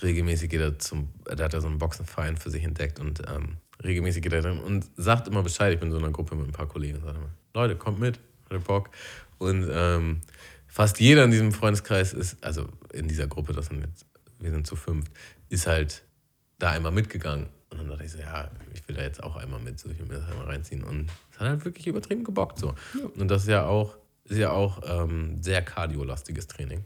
regelmäßig 0.02 0.50
geht 0.50 0.60
er 0.60 0.78
zum, 0.78 1.08
da 1.24 1.44
hat 1.44 1.54
er 1.54 1.60
so 1.60 1.68
einen 1.68 1.78
Boxenverein 1.78 2.36
für 2.36 2.50
sich 2.50 2.64
entdeckt 2.64 3.00
und 3.00 3.22
ähm, 3.28 3.56
regelmäßig 3.82 4.22
geht 4.22 4.32
er 4.32 4.42
drin 4.42 4.58
und 4.58 4.86
sagt 4.96 5.28
immer 5.28 5.42
Bescheid. 5.42 5.72
Ich 5.72 5.80
bin 5.80 5.88
in 5.88 5.92
so 5.92 5.98
einer 5.98 6.12
Gruppe 6.12 6.34
mit 6.34 6.46
ein 6.46 6.52
paar 6.52 6.68
Kollegen 6.68 6.98
und 6.98 7.04
sagt 7.04 7.16
immer, 7.16 7.30
Leute, 7.54 7.76
kommt 7.76 8.00
mit, 8.00 8.18
hat 8.50 8.64
Bock. 8.64 8.90
Und 9.38 9.68
ähm, 9.70 10.20
fast 10.66 11.00
jeder 11.00 11.24
in 11.24 11.30
diesem 11.30 11.52
Freundeskreis 11.52 12.12
ist, 12.12 12.42
also 12.42 12.68
in 12.92 13.08
dieser 13.08 13.26
Gruppe, 13.26 13.52
das 13.52 13.66
sind 13.66 13.80
jetzt, 13.80 14.06
wir 14.38 14.50
sind 14.50 14.66
zu 14.66 14.76
fünf, 14.76 15.06
ist 15.48 15.66
halt 15.66 16.02
da 16.58 16.70
einmal 16.70 16.92
mitgegangen. 16.92 17.48
Und 17.72 17.78
dann 17.78 17.88
dachte 17.88 18.04
ich 18.04 18.12
so, 18.12 18.18
ja, 18.18 18.50
ich 18.74 18.86
will 18.86 18.96
da 18.96 19.02
jetzt 19.02 19.22
auch 19.22 19.36
einmal 19.36 19.58
mit, 19.58 19.80
so 19.80 19.88
ich 19.88 19.98
will 19.98 20.06
mir 20.06 20.18
das 20.18 20.30
einmal 20.30 20.46
reinziehen. 20.46 20.84
Und 20.84 21.10
es 21.32 21.40
hat 21.40 21.48
halt 21.48 21.64
wirklich 21.64 21.86
übertrieben 21.86 22.22
gebockt 22.22 22.58
so. 22.58 22.74
Ja. 22.98 23.06
Und 23.16 23.28
das 23.28 23.42
ist 23.42 23.48
ja 23.48 23.64
auch, 23.64 23.96
ist 24.24 24.38
ja 24.38 24.50
auch 24.50 24.82
ähm, 24.86 25.42
sehr 25.42 25.62
kardiolastiges 25.62 26.46
Training. 26.46 26.84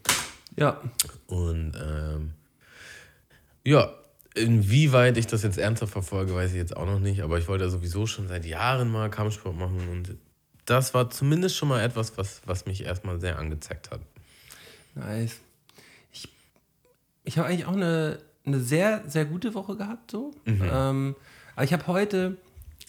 Ja. 0.57 0.80
Und 1.26 1.72
ähm, 1.76 2.34
ja, 3.64 3.93
inwieweit 4.37 5.16
ich 5.16 5.26
das 5.26 5.43
jetzt 5.43 5.59
ernsthaft 5.59 5.93
verfolge, 5.93 6.34
weiß 6.34 6.53
ich 6.53 6.57
jetzt 6.57 6.76
auch 6.76 6.87
noch 6.87 7.01
nicht. 7.01 7.22
Aber 7.22 7.39
ich 7.39 7.49
wollte 7.49 7.64
ja 7.64 7.70
sowieso 7.70 8.07
schon 8.07 8.28
seit 8.28 8.47
Jahren 8.47 8.91
mal 8.91 9.11
Kampfsport 9.11 9.57
machen. 9.57 9.89
Und 9.91 10.16
das 10.66 10.95
war 10.95 11.11
zumindest 11.11 11.57
schon 11.57 11.68
mal 11.68 11.82
etwas, 11.82 12.16
was, 12.16 12.43
was 12.47 12.66
mich 12.66 12.84
erstmal 12.84 13.20
sehr 13.20 13.39
angezeigt 13.39 13.91
hat. 13.91 14.01
Nice. 14.95 15.41
Ich, 16.12 16.28
ich 17.24 17.39
habe 17.39 17.49
eigentlich 17.49 17.66
auch 17.66 17.72
eine 17.72 18.18
eine 18.47 18.61
sehr, 18.61 19.03
sehr 19.07 19.24
gute 19.24 19.55
Woche 19.55 19.76
gehabt. 19.76 20.11
So. 20.11 20.32
Mhm. 20.44 20.62
Ähm, 20.72 21.16
aber 21.55 21.64
ich 21.64 21.72
habe 21.72 21.86
heute, 21.86 22.36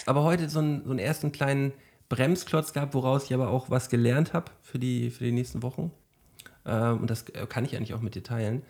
aber 0.05 0.24
heute 0.24 0.49
so 0.49 0.60
einen, 0.60 0.84
so 0.84 0.91
einen 0.91 0.99
ersten 0.99 1.32
kleinen 1.32 1.74
Bremsklotz 2.10 2.74
gehabt, 2.74 2.93
woraus 2.93 3.26
ich 3.26 3.34
aber 3.34 3.49
auch 3.49 3.70
was 3.70 3.89
gelernt 3.89 4.34
habe 4.34 4.51
für 4.62 4.80
die, 4.80 5.10
für 5.10 5.24
die 5.24 5.32
nächsten 5.32 5.64
Wochen. 5.64 5.91
Ähm, 6.66 6.99
und 6.99 7.10
das 7.10 7.26
kann 7.49 7.66
ich 7.66 7.76
eigentlich 7.76 7.93
auch 7.93 8.01
mit 8.01 8.16
dir 8.16 8.24
teilen. 8.24 8.62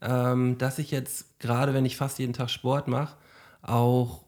Ähm, 0.00 0.58
dass 0.58 0.78
ich 0.78 0.90
jetzt, 0.90 1.38
gerade 1.40 1.72
wenn 1.72 1.84
ich 1.84 1.96
fast 1.96 2.18
jeden 2.18 2.34
Tag 2.34 2.50
Sport 2.50 2.88
mache, 2.88 3.16
auch 3.62 4.22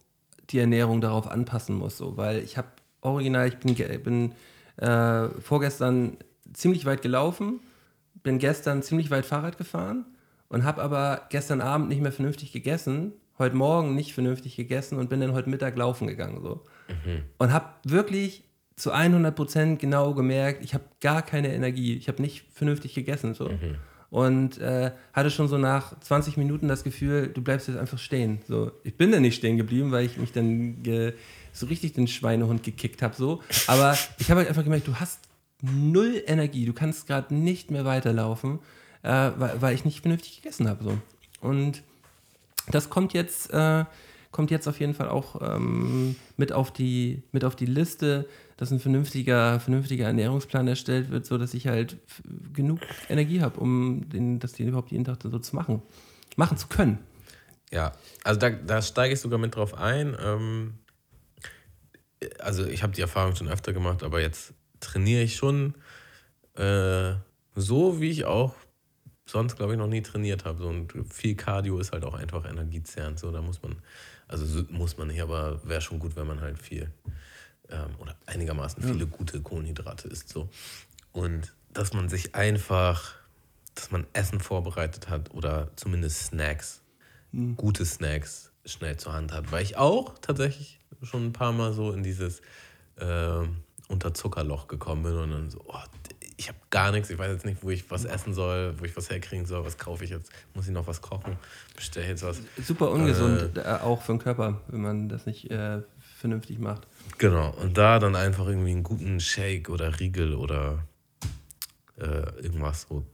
die 0.51 0.59
Ernährung 0.59 1.01
darauf 1.01 1.29
anpassen 1.29 1.77
muss. 1.77 1.99
So. 1.99 2.17
Weil 2.17 2.39
ich 2.39 2.57
habe 2.57 2.69
original, 3.03 3.49
ich 3.49 3.59
bin, 3.59 3.75
bin 4.03 4.33
äh, 4.77 5.29
vorgestern 5.41 6.17
ziemlich 6.53 6.87
weit 6.87 7.03
gelaufen, 7.03 7.61
bin 8.23 8.39
gestern 8.39 8.83
ziemlich 8.83 9.11
weit 9.11 9.27
Fahrrad 9.27 9.59
gefahren 9.59 10.07
und 10.49 10.65
habe 10.65 10.83
aber 10.83 11.23
gestern 11.31 11.61
Abend 11.61 11.89
nicht 11.89 12.03
mehr 12.03 12.13
vernünftig 12.13 12.53
gegessen, 12.53 13.13
heute 13.39 13.57
Morgen 13.57 13.95
nicht 13.95 14.15
vernünftig 14.15 14.57
gegessen 14.57 14.99
und 14.99 15.11
bin 15.11 15.21
dann 15.21 15.33
heute 15.33 15.51
Mittag 15.51 15.77
laufen 15.77 16.07
gegangen 16.07 16.41
so. 16.43 16.65
Mhm. 16.89 17.23
Und 17.39 17.53
habe 17.53 17.67
wirklich 17.85 18.45
zu 18.77 18.93
100 18.93 19.35
Prozent 19.35 19.81
genau 19.81 20.15
gemerkt, 20.15 20.63
ich 20.65 20.75
habe 20.75 20.85
gar 21.01 21.23
keine 21.23 21.53
Energie, 21.53 21.97
ich 21.97 22.09
habe 22.09 22.23
nicht 22.23 22.45
vernünftig 22.53 22.95
gegessen 22.95 23.35
so. 23.35 23.49
Mhm. 23.49 23.77
Und 24.09 24.59
äh, 24.59 24.93
hatte 25.13 25.31
schon 25.31 25.49
so 25.49 25.59
nach 25.59 25.99
20 25.99 26.37
Minuten 26.37 26.69
das 26.69 26.85
Gefühl, 26.85 27.29
du 27.29 27.43
bleibst 27.43 27.69
jetzt 27.69 27.77
einfach 27.77 27.99
stehen. 27.99 28.39
So, 28.47 28.71
ich 28.85 28.97
bin 28.97 29.11
dann 29.11 29.23
nicht 29.23 29.35
stehen 29.35 29.57
geblieben, 29.57 29.91
weil 29.91 30.07
ich 30.07 30.17
mich 30.17 30.33
dann 30.33 30.83
so 31.53 31.67
richtig 31.67 31.95
den 31.95 32.07
Schweinehund 32.07 32.63
gekickt 32.63 33.03
habe. 33.03 33.17
So. 33.17 33.43
Aber 33.67 33.99
ich 34.19 34.31
habe 34.31 34.39
halt 34.39 34.49
einfach 34.49 34.63
gemerkt, 34.63 34.87
du 34.87 34.95
hast 34.95 35.21
null 35.61 36.23
Energie, 36.27 36.67
du 36.67 36.73
kannst 36.73 37.07
gerade 37.07 37.35
nicht 37.35 37.71
mehr 37.71 37.85
weiterlaufen 37.85 38.61
äh, 39.07 39.33
weil, 39.37 39.63
weil, 39.63 39.75
ich 39.75 39.85
nicht 39.85 40.01
vernünftig 40.01 40.37
gegessen 40.37 40.69
habe. 40.69 40.83
So. 40.83 40.99
Und 41.41 41.83
das 42.69 42.91
kommt 42.91 43.13
jetzt, 43.13 43.53
äh, 43.53 43.85
kommt 44.33 44.51
jetzt 44.51 44.67
auf 44.67 44.81
jeden 44.81 44.95
Fall 44.95 45.09
auch 45.09 45.41
ähm, 45.41 46.17
mit, 46.37 46.53
auf 46.53 46.73
die, 46.73 47.23
mit 47.31 47.45
auf 47.45 47.55
die 47.55 47.67
Liste, 47.67 48.29
dass 48.57 48.73
ein 48.73 48.81
vernünftiger, 48.81 49.61
vernünftiger 49.61 50.07
Ernährungsplan 50.07 50.67
erstellt 50.67 51.11
wird, 51.11 51.25
sodass 51.25 51.55
ich 51.55 51.69
halt 51.69 51.99
genug 52.53 52.81
Energie 53.09 53.41
habe, 53.41 53.61
um 53.61 54.09
den, 54.09 54.41
das 54.41 54.59
überhaupt 54.59 54.91
jeden 54.91 55.05
Tag 55.05 55.19
so 55.23 55.39
zu 55.39 55.55
machen, 55.55 55.83
machen 56.37 56.57
zu 56.57 56.67
können. 56.67 56.99
Ja, 57.73 57.93
also 58.25 58.41
da, 58.41 58.51
da 58.51 58.83
steige 58.83 59.15
ich 59.15 59.21
sogar 59.21 59.39
mit 59.39 59.55
drauf 59.55 59.75
ein. 59.75 60.17
Ähm, 60.21 60.75
also 62.41 62.65
ich 62.67 62.83
habe 62.83 62.93
die 62.93 63.03
Erfahrung 63.03 63.37
schon 63.37 63.49
öfter 63.49 63.73
gemacht, 63.73 64.03
aber 64.03 64.21
jetzt 64.21 64.55
trainiere 64.81 65.23
ich 65.23 65.37
schon 65.37 65.75
äh, 66.55 67.13
so, 67.55 68.01
wie 68.01 68.11
ich 68.11 68.25
auch 68.25 68.55
sonst, 69.27 69.57
glaube 69.57 69.73
ich, 69.73 69.79
noch 69.79 69.89
nie 69.89 70.03
trainiert 70.03 70.45
habe. 70.45 70.63
So, 70.63 70.69
und 70.69 70.93
viel 71.13 71.35
Cardio 71.35 71.79
ist 71.79 71.93
halt 71.93 72.05
auch 72.05 72.15
einfach 72.15 72.49
energiezehrend. 72.49 73.19
So, 73.19 73.31
da 73.31 73.43
muss 73.43 73.63
man, 73.63 73.77
also 74.29 74.47
so 74.47 74.65
muss 74.71 74.97
man 74.97 75.09
nicht, 75.09 75.21
aber 75.21 75.61
wäre 75.69 75.81
schon 75.81 75.99
gut, 75.99 76.17
wenn 76.17 76.27
man 76.27 76.41
halt 76.41 76.59
viel 76.59 76.91
ähm, 77.69 77.91
oder 77.99 78.17
einigermaßen 78.27 78.83
viele 78.83 79.07
gute 79.07 79.41
Kohlenhydrate 79.43 80.09
isst. 80.09 80.29
So. 80.29 80.49
Und 81.13 81.53
dass 81.73 81.93
man 81.93 82.09
sich 82.09 82.35
einfach, 82.35 83.15
dass 83.75 83.91
man 83.91 84.07
Essen 84.13 84.41
vorbereitet 84.41 85.09
hat 85.11 85.35
oder 85.35 85.71
zumindest 85.77 86.27
Snacks, 86.27 86.81
gute 87.57 87.85
Snacks 87.85 88.53
schnell 88.65 88.97
zur 88.97 89.13
Hand 89.13 89.33
hat. 89.33 89.51
Weil 89.53 89.63
ich 89.63 89.77
auch 89.77 90.19
tatsächlich 90.21 90.81
schon 91.03 91.27
ein 91.27 91.33
paar 91.33 91.53
Mal 91.53 91.73
so 91.73 91.93
in 91.93 92.03
dieses 92.03 92.41
äh, 92.97 93.43
Unterzuckerloch 93.89 94.69
gekommen 94.69 95.03
bin 95.03 95.17
und 95.17 95.31
dann 95.31 95.51
so, 95.51 95.63
oh, 95.67 95.79
ich 96.37 96.49
habe 96.49 96.59
gar 96.71 96.93
nichts, 96.93 97.09
ich 97.11 97.19
weiß 97.19 97.33
jetzt 97.33 97.45
nicht, 97.47 97.63
wo 97.63 97.71
ich 97.71 97.91
was 97.91 98.05
essen 98.05 98.35
soll, 98.35 98.79
wo 98.79 98.85
ich 98.85 98.97
was 98.97 99.09
herkriegen 99.11 99.47
soll, 99.47 99.65
was 99.65 99.79
kaufe 99.79 100.05
ich 100.05 100.11
jetzt, 100.11 100.31
muss 100.55 100.67
ich 100.67 100.73
noch 100.73 100.87
was 100.87 101.01
kochen, 101.01 101.37
bestelle 101.75 102.09
jetzt 102.09 102.23
was. 102.23 102.41
Super 102.63 102.91
ungesund, 102.91 103.57
äh, 103.57 103.63
auch 103.83 104.03
für 104.03 104.13
den 104.13 104.19
Körper, 104.19 104.61
wenn 104.69 104.83
man 104.83 105.09
das 105.09 105.27
nicht 105.27 105.51
äh, 105.51 105.81
vernünftig 106.19 106.59
macht. 106.59 106.87
Genau, 107.19 107.51
und 107.63 107.79
da 107.79 107.99
dann 107.99 108.17
einfach 108.17 108.47
irgendwie 108.47 108.73
einen 108.73 108.83
guten 108.83 109.21
Shake 109.21 109.71
oder 109.71 109.99
Riegel 109.99 110.35
oder 110.35 110.85
äh, 111.99 112.43
irgendwas 112.43 112.87
so 112.89 113.05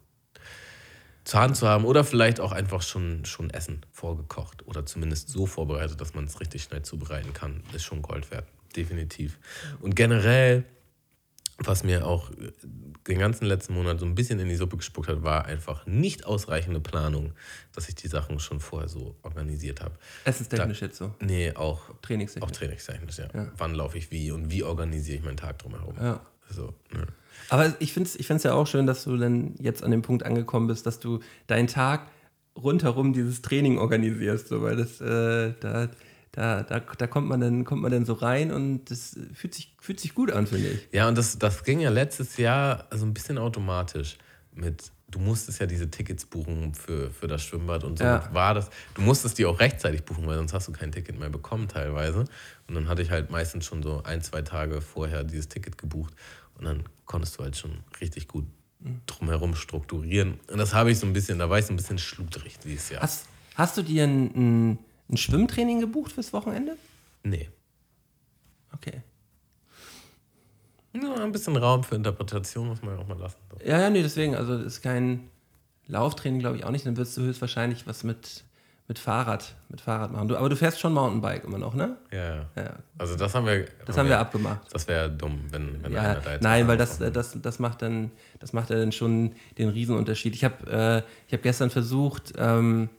zur 1.24 1.40
Hand 1.40 1.56
zu 1.56 1.68
haben 1.68 1.84
oder 1.84 2.02
vielleicht 2.02 2.40
auch 2.40 2.52
einfach 2.52 2.82
schon, 2.82 3.24
schon 3.24 3.50
Essen 3.50 3.86
vorgekocht 3.92 4.66
oder 4.66 4.84
zumindest 4.86 5.28
so 5.28 5.46
vorbereitet, 5.46 6.00
dass 6.00 6.14
man 6.14 6.24
es 6.24 6.40
richtig 6.40 6.64
schnell 6.64 6.82
zubereiten 6.82 7.32
kann, 7.32 7.62
ist 7.72 7.84
schon 7.84 8.02
Gold 8.02 8.30
wert. 8.30 8.46
Definitiv. 8.74 9.38
Und 9.80 9.94
generell, 9.94 10.64
was 11.58 11.84
mir 11.84 12.06
auch 12.06 12.30
den 13.06 13.18
ganzen 13.18 13.46
letzten 13.46 13.74
Monat 13.74 14.00
so 14.00 14.06
ein 14.06 14.14
bisschen 14.14 14.38
in 14.38 14.48
die 14.48 14.56
Suppe 14.56 14.76
gespuckt 14.76 15.08
hat, 15.08 15.22
war 15.22 15.44
einfach 15.44 15.86
nicht 15.86 16.24
ausreichende 16.24 16.80
Planung, 16.80 17.32
dass 17.74 17.88
ich 17.88 17.94
die 17.94 18.08
Sachen 18.08 18.38
schon 18.38 18.60
vorher 18.60 18.88
so 18.88 19.16
organisiert 19.22 19.80
habe. 19.80 19.94
Essenstechnisch 20.24 20.82
jetzt 20.82 20.96
so. 20.96 21.14
Nee, 21.20 21.52
auch 21.54 21.90
Trainingstechnisch. 22.02 22.50
Auch 22.50 22.54
trainingstechnisch, 22.54 23.18
ja. 23.18 23.28
Ja. 23.34 23.52
Wann 23.56 23.74
laufe 23.74 23.98
ich 23.98 24.10
wie 24.10 24.30
und 24.30 24.50
wie 24.50 24.62
organisiere 24.62 25.18
ich 25.18 25.24
meinen 25.24 25.36
Tag 25.36 25.58
drumherum. 25.58 25.96
Ja. 26.00 26.20
So, 26.48 26.74
ne. 26.92 27.06
Aber 27.48 27.74
ich 27.80 27.92
finde 27.92 28.08
es 28.08 28.16
ich 28.16 28.26
find's 28.26 28.44
ja 28.44 28.54
auch 28.54 28.66
schön, 28.66 28.86
dass 28.86 29.04
du 29.04 29.16
dann 29.16 29.54
jetzt 29.58 29.82
an 29.82 29.90
dem 29.90 30.02
Punkt 30.02 30.24
angekommen 30.24 30.66
bist, 30.66 30.86
dass 30.86 31.00
du 31.00 31.20
deinen 31.46 31.66
Tag 31.66 32.08
rundherum 32.56 33.12
dieses 33.12 33.42
Training 33.42 33.78
organisierst, 33.78 34.48
so, 34.48 34.62
weil 34.62 34.76
das, 34.76 35.00
äh, 35.00 35.54
da, 35.60 35.88
da, 36.32 36.62
da, 36.62 36.80
da 36.80 37.06
kommt 37.06 37.28
man 37.28 37.40
dann, 37.40 37.64
kommt 37.64 37.82
man 37.82 37.92
dann 37.92 38.04
so 38.06 38.14
rein 38.14 38.50
und 38.52 38.90
das 38.90 39.18
fühlt 39.34 39.54
sich, 39.54 39.74
fühlt 39.80 40.00
sich 40.00 40.14
gut 40.14 40.30
an, 40.32 40.46
finde 40.46 40.70
ich. 40.70 40.88
Ja, 40.92 41.06
und 41.08 41.16
das, 41.16 41.38
das 41.38 41.62
ging 41.62 41.80
ja 41.80 41.90
letztes 41.90 42.36
Jahr 42.38 42.88
so 42.90 43.04
ein 43.04 43.12
bisschen 43.12 43.36
automatisch 43.38 44.16
mit, 44.54 44.90
du 45.10 45.18
musstest 45.18 45.60
ja 45.60 45.66
diese 45.66 45.90
Tickets 45.90 46.24
buchen 46.24 46.74
für, 46.74 47.10
für 47.10 47.26
das 47.26 47.42
Schwimmbad 47.44 47.84
und 47.84 47.98
so 47.98 48.04
Ja. 48.04 48.28
war 48.32 48.54
das. 48.54 48.70
Du 48.94 49.02
musstest 49.02 49.36
die 49.38 49.44
auch 49.44 49.60
rechtzeitig 49.60 50.04
buchen, 50.04 50.26
weil 50.26 50.36
sonst 50.36 50.54
hast 50.54 50.68
du 50.68 50.72
kein 50.72 50.90
Ticket 50.90 51.18
mehr 51.18 51.28
bekommen 51.30 51.68
teilweise. 51.68 52.20
Und 52.66 52.74
dann 52.74 52.88
hatte 52.88 53.02
ich 53.02 53.10
halt 53.10 53.30
meistens 53.30 53.66
schon 53.66 53.82
so 53.82 54.02
ein, 54.04 54.22
zwei 54.22 54.40
Tage 54.42 54.80
vorher 54.80 55.24
dieses 55.24 55.48
Ticket 55.48 55.76
gebucht 55.76 56.14
und 56.56 56.64
dann 56.64 56.84
konntest 57.04 57.38
du 57.38 57.42
halt 57.42 57.56
schon 57.58 57.80
richtig 58.00 58.26
gut 58.26 58.46
drumherum 59.06 59.54
strukturieren. 59.54 60.40
Und 60.50 60.58
das 60.58 60.72
habe 60.72 60.90
ich 60.90 60.98
so 60.98 61.06
ein 61.06 61.12
bisschen, 61.12 61.38
da 61.38 61.50
war 61.50 61.58
ich 61.58 61.66
so 61.66 61.72
ein 61.72 61.76
bisschen 61.76 61.98
schludrig 61.98 62.58
dieses 62.58 62.88
Jahr. 62.90 63.02
Hast, 63.02 63.26
hast 63.54 63.76
du 63.76 63.82
dir 63.82 64.04
ein, 64.04 64.30
ein, 64.34 64.78
ein 65.10 65.16
Schwimmtraining 65.16 65.80
gebucht 65.80 66.12
fürs 66.12 66.32
Wochenende? 66.32 66.76
Nee. 67.22 67.48
Okay. 68.74 69.02
Ja, 70.94 71.14
ein 71.14 71.32
bisschen 71.32 71.56
Raum 71.56 71.84
für 71.84 71.94
Interpretation 71.94 72.68
muss 72.68 72.82
man 72.82 72.94
ja 72.96 73.00
auch 73.00 73.06
mal 73.06 73.18
lassen. 73.18 73.36
Ja, 73.64 73.80
ja, 73.80 73.90
nee, 73.90 74.02
deswegen, 74.02 74.34
also 74.34 74.56
ist 74.56 74.82
kein 74.82 75.30
Lauftraining, 75.86 76.40
glaube 76.40 76.56
ich 76.56 76.64
auch 76.64 76.70
nicht. 76.70 76.84
Dann 76.86 76.96
wirst 76.96 77.16
du 77.16 77.22
höchstwahrscheinlich 77.22 77.86
was 77.86 78.04
mit, 78.04 78.44
mit 78.88 78.98
Fahrrad, 78.98 79.54
mit 79.70 79.80
Fahrrad 79.80 80.12
machen. 80.12 80.28
Du, 80.28 80.36
aber 80.36 80.50
du 80.50 80.56
fährst 80.56 80.80
schon 80.80 80.92
Mountainbike 80.92 81.44
immer 81.44 81.56
noch, 81.58 81.74
ne? 81.74 81.96
Ja, 82.10 82.34
ja. 82.34 82.46
Ja. 82.56 82.74
Also 82.98 83.16
das 83.16 83.34
haben 83.34 83.46
wir. 83.46 83.66
Das 83.86 83.96
haben 83.96 84.08
wir 84.08 84.18
abgemacht. 84.18 84.60
Das 84.70 84.86
wäre 84.86 85.10
dumm, 85.10 85.40
wenn, 85.50 85.82
wenn 85.82 85.92
Ja, 85.92 86.00
einer 86.02 86.20
da 86.20 86.32
jetzt. 86.32 86.42
nein, 86.42 86.68
weil 86.68 86.76
das, 86.76 86.98
das, 86.98 87.38
das, 87.40 87.58
macht 87.58 87.80
dann, 87.80 88.10
das 88.38 88.52
macht 88.52 88.68
ja 88.68 88.76
dann 88.76 88.92
schon 88.92 89.34
den 89.56 89.70
Riesenunterschied. 89.70 90.34
Ich 90.34 90.44
habe 90.44 90.70
äh, 90.70 91.10
ich 91.26 91.32
hab 91.32 91.42
gestern 91.42 91.70
versucht, 91.70 92.34
ähm, 92.36 92.90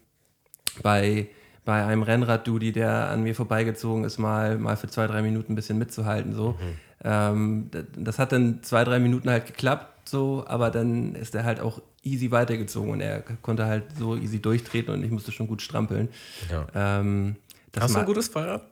bei, 0.82 1.30
bei 1.66 1.86
einem 1.86 2.04
Rennrad-Dudi, 2.04 2.72
der 2.74 3.10
an 3.10 3.24
mir 3.24 3.36
vorbeigezogen 3.36 4.04
ist, 4.04 4.18
mal, 4.18 4.58
mal 4.58 4.76
für 4.76 4.88
zwei, 4.88 5.08
drei 5.08 5.22
Minuten 5.22 5.54
ein 5.54 5.56
bisschen 5.56 5.78
mitzuhalten. 5.78 6.34
So. 6.34 6.58
Ähm, 7.04 7.70
d- 7.74 7.84
das 7.98 8.20
hat 8.20 8.32
dann 8.32 8.62
zwei, 8.64 8.84
drei 8.84 9.00
Minuten 9.00 9.30
halt 9.30 9.46
geklappt, 9.46 10.10
so, 10.10 10.44
aber 10.48 10.70
dann 10.72 11.16
ist 11.16 11.36
er 11.36 11.44
halt 11.46 11.60
auch 11.60 11.82
easy 12.04 12.32
weitergezogen 12.32 12.92
und 12.92 13.00
er 13.02 13.22
konnte 13.22 13.66
halt 13.66 13.84
so 13.98 14.16
easy 14.18 14.42
durchtreten 14.42 14.94
und 14.94 15.04
ich 15.04 15.12
musste 15.12 15.32
schon 15.32 15.48
gut 15.48 15.62
strampeln. 15.62 16.10
Ja. 16.52 16.68
Ähm, 17.00 17.38
das 17.72 17.86
Hast 17.86 17.96
du 17.96 18.00
ein 18.00 18.06
gutes 18.06 18.28
Fahrrad? 18.28 18.64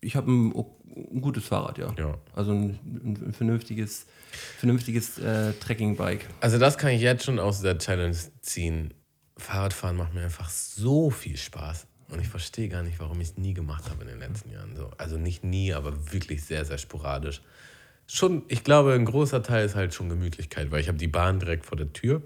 ich 0.00 0.16
habe 0.16 0.30
ein, 0.30 0.54
ein 1.12 1.20
gutes 1.20 1.44
Fahrrad, 1.44 1.78
ja. 1.78 1.92
Ja. 1.98 2.14
Also 2.34 2.52
ein, 2.52 2.78
ein, 2.84 3.18
ein 3.28 3.32
vernünftiges, 3.32 4.06
vernünftiges 4.58 5.18
äh, 5.18 5.52
Trekkingbike. 5.54 6.24
Also 6.40 6.58
das 6.58 6.78
kann 6.78 6.90
ich 6.90 7.02
jetzt 7.02 7.24
schon 7.24 7.38
aus 7.38 7.60
der 7.60 7.76
Challenge 7.78 8.16
ziehen. 8.40 8.94
Fahrradfahren 9.36 9.96
macht 9.96 10.14
mir 10.14 10.22
einfach 10.22 10.48
so 10.48 11.10
viel 11.10 11.36
Spaß. 11.36 11.86
Und 12.10 12.20
ich 12.20 12.28
verstehe 12.28 12.68
gar 12.68 12.82
nicht, 12.82 12.98
warum 12.98 13.20
ich 13.20 13.28
es 13.28 13.36
nie 13.36 13.54
gemacht 13.54 13.88
habe 13.88 14.02
in 14.02 14.08
den 14.08 14.18
letzten 14.18 14.50
Jahren. 14.50 14.74
So. 14.76 14.90
Also 14.98 15.16
nicht 15.16 15.44
nie, 15.44 15.72
aber 15.72 16.12
wirklich 16.12 16.44
sehr, 16.44 16.64
sehr 16.64 16.78
sporadisch. 16.78 17.40
Schon, 18.06 18.42
ich 18.48 18.64
glaube, 18.64 18.94
ein 18.94 19.04
großer 19.04 19.42
Teil 19.42 19.64
ist 19.64 19.76
halt 19.76 19.94
schon 19.94 20.08
Gemütlichkeit, 20.08 20.70
weil 20.72 20.80
ich 20.80 20.88
habe 20.88 20.98
die 20.98 21.06
Bahn 21.06 21.38
direkt 21.38 21.66
vor 21.66 21.76
der 21.76 21.92
Tür. 21.92 22.22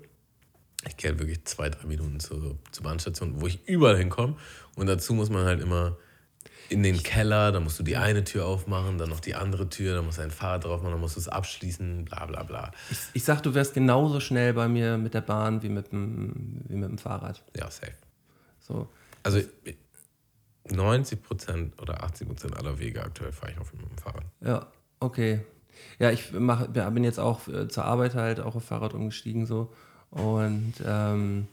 Ich 0.87 0.97
gehe 0.97 1.11
halt 1.11 1.21
wirklich 1.21 1.45
zwei, 1.45 1.69
drei 1.69 1.87
Minuten 1.87 2.21
zur, 2.21 2.59
zur 2.73 2.85
Bahnstation, 2.85 3.41
wo 3.41 3.47
ich 3.47 3.67
überall 3.67 3.99
hinkomme. 3.99 4.37
Und 4.77 4.87
dazu 4.87 5.13
muss 5.13 5.29
man 5.29 5.45
halt 5.45 5.61
immer 5.61 5.99
in 6.71 6.83
den 6.83 7.03
Keller, 7.03 7.53
da 7.53 7.61
musst 7.61 7.79
du 7.79 7.83
die 7.83 7.97
eine 7.97 8.25
Tür 8.25 8.47
aufmachen, 8.47 8.97
dann 8.97 9.11
noch 9.11 9.21
die 9.21 9.35
andere 9.35 9.69
Tür, 9.69 9.95
dann 9.95 10.07
musst 10.07 10.19
du 10.19 10.23
ein 10.23 10.31
Fahrrad 10.31 10.65
drauf 10.65 10.81
machen, 10.81 10.93
dann 10.93 11.01
musst 11.01 11.17
du 11.17 11.21
es 11.21 11.29
abschließen, 11.29 12.07
bla 12.07 12.25
bla 12.27 12.43
bla. 12.43 12.73
Ich, 12.91 12.99
ich 13.13 13.25
sag, 13.25 13.43
du 13.43 13.55
wärst 13.55 13.75
genauso 13.75 14.21
schnell 14.21 14.55
bei 14.55 14.69
mir 14.69 14.97
mit 14.97 15.15
der 15.15 15.21
Bahn 15.21 15.63
wie 15.63 15.69
mit 15.69 15.93
dem, 15.93 16.63
wie 16.69 16.77
mit 16.77 16.89
dem 16.89 16.99
Fahrrad. 16.99 17.43
Ja, 17.57 17.71
safe. 17.71 17.93
So. 18.61 18.89
Also 19.25 19.41
90 20.71 21.23
Prozent 21.23 21.83
oder 21.83 22.05
80 22.05 22.29
Prozent 22.29 22.57
aller 22.57 22.79
Wege 22.79 23.03
aktuell 23.03 23.33
fahre 23.33 23.53
ich 23.53 23.59
auf 23.59 23.71
dem 23.71 23.81
Fahrrad. 23.99 24.25
Ja, 24.41 24.69
okay. 25.01 25.41
Ja, 25.99 26.11
ich 26.11 26.33
mach, 26.33 26.69
bin 26.69 27.03
jetzt 27.05 27.19
auch 27.19 27.49
äh, 27.49 27.69
zur 27.69 27.85
Arbeit 27.85 28.15
halt 28.15 28.39
auch 28.39 28.55
auf 28.55 28.65
Fahrrad 28.65 28.95
umgestiegen 28.95 29.47
so. 29.47 29.73
Und 30.11 30.75
ähm, 30.87 31.49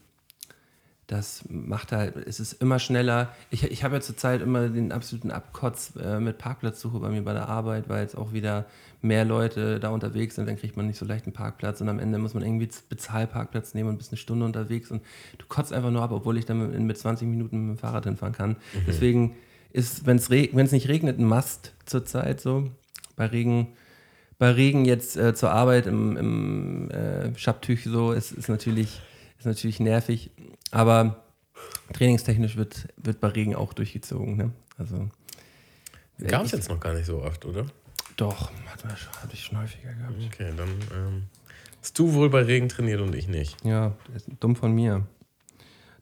das 1.12 1.44
macht 1.48 1.92
halt, 1.92 2.16
es 2.16 2.40
ist 2.40 2.54
immer 2.54 2.78
schneller. 2.78 3.34
Ich, 3.50 3.64
ich 3.64 3.84
habe 3.84 3.96
ja 3.96 4.00
zurzeit 4.00 4.40
immer 4.40 4.68
den 4.68 4.92
absoluten 4.92 5.30
Abkotz 5.30 5.92
äh, 6.02 6.18
mit 6.18 6.38
Parkplatzsuche 6.38 6.98
bei 6.98 7.10
mir 7.10 7.22
bei 7.22 7.32
der 7.32 7.48
Arbeit, 7.48 7.88
weil 7.88 8.02
jetzt 8.02 8.16
auch 8.16 8.32
wieder 8.32 8.66
mehr 9.02 9.24
Leute 9.24 9.80
da 9.80 9.90
unterwegs 9.90 10.36
sind, 10.36 10.46
dann 10.46 10.56
kriegt 10.56 10.76
man 10.76 10.86
nicht 10.86 10.98
so 10.98 11.04
leicht 11.04 11.26
einen 11.26 11.32
Parkplatz 11.32 11.80
und 11.80 11.88
am 11.88 11.98
Ende 11.98 12.18
muss 12.18 12.34
man 12.34 12.42
irgendwie 12.42 12.68
Bezahlparkplatz 12.88 13.74
nehmen 13.74 13.90
und 13.90 13.98
bist 13.98 14.12
eine 14.12 14.16
Stunde 14.16 14.44
unterwegs 14.46 14.90
und 14.90 15.02
du 15.38 15.46
kotzt 15.48 15.72
einfach 15.72 15.90
nur 15.90 16.02
ab, 16.02 16.12
obwohl 16.12 16.38
ich 16.38 16.46
dann 16.46 16.70
mit, 16.70 16.80
mit 16.80 16.98
20 16.98 17.28
Minuten 17.28 17.66
mit 17.66 17.76
dem 17.76 17.78
Fahrrad 17.78 18.04
hinfahren 18.04 18.34
kann. 18.34 18.56
Deswegen 18.86 19.34
ist, 19.72 20.06
wenn 20.06 20.16
es 20.16 20.72
nicht 20.72 20.88
regnet, 20.88 21.18
ein 21.18 21.26
Must 21.26 21.72
zurzeit 21.84 22.40
so. 22.40 22.70
Bei 23.16 23.26
Regen 23.26 23.68
bei 24.42 24.50
Regen 24.50 24.84
jetzt 24.84 25.16
äh, 25.16 25.34
zur 25.34 25.52
Arbeit 25.52 25.86
im, 25.86 26.16
im 26.16 26.90
äh, 26.90 27.32
Schabtüch 27.38 27.84
so 27.84 28.10
ist, 28.10 28.32
ist, 28.32 28.48
natürlich, 28.48 29.00
ist 29.38 29.46
natürlich 29.46 29.78
nervig. 29.78 30.32
Aber 30.72 31.22
trainingstechnisch 31.92 32.56
wird, 32.56 32.88
wird 32.96 33.20
bei 33.20 33.28
Regen 33.28 33.54
auch 33.54 33.72
durchgezogen. 33.72 34.36
Ne? 34.36 34.52
Also, 34.78 35.08
Gab 36.26 36.44
es 36.44 36.52
jetzt 36.52 36.68
noch 36.68 36.80
gar 36.80 36.94
nicht 36.94 37.06
so 37.06 37.22
oft, 37.22 37.44
oder? 37.44 37.66
Doch, 38.16 38.50
hatte 38.66 39.32
ich 39.32 39.44
schon 39.44 39.58
häufiger 39.58 39.92
gehabt. 39.92 40.14
Okay, 40.26 40.52
dann 40.56 40.68
ähm, 40.68 41.22
hast 41.80 41.98
du 41.98 42.12
wohl 42.14 42.30
bei 42.30 42.42
Regen 42.42 42.68
trainiert 42.68 43.00
und 43.00 43.14
ich 43.14 43.28
nicht. 43.28 43.64
Ja, 43.64 43.96
dumm 44.40 44.56
von 44.56 44.72
mir. 44.72 45.06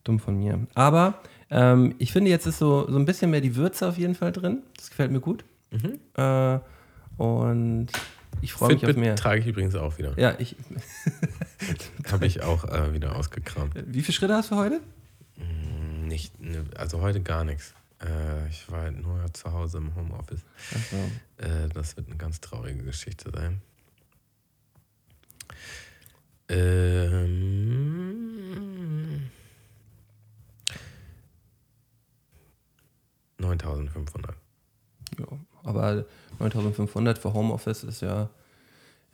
Dumm 0.04 0.18
von 0.18 0.36
mir. 0.36 0.66
Aber 0.74 1.20
ähm, 1.50 1.94
ich 1.98 2.12
finde, 2.12 2.30
jetzt 2.30 2.46
ist 2.46 2.58
so, 2.58 2.90
so 2.90 2.96
ein 2.96 3.04
bisschen 3.04 3.30
mehr 3.30 3.40
die 3.40 3.56
Würze 3.56 3.88
auf 3.88 3.98
jeden 3.98 4.14
Fall 4.14 4.32
drin. 4.32 4.62
Das 4.76 4.90
gefällt 4.90 5.10
mir 5.10 5.20
gut. 5.20 5.44
Äh, 6.14 6.58
und 7.16 7.88
ich 8.40 8.52
freue 8.52 8.74
mich 8.74 8.86
auf 8.86 8.96
mehr. 8.96 9.16
trage 9.16 9.40
ich 9.40 9.46
übrigens 9.46 9.74
auch 9.74 9.98
wieder. 9.98 10.18
Ja, 10.18 10.34
ich. 10.38 10.56
Habe 12.10 12.26
ich 12.26 12.42
auch 12.42 12.64
äh, 12.64 12.92
wieder 12.94 13.16
ausgekramt. 13.16 13.74
Wie 13.86 14.02
viele 14.02 14.14
Schritte 14.14 14.34
hast 14.34 14.50
du 14.50 14.56
heute? 14.56 14.80
Nicht, 16.04 16.40
ne, 16.40 16.64
also 16.76 17.00
heute 17.00 17.20
gar 17.20 17.44
nichts. 17.44 17.74
Äh, 18.02 18.48
ich 18.48 18.70
war 18.70 18.82
halt 18.82 19.00
nur 19.00 19.32
zu 19.32 19.52
Hause 19.52 19.78
im 19.78 19.94
Homeoffice. 19.94 20.42
Achso. 20.74 20.96
Äh, 21.38 21.68
das 21.72 21.96
wird 21.96 22.08
eine 22.08 22.16
ganz 22.16 22.40
traurige 22.40 22.82
Geschichte 22.82 23.30
sein. 23.30 23.60
Ähm, 26.48 27.70
9500. 33.38 34.34
Ja, 35.18 35.26
aber 35.62 36.06
9500 36.38 37.18
für 37.18 37.32
Homeoffice 37.32 37.84
ist 37.84 38.02
ja, 38.02 38.30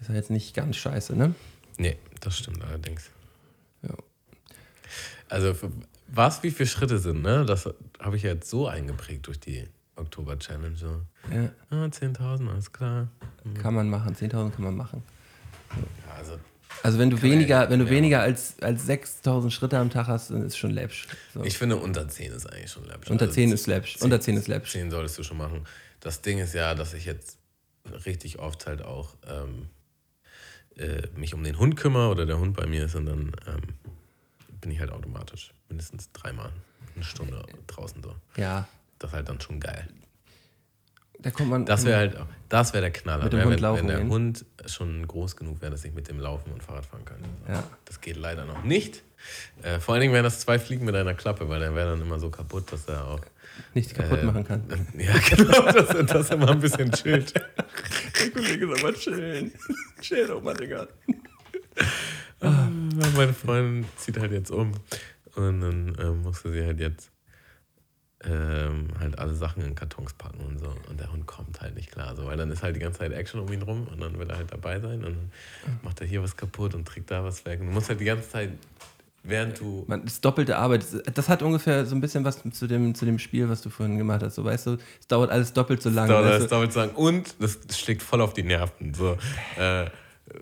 ist 0.00 0.08
ja 0.08 0.14
jetzt 0.14 0.30
nicht 0.30 0.54
ganz 0.54 0.76
scheiße, 0.76 1.14
ne? 1.16 1.34
Nee, 1.78 1.96
das 2.20 2.38
stimmt 2.38 2.62
allerdings. 2.64 3.10
Ja. 3.82 3.94
Also 5.28 5.54
was 6.08 6.42
wie 6.42 6.50
viele 6.50 6.68
Schritte 6.68 6.98
sind, 6.98 7.22
ne? 7.22 7.44
Das 7.44 7.68
habe 7.98 8.16
ich 8.16 8.22
jetzt 8.22 8.48
so 8.48 8.68
eingeprägt 8.68 9.26
durch 9.26 9.40
die 9.40 9.64
Oktober-Challenge. 9.96 10.76
So. 10.76 11.00
Ja, 11.32 11.50
Ah, 11.70 11.84
10.000, 11.86 12.48
alles 12.50 12.72
klar. 12.72 13.08
kann 13.60 13.74
man 13.74 13.88
machen. 13.90 14.14
10.000 14.14 14.50
kann 14.52 14.64
man 14.64 14.76
machen. 14.76 15.02
Ja, 16.06 16.14
also 16.14 16.38
Also 16.82 16.98
wenn 16.98 17.10
du 17.10 17.20
weniger, 17.22 17.68
wenn 17.70 17.80
du 17.80 17.86
ja. 17.86 17.90
weniger 17.90 18.20
als, 18.20 18.60
als 18.60 18.86
6.000 18.88 19.50
Schritte 19.50 19.78
am 19.78 19.90
Tag 19.90 20.06
hast, 20.06 20.30
dann 20.30 20.42
ist 20.42 20.56
schon 20.56 20.70
läppsch. 20.70 21.08
So. 21.34 21.42
ich 21.42 21.58
finde, 21.58 21.76
unter 21.76 22.08
10 22.08 22.32
ist 22.32 22.46
eigentlich 22.46 22.70
schon 22.70 22.84
läppisch. 22.86 23.10
Unter 23.10 23.24
Also 23.24 23.34
10 23.34 23.52
ist 23.52 23.66
läppsch. 23.66 23.96
Unter 24.00 24.20
10 24.20 24.36
ist 24.36 24.46
läppsch. 24.48 24.70
10 24.72 24.90
solltest 24.90 25.18
du 25.18 25.22
schon 25.24 25.38
machen. 25.38 25.66
Das 26.00 26.20
Ding 26.22 26.38
ist 26.38 26.54
ja, 26.54 26.74
dass 26.74 26.94
ich 26.94 27.04
jetzt 27.06 27.38
richtig 28.04 28.38
oft 28.38 28.66
halt 28.66 28.82
auch 28.82 29.14
ähm, 29.26 29.68
äh, 30.78 31.02
mich 31.16 31.34
um 31.34 31.42
den 31.44 31.58
Hund 31.58 31.76
kümmere 31.76 32.08
oder 32.10 32.26
der 32.26 32.38
Hund 32.38 32.56
bei 32.56 32.66
mir 32.66 32.84
ist 32.84 32.94
und 32.94 33.06
dann 33.06 33.32
ähm, 33.46 33.62
bin 34.60 34.70
ich 34.70 34.80
halt 34.80 34.90
automatisch 34.90 35.52
mindestens 35.68 36.10
dreimal 36.12 36.50
eine 36.94 37.04
Stunde 37.04 37.44
draußen 37.66 38.02
so. 38.02 38.14
Ja, 38.36 38.66
Das 38.98 39.10
ist 39.10 39.14
halt 39.16 39.28
dann 39.28 39.40
schon 39.40 39.60
geil. 39.60 39.86
da 41.18 41.30
kommt 41.30 41.50
man. 41.50 41.64
Das 41.66 41.84
wäre 41.84 41.98
halt, 41.98 42.16
das 42.48 42.72
wäre 42.72 42.82
der 42.82 42.90
Knaller, 42.92 43.24
Mit 43.24 43.32
dem 43.32 43.38
wär, 43.38 43.44
Hund 43.46 43.54
wenn, 43.56 43.62
laufen 43.62 43.78
wenn 43.80 43.86
der 43.88 43.98
gehen. 43.98 44.10
Hund 44.10 44.44
schon 44.66 45.06
groß 45.06 45.36
genug 45.36 45.60
wäre, 45.60 45.70
dass 45.72 45.84
ich 45.84 45.92
mit 45.94 46.08
dem 46.08 46.20
laufen 46.20 46.52
und 46.52 46.62
Fahrrad 46.62 46.86
fahren 46.86 47.04
kann. 47.04 47.18
Ja. 47.48 47.64
Das 47.84 48.00
geht 48.00 48.16
leider 48.16 48.44
noch 48.44 48.62
nicht. 48.64 49.02
Äh, 49.62 49.80
vor 49.80 49.94
allen 49.94 50.02
Dingen 50.02 50.12
wären 50.14 50.24
das 50.24 50.40
zwei 50.40 50.58
Fliegen 50.58 50.84
mit 50.84 50.94
einer 50.94 51.14
Klappe, 51.14 51.48
weil 51.48 51.60
der 51.60 51.74
wäre 51.74 51.90
dann 51.90 52.00
immer 52.02 52.18
so 52.18 52.30
kaputt, 52.30 52.70
dass 52.72 52.86
er 52.86 53.06
auch 53.06 53.20
nichts 53.74 53.94
kaputt 53.94 54.20
äh, 54.20 54.24
machen 54.24 54.44
kann. 54.44 54.62
Ja, 54.98 55.14
genau, 55.18 55.72
dass 55.72 55.90
er, 55.90 56.02
dass 56.04 56.30
er 56.30 56.36
mal 56.36 56.50
ein 56.50 56.60
bisschen 56.60 56.90
chillt. 56.92 57.34
Der 57.34 58.30
Kollege 58.30 58.66
soll 58.66 58.82
mal 58.82 58.94
chillen. 58.94 59.52
Chill 60.00 60.26
doch 60.26 60.42
mal, 60.42 60.54
Digga. 60.54 60.86
Ah, 62.40 62.68
Meine 63.16 63.32
Freundin 63.32 63.86
zieht 63.96 64.18
halt 64.18 64.32
jetzt 64.32 64.50
um 64.50 64.72
und 65.34 65.60
dann 65.60 65.96
ähm, 66.00 66.22
musste 66.22 66.52
sie 66.52 66.64
halt 66.64 66.80
jetzt 66.80 67.10
ähm, 68.24 68.88
halt 68.98 69.18
alle 69.18 69.34
Sachen 69.34 69.62
in 69.62 69.74
Kartons 69.74 70.14
packen 70.14 70.40
und 70.40 70.58
so. 70.58 70.74
Und 70.88 70.98
der 70.98 71.12
Hund 71.12 71.26
kommt 71.26 71.60
halt 71.60 71.74
nicht 71.74 71.90
klar, 71.92 72.16
so, 72.16 72.26
weil 72.26 72.36
dann 72.36 72.50
ist 72.50 72.62
halt 72.62 72.74
die 72.76 72.80
ganze 72.80 73.00
Zeit 73.00 73.12
Action 73.12 73.40
um 73.40 73.52
ihn 73.52 73.62
rum 73.62 73.86
und 73.88 74.00
dann 74.00 74.18
will 74.18 74.28
er 74.28 74.36
halt 74.36 74.52
dabei 74.52 74.80
sein 74.80 75.04
und 75.04 75.16
dann 75.16 75.30
macht 75.82 76.00
er 76.00 76.06
hier 76.06 76.22
was 76.22 76.36
kaputt 76.36 76.74
und 76.74 76.86
trägt 76.86 77.10
da 77.10 77.22
was 77.24 77.44
weg. 77.44 77.60
Und 77.60 77.66
du 77.66 77.72
musst 77.72 77.88
halt 77.88 78.00
die 78.00 78.04
ganze 78.04 78.28
Zeit, 78.28 78.50
während 79.26 79.58
du. 79.60 79.84
Man, 79.86 80.04
das 80.04 80.14
ist 80.14 80.24
doppelte 80.24 80.56
Arbeit. 80.56 80.84
Das- 81.14 81.28
hat 81.28 81.42
ungefähr 81.42 81.84
so 81.86 81.94
ein 81.94 82.00
bisschen 82.00 82.24
was 82.24 82.40
zu 82.52 82.66
dem, 82.66 82.94
zu 82.94 83.04
dem 83.04 83.18
Spiel, 83.18 83.48
was 83.48 83.62
du 83.62 83.70
vorhin 83.70 83.98
gemacht 83.98 84.22
hast. 84.22 84.36
So, 84.36 84.44
weißt 84.44 84.66
du, 84.66 84.78
es 85.00 85.06
dauert 85.08 85.30
alles 85.30 85.52
doppelt 85.52 85.82
so 85.82 85.90
lange. 85.90 86.08
dauert 86.08 86.24
weißt 86.24 86.34
alles 86.34 86.48
doppelt 86.48 86.72
so 86.72 86.80
lang. 86.80 86.90
Und 86.90 87.34
das 87.40 87.58
schlägt 87.78 88.02
voll 88.02 88.20
auf 88.20 88.32
die 88.34 88.42
Nerven. 88.42 88.94
So, 88.94 89.16
äh, 89.58 89.86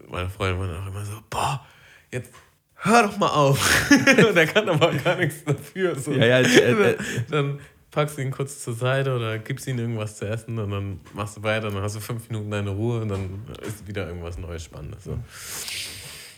meine 0.09 0.28
Freundin 0.30 0.61
war 0.61 0.68
dann 0.68 0.82
auch 0.82 0.87
immer 0.89 1.05
so, 1.05 1.14
boah, 1.30 1.64
jetzt 2.12 2.30
hör 2.76 3.03
doch 3.05 3.16
mal 3.16 3.28
auf. 3.28 3.91
Und 3.91 4.37
er 4.37 4.47
kann 4.47 4.68
aber 4.68 4.93
gar 4.93 5.16
nichts 5.16 5.43
dafür. 5.45 5.99
So. 5.99 6.12
Ja, 6.12 6.26
ja, 6.26 6.39
äh, 6.41 6.91
äh. 6.93 6.97
Dann 7.30 7.59
packst 7.91 8.18
du 8.18 8.22
ihn 8.22 8.30
kurz 8.30 8.62
zur 8.62 8.74
Seite 8.74 9.14
oder 9.14 9.39
gibst 9.39 9.66
ihm 9.68 9.78
irgendwas 9.78 10.16
zu 10.16 10.26
essen 10.28 10.59
und 10.59 10.70
dann 10.72 11.01
machst 11.12 11.37
du 11.37 11.43
weiter, 11.45 11.70
dann 11.70 11.80
hast 11.80 11.95
du 11.95 12.01
fünf 12.01 12.28
Minuten 12.28 12.51
deine 12.51 12.70
Ruhe 12.70 13.01
und 13.03 13.09
dann 13.09 13.45
ist 13.62 13.87
wieder 13.87 14.09
irgendwas 14.09 14.37
Neues 14.37 14.64
Spannendes. 14.64 15.05
So. 15.05 15.16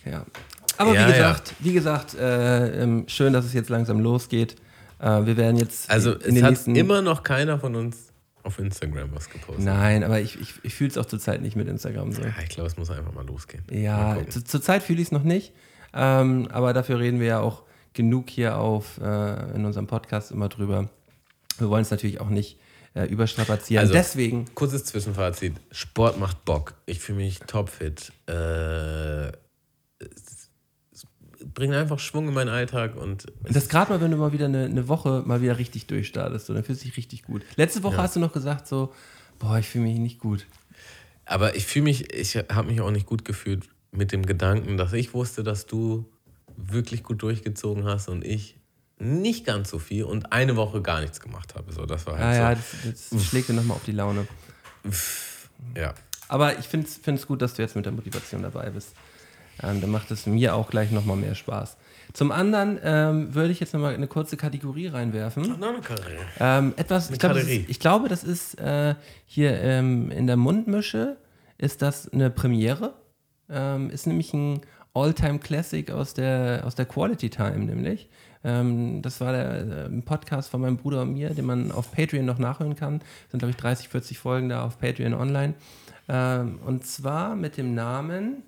Ja. 0.04 0.26
Aber 0.78 0.94
Ja, 0.94 1.06
wie 1.06 1.10
ja. 1.10 1.16
gesagt, 1.16 1.54
wie 1.60 1.72
gesagt, 1.72 2.14
äh, 2.14 2.82
ähm, 2.82 3.04
schön, 3.08 3.32
dass 3.32 3.44
es 3.44 3.52
jetzt 3.52 3.68
langsam 3.70 4.00
losgeht. 4.00 4.56
Äh, 4.98 5.24
wir 5.26 5.36
werden 5.36 5.56
jetzt 5.56 5.90
Also 5.90 6.12
in 6.14 6.36
es 6.36 6.42
hat 6.42 6.66
immer 6.68 7.02
noch 7.02 7.22
keiner 7.22 7.58
von 7.58 7.74
uns 7.74 8.08
auf 8.42 8.58
Instagram 8.58 9.10
was 9.12 9.28
gepostet. 9.28 9.64
Nein, 9.64 10.04
aber 10.04 10.20
ich, 10.20 10.40
ich, 10.40 10.54
ich 10.62 10.74
fühle 10.74 10.90
es 10.90 10.98
auch 10.98 11.06
zurzeit 11.06 11.42
nicht 11.42 11.56
mit 11.56 11.66
Instagram 11.68 12.12
so. 12.12 12.22
Ja, 12.22 12.28
ich 12.42 12.48
glaube, 12.50 12.68
es 12.68 12.76
muss 12.76 12.90
einfach 12.90 13.12
mal 13.12 13.26
losgehen. 13.26 13.64
Ja, 13.70 14.16
zu, 14.28 14.42
zurzeit 14.44 14.82
fühle 14.82 15.00
ich 15.00 15.08
es 15.08 15.12
noch 15.12 15.24
nicht. 15.24 15.52
Ähm, 15.92 16.48
aber 16.52 16.72
dafür 16.72 16.98
reden 17.00 17.18
wir 17.20 17.26
ja 17.26 17.40
auch 17.40 17.62
genug 17.92 18.30
hier 18.30 18.58
auf 18.58 18.98
äh, 19.02 19.54
in 19.54 19.64
unserem 19.64 19.86
Podcast 19.86 20.30
immer 20.30 20.48
drüber. 20.48 20.88
Wir 21.58 21.68
wollen 21.70 21.82
es 21.82 21.90
natürlich 21.90 22.20
auch 22.20 22.28
nicht 22.28 22.58
äh, 22.94 23.04
überstrapazieren. 23.06 23.80
Also- 23.82 23.94
Deswegen, 23.94 24.44
Kurzes 24.54 24.84
Zwischenfazit. 24.84 25.54
Sport 25.72 26.18
macht 26.20 26.44
Bock. 26.44 26.74
Ich 26.86 27.00
fühle 27.00 27.18
mich 27.18 27.40
topfit. 27.40 28.12
Äh, 28.28 29.32
es 31.56 31.58
bringt 31.58 31.74
einfach 31.74 31.98
Schwung 31.98 32.28
in 32.28 32.34
meinen 32.34 32.50
Alltag 32.50 32.96
und 32.96 33.24
das 33.44 33.70
gerade 33.70 33.90
mal, 33.90 34.00
wenn 34.02 34.10
du 34.10 34.18
mal 34.18 34.30
wieder 34.32 34.44
eine, 34.44 34.66
eine 34.66 34.88
Woche 34.88 35.22
mal 35.24 35.40
wieder 35.40 35.56
richtig 35.56 35.86
durchstartest, 35.86 36.44
so, 36.46 36.52
dann 36.52 36.62
fühlst 36.64 36.82
du 36.82 36.88
dich 36.88 36.96
richtig 36.98 37.22
gut. 37.22 37.42
Letzte 37.56 37.82
Woche 37.82 37.96
Ja. 37.96 38.02
hast 38.02 38.14
du 38.14 38.20
noch 38.20 38.32
gesagt 38.34 38.68
so, 38.68 38.92
boah, 39.38 39.58
ich 39.58 39.66
fühle 39.66 39.84
mich 39.84 39.98
nicht 39.98 40.18
gut. 40.18 40.46
aber 41.24 41.56
ich 41.56 41.64
fühle 41.64 41.84
mich, 41.84 42.12
ich 42.12 42.36
habe 42.36 42.64
mich 42.68 42.82
auch 42.82 42.90
nicht 42.90 43.06
gut 43.06 43.24
gefühlt 43.24 43.68
mit 43.90 44.12
dem 44.12 44.26
Gedanken, 44.26 44.76
dass 44.76 44.92
ich 44.92 45.14
wusste, 45.14 45.42
dass 45.42 45.64
du 45.66 46.04
wirklich 46.58 47.02
gut 47.02 47.22
durchgezogen 47.22 47.84
hast 47.86 48.08
und 48.10 48.22
ich 48.22 48.58
nicht 48.98 49.46
ganz 49.46 49.70
so 49.70 49.78
viel 49.78 50.04
und 50.04 50.32
eine 50.32 50.56
Woche 50.56 50.82
gar 50.82 51.00
nichts 51.00 51.20
gemacht 51.20 51.54
habe. 51.54 51.72
So, 51.72 51.86
das 51.86 52.06
war 52.06 52.16
Ah 52.16 52.18
halt 52.18 52.36
ja, 52.36 52.54
so. 52.82 52.90
das, 52.90 53.08
das 53.10 53.24
schlägt 53.24 53.48
dir 53.48 53.54
nochmal 53.54 53.76
auf 53.78 53.84
die 53.84 53.92
Laune. 53.92 54.26
Ja. 55.74 55.94
Aber 56.28 56.58
ich 56.58 56.66
finde 56.66 56.86
es 56.86 57.26
gut, 57.26 57.40
dass 57.40 57.54
du 57.54 57.62
jetzt 57.62 57.76
mit 57.76 57.84
der 57.86 57.92
Motivation 57.92 58.42
dabei 58.42 58.68
bist. 58.70 58.92
Ähm, 59.62 59.80
dann 59.80 59.90
macht 59.90 60.10
es 60.10 60.26
mir 60.26 60.54
auch 60.54 60.70
gleich 60.70 60.90
nochmal 60.90 61.16
mehr 61.16 61.34
Spaß. 61.34 61.76
Zum 62.12 62.32
anderen 62.32 62.78
ähm, 62.82 63.34
würde 63.34 63.52
ich 63.52 63.60
jetzt 63.60 63.74
nochmal 63.74 63.94
eine 63.94 64.06
kurze 64.06 64.36
Kategorie 64.36 64.86
reinwerfen. 64.86 65.44
Ähm, 66.40 66.72
etwas, 66.76 67.10
ich, 67.10 67.18
glaub, 67.18 67.32
das 67.32 67.42
Kategorie. 67.42 67.62
ist, 67.62 67.70
ich 67.70 67.80
glaube, 67.80 68.08
das 68.08 68.24
ist 68.24 68.58
äh, 68.58 68.94
hier 69.26 69.60
ähm, 69.60 70.10
in 70.10 70.26
der 70.26 70.36
Mundmische, 70.36 71.16
ist 71.58 71.82
das 71.82 72.10
eine 72.12 72.30
Premiere. 72.30 72.94
Ähm, 73.48 73.90
ist 73.90 74.06
nämlich 74.06 74.32
ein 74.34 74.60
All-Time-Classic 74.94 75.90
aus 75.90 76.14
der, 76.14 76.62
aus 76.64 76.74
der 76.74 76.86
Quality 76.86 77.30
Time, 77.30 77.58
nämlich. 77.58 78.08
Ähm, 78.44 79.02
das 79.02 79.20
war 79.20 79.32
der, 79.32 79.50
äh, 79.50 79.86
ein 79.86 80.02
Podcast 80.02 80.50
von 80.50 80.60
meinem 80.60 80.76
Bruder 80.76 81.02
und 81.02 81.12
mir, 81.12 81.30
den 81.30 81.44
man 81.44 81.70
auf 81.70 81.92
Patreon 81.92 82.24
noch 82.24 82.38
nachhören 82.38 82.76
kann. 82.76 83.02
Sind, 83.30 83.40
glaube 83.40 83.50
ich, 83.50 83.56
30, 83.56 83.88
40 83.88 84.18
Folgen 84.18 84.48
da 84.48 84.64
auf 84.64 84.78
Patreon 84.78 85.14
online. 85.14 85.54
Ähm, 86.08 86.60
und 86.64 86.86
zwar 86.86 87.36
mit 87.36 87.56
dem 87.56 87.74
Namen. 87.74 88.42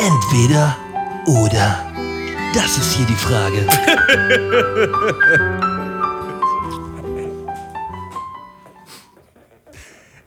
Entweder 0.00 0.76
oder. 1.26 1.84
Das 2.54 2.78
ist 2.78 2.94
hier 2.94 3.06
die 3.06 3.14
Frage. 3.14 3.58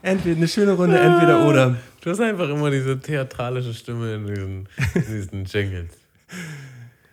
Entweder 0.02 0.36
eine 0.36 0.48
schöne 0.48 0.72
Runde, 0.72 0.98
entweder 0.98 1.46
oder. 1.46 1.76
Du 2.00 2.10
hast 2.10 2.20
einfach 2.20 2.48
immer 2.48 2.70
diese 2.70 3.00
theatralische 3.00 3.72
Stimme 3.72 4.16
in 4.16 4.26
diesen, 4.26 4.68
in 4.94 5.06
diesen 5.06 5.44
Jingles. 5.44 5.96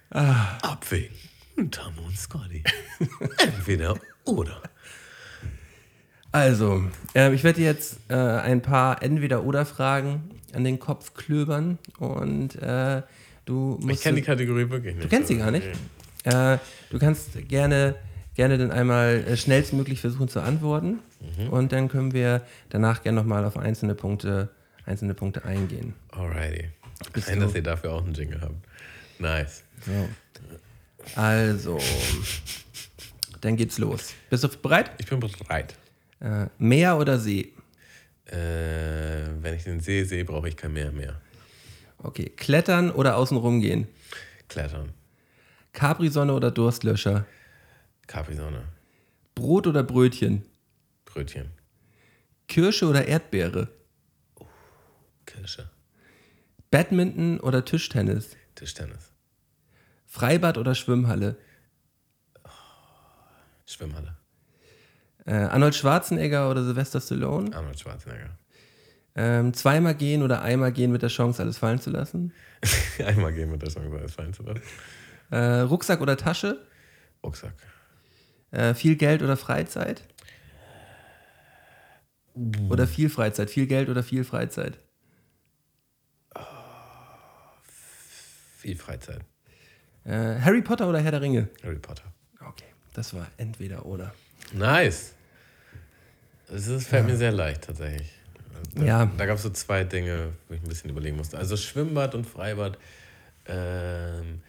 Ah. 0.09 0.57
Abwägen. 0.61 1.15
Tamu 1.71 2.07
und 2.07 2.17
Scotty. 2.17 2.63
Entweder 3.37 3.95
oder. 4.25 4.61
Also, 6.31 6.83
äh, 7.15 7.33
ich 7.33 7.43
werde 7.43 7.59
dir 7.59 7.67
jetzt 7.67 7.99
äh, 8.09 8.15
ein 8.15 8.61
paar 8.61 9.01
Entweder-Oder-Fragen 9.01 10.38
an 10.55 10.63
den 10.63 10.79
Kopf 10.79 11.13
klöbern 11.13 11.77
und 11.99 12.55
äh, 12.61 13.01
du 13.45 13.77
musst. 13.81 13.89
Ich 13.95 14.01
kenne 14.01 14.17
die 14.17 14.21
Kategorie 14.23 14.69
wirklich 14.69 14.95
nicht. 14.95 15.05
Du 15.05 15.09
kennst 15.09 15.27
sie 15.29 15.37
gar 15.37 15.51
nicht? 15.51 15.67
Äh, 16.25 16.57
du 16.89 16.99
kannst 16.99 17.29
gerne, 17.47 17.95
gerne 18.35 18.57
dann 18.57 18.71
einmal 18.71 19.23
äh, 19.27 19.37
schnellstmöglich 19.37 20.01
versuchen 20.01 20.27
zu 20.27 20.41
antworten 20.41 20.99
und 21.51 21.71
dann 21.71 21.87
können 21.89 22.13
wir 22.13 22.41
danach 22.69 23.03
gerne 23.03 23.17
nochmal 23.19 23.43
auf 23.45 23.57
einzelne 23.57 23.93
Punkte, 23.95 24.49
einzelne 24.85 25.13
Punkte 25.13 25.43
eingehen. 25.45 25.93
Alrighty. 26.11 26.69
Du- 27.13 27.21
dass 27.39 27.55
ihr 27.55 27.63
dafür 27.63 27.93
auch 27.93 28.03
einen 28.05 28.13
Jingle 28.13 28.41
habt. 28.41 28.55
Nice. 29.19 29.63
So. 29.85 30.09
Also, 31.15 31.79
dann 33.41 33.55
geht's 33.55 33.77
los. 33.77 34.13
Bist 34.29 34.43
du 34.43 34.49
bereit? 34.49 34.91
Ich 34.97 35.07
bin 35.07 35.19
bereit. 35.19 35.75
Äh, 36.19 36.47
Meer 36.57 36.97
oder 36.97 37.17
See? 37.19 37.53
Äh, 38.31 39.41
wenn 39.41 39.55
ich 39.55 39.63
den 39.63 39.79
See 39.79 40.03
sehe, 40.03 40.23
brauche 40.25 40.47
ich 40.47 40.57
kein 40.57 40.73
Meer 40.73 40.91
mehr. 40.91 41.19
Okay. 41.97 42.29
Klettern 42.29 42.91
oder 42.91 43.17
außen 43.17 43.37
rumgehen? 43.37 43.87
Klettern. 44.47 44.93
Capri-Sonne 45.73 46.33
oder 46.33 46.51
Durstlöscher? 46.51 47.25
Capri-Sonne. 48.07 48.63
Brot 49.35 49.67
oder 49.67 49.83
Brötchen? 49.83 50.45
Brötchen. 51.05 51.51
Kirsche 52.47 52.87
oder 52.87 53.07
Erdbeere? 53.07 53.69
Kirsche. 55.25 55.69
Badminton 56.71 57.39
oder 57.39 57.65
Tischtennis? 57.65 58.35
Tischtennis. 58.55 59.11
Freibad 60.05 60.57
oder 60.57 60.75
Schwimmhalle? 60.75 61.37
Schwimmhalle. 63.65 64.18
Äh, 65.29 65.43
Arnold 65.43 65.75
Schwarzenegger 65.75 66.49
oder 66.49 66.63
Sylvester 66.63 66.99
Stallone? 66.99 67.55
Arnold 67.55 67.79
Schwarzenegger. 67.79 68.31
Ähm, 69.13 69.53
zweimal 69.53 69.93
gehen 69.93 70.23
oder 70.23 70.41
einmal 70.41 70.71
gehen 70.71 70.91
mit 70.91 71.03
der 71.03 71.09
Chance, 71.09 71.43
alles 71.43 71.59
fallen 71.59 71.79
zu 71.79 71.91
lassen? 71.91 72.33
Einmal 73.05 73.31
gehen 73.33 73.51
mit 73.51 73.61
der 73.61 73.69
Chance, 73.69 73.95
alles 73.95 74.15
fallen 74.15 74.33
zu 74.33 74.41
lassen. 74.41 74.61
Äh, 75.29 75.59
Rucksack 75.59 76.01
oder 76.01 76.17
Tasche? 76.17 76.65
Rucksack. 77.23 77.53
Äh, 78.49 78.73
viel 78.73 78.95
Geld 78.95 79.21
oder 79.21 79.37
Freizeit? 79.37 80.01
Oder 82.69 82.87
viel 82.87 83.11
Freizeit? 83.11 83.51
Viel 83.51 83.67
Geld 83.67 83.89
oder 83.89 84.01
viel 84.01 84.23
Freizeit? 84.23 84.79
Viel 88.57 88.77
Freizeit. 88.77 89.21
Äh, 90.05 90.39
Harry 90.39 90.63
Potter 90.63 90.89
oder 90.89 90.99
Herr 91.01 91.11
der 91.11 91.21
Ringe? 91.21 91.49
Harry 91.63 91.77
Potter. 91.77 92.05
Okay, 92.39 92.65
das 92.93 93.13
war 93.13 93.27
entweder 93.37 93.85
oder. 93.85 94.11
Nice. 94.53 95.13
Das 96.51 96.67
ist, 96.67 96.87
fällt 96.87 97.05
mir 97.05 97.17
sehr 97.17 97.31
leicht 97.31 97.63
tatsächlich. 97.63 98.11
Da, 98.75 98.83
Ja. 98.83 99.11
Da 99.17 99.25
gab 99.25 99.37
es 99.37 99.43
so 99.43 99.49
zwei 99.49 99.83
Dinge, 99.83 100.33
wo 100.47 100.53
ich 100.53 100.61
ein 100.61 100.67
bisschen 100.67 100.89
überlegen 100.89 101.17
musste. 101.17 101.37
Also 101.37 101.57
Schwimmbad 101.57 102.15
und 102.15 102.25
Freibad 102.25 102.77
ähm, 103.45 104.41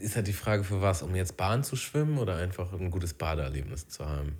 ist 0.00 0.16
halt 0.16 0.26
die 0.26 0.32
Frage 0.32 0.64
für 0.64 0.80
was, 0.80 1.02
um 1.02 1.14
jetzt 1.14 1.36
Bahn 1.36 1.64
zu 1.64 1.76
schwimmen 1.76 2.18
oder 2.18 2.36
einfach 2.36 2.72
ein 2.72 2.90
gutes 2.90 3.14
Badeerlebnis 3.14 3.88
zu 3.88 4.06
haben. 4.06 4.38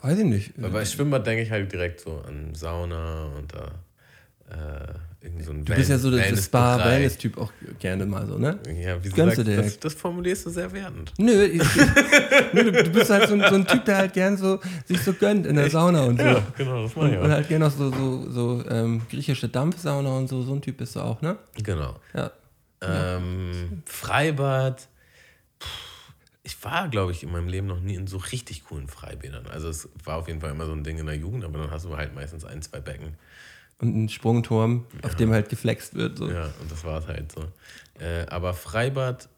Weiß 0.00 0.18
ich 0.18 0.24
nicht. 0.24 0.52
Weil 0.56 0.70
bei 0.70 0.84
Schwimmbad 0.84 1.26
denke 1.26 1.42
ich 1.42 1.50
halt 1.50 1.72
direkt 1.72 2.00
so 2.00 2.20
an 2.20 2.54
Sauna 2.54 3.26
und 3.36 3.52
da 3.54 3.84
äh, 4.50 4.94
so 5.44 5.52
Du 5.52 5.74
bist 5.74 5.90
ja 5.90 5.98
so 5.98 6.10
der 6.10 6.36
Spa-Wellness-Typ 6.36 7.38
auch 7.38 7.52
gerne 7.78 8.04
mal 8.06 8.26
so, 8.26 8.38
ne? 8.38 8.58
Ja, 8.78 9.02
wie 9.02 9.08
Gönnst 9.10 9.36
gesagt, 9.36 9.58
das, 9.58 9.78
das 9.80 9.94
formulierst 9.94 10.46
du 10.46 10.50
sehr 10.50 10.72
wertend. 10.72 11.12
Nö, 11.18 11.44
ich, 11.44 11.62
nö 12.52 12.70
du, 12.70 12.90
bist 12.90 13.10
halt 13.10 13.28
so 13.28 13.34
ein, 13.34 13.40
so 13.48 13.54
ein 13.54 13.66
Typ, 13.66 13.84
der 13.84 13.96
halt 13.96 14.12
gern 14.12 14.36
so 14.36 14.60
sich 14.86 15.00
so 15.00 15.12
gönnt 15.14 15.46
in 15.46 15.56
der 15.56 15.70
Sauna 15.70 16.02
und 16.04 16.18
so. 16.18 16.26
Ja, 16.26 16.46
genau, 16.56 16.82
das 16.82 16.94
mache 16.94 17.06
Und, 17.06 17.12
ich 17.12 17.18
und 17.18 17.26
auch. 17.26 17.30
halt 17.30 17.48
gerne 17.48 17.64
noch 17.66 17.72
so, 17.72 17.90
so, 17.90 18.30
so 18.30 18.64
ähm, 18.68 19.02
griechische 19.10 19.48
Dampfsauna 19.48 20.10
und 20.16 20.28
so. 20.28 20.42
So 20.42 20.52
ein 20.54 20.60
Typ 20.62 20.76
bist 20.76 20.96
du 20.96 21.00
auch, 21.00 21.20
ne? 21.22 21.36
Genau. 21.62 21.96
Ja. 22.14 22.30
Ähm, 22.82 23.82
Freibad. 23.86 24.86
Puh, 25.58 25.66
Ich 26.42 26.62
war, 26.64 26.88
glaube 26.88 27.12
ich, 27.12 27.22
in 27.22 27.32
meinem 27.32 27.48
Leben 27.48 27.66
noch 27.66 27.80
nie 27.80 27.94
in 27.94 28.06
so 28.06 28.18
richtig 28.18 28.64
coolen 28.64 28.88
Freibädern. 28.88 29.46
Also 29.46 29.68
es 29.68 29.88
war 30.04 30.16
auf 30.18 30.28
jeden 30.28 30.40
Fall 30.42 30.50
immer 30.50 30.66
so 30.66 30.72
ein 30.72 30.84
Ding 30.84 30.98
in 30.98 31.06
der 31.06 31.16
Jugend, 31.16 31.44
aber 31.44 31.58
dann 31.58 31.70
hast 31.70 31.86
du 31.86 31.96
halt 31.96 32.14
meistens 32.14 32.44
ein, 32.44 32.60
zwei 32.60 32.80
Becken. 32.80 33.14
Und 33.84 34.04
ein 34.04 34.08
Sprungturm, 34.08 34.86
auf 35.02 35.14
dem 35.16 35.30
halt 35.32 35.48
geflext 35.48 35.94
wird. 35.94 36.18
So. 36.18 36.30
Ja, 36.30 36.44
und 36.60 36.70
das 36.70 36.84
war 36.84 36.98
es 37.00 37.06
halt 37.06 37.30
so. 37.32 37.42
Äh, 38.02 38.26
aber 38.28 38.54
Freibad 38.54 39.28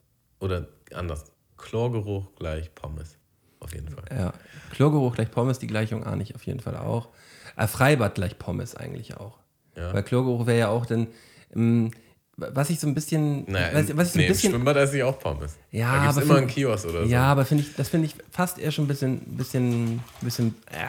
oder 0.41 0.69
anders, 0.95 1.25
Chlorgeruch 1.57 2.35
gleich 2.37 2.75
Pommes. 2.75 3.17
Auf 3.61 3.75
jeden 3.75 3.89
Fall. 3.89 4.05
Ja. 4.11 4.33
Chlorgeruch 4.71 5.15
gleich 5.15 5.31
Pommes, 5.31 5.59
die 5.59 5.67
Gleichung 5.67 6.05
ahne 6.05 6.23
ich 6.23 6.35
auf 6.35 6.43
jeden 6.45 6.61
Fall 6.61 6.77
auch. 6.77 7.09
Äh, 7.57 7.67
Freibad 7.67 8.15
gleich 8.15 8.39
Pommes 8.39 8.75
eigentlich 8.77 9.17
auch. 9.17 9.39
Ja. 9.77 9.93
Weil 9.93 10.03
Chlorgeruch 10.03 10.47
wäre 10.47 10.59
ja 10.59 10.69
auch 10.69 10.87
dann, 10.87 11.07
ähm, 11.55 11.91
was 12.37 12.69
ich 12.71 12.79
so 12.79 12.87
ein 12.87 12.95
bisschen, 12.95 13.51
Naja, 13.51 13.69
was, 13.73 13.97
was 13.97 14.09
ich 14.09 14.13
so 14.13 14.19
nee, 14.19 14.25
ein 14.27 14.29
bisschen, 14.33 14.51
im 14.53 14.57
Schwimmbad 14.57 14.77
esse 14.77 14.99
ich 14.99 15.03
auch 15.03 15.19
Pommes. 15.19 15.57
Ja, 15.71 15.93
da 15.97 16.01
gibt's 16.03 16.17
aber 16.19 16.23
immer 16.27 16.35
find- 16.35 16.39
einen 16.49 16.55
Kiosk 16.55 16.85
oder 16.87 17.03
so. 17.05 17.09
ja, 17.11 17.25
aber 17.25 17.45
finde 17.47 17.65
ich, 17.65 17.75
das 17.75 17.89
finde 17.89 18.07
ich 18.07 18.15
fast 18.31 18.59
eher 18.59 18.71
schon 18.73 18.85
ein 18.85 18.89
bisschen, 18.89 19.21
bisschen, 19.37 20.03
bisschen, 20.21 20.55
äh, 20.71 20.87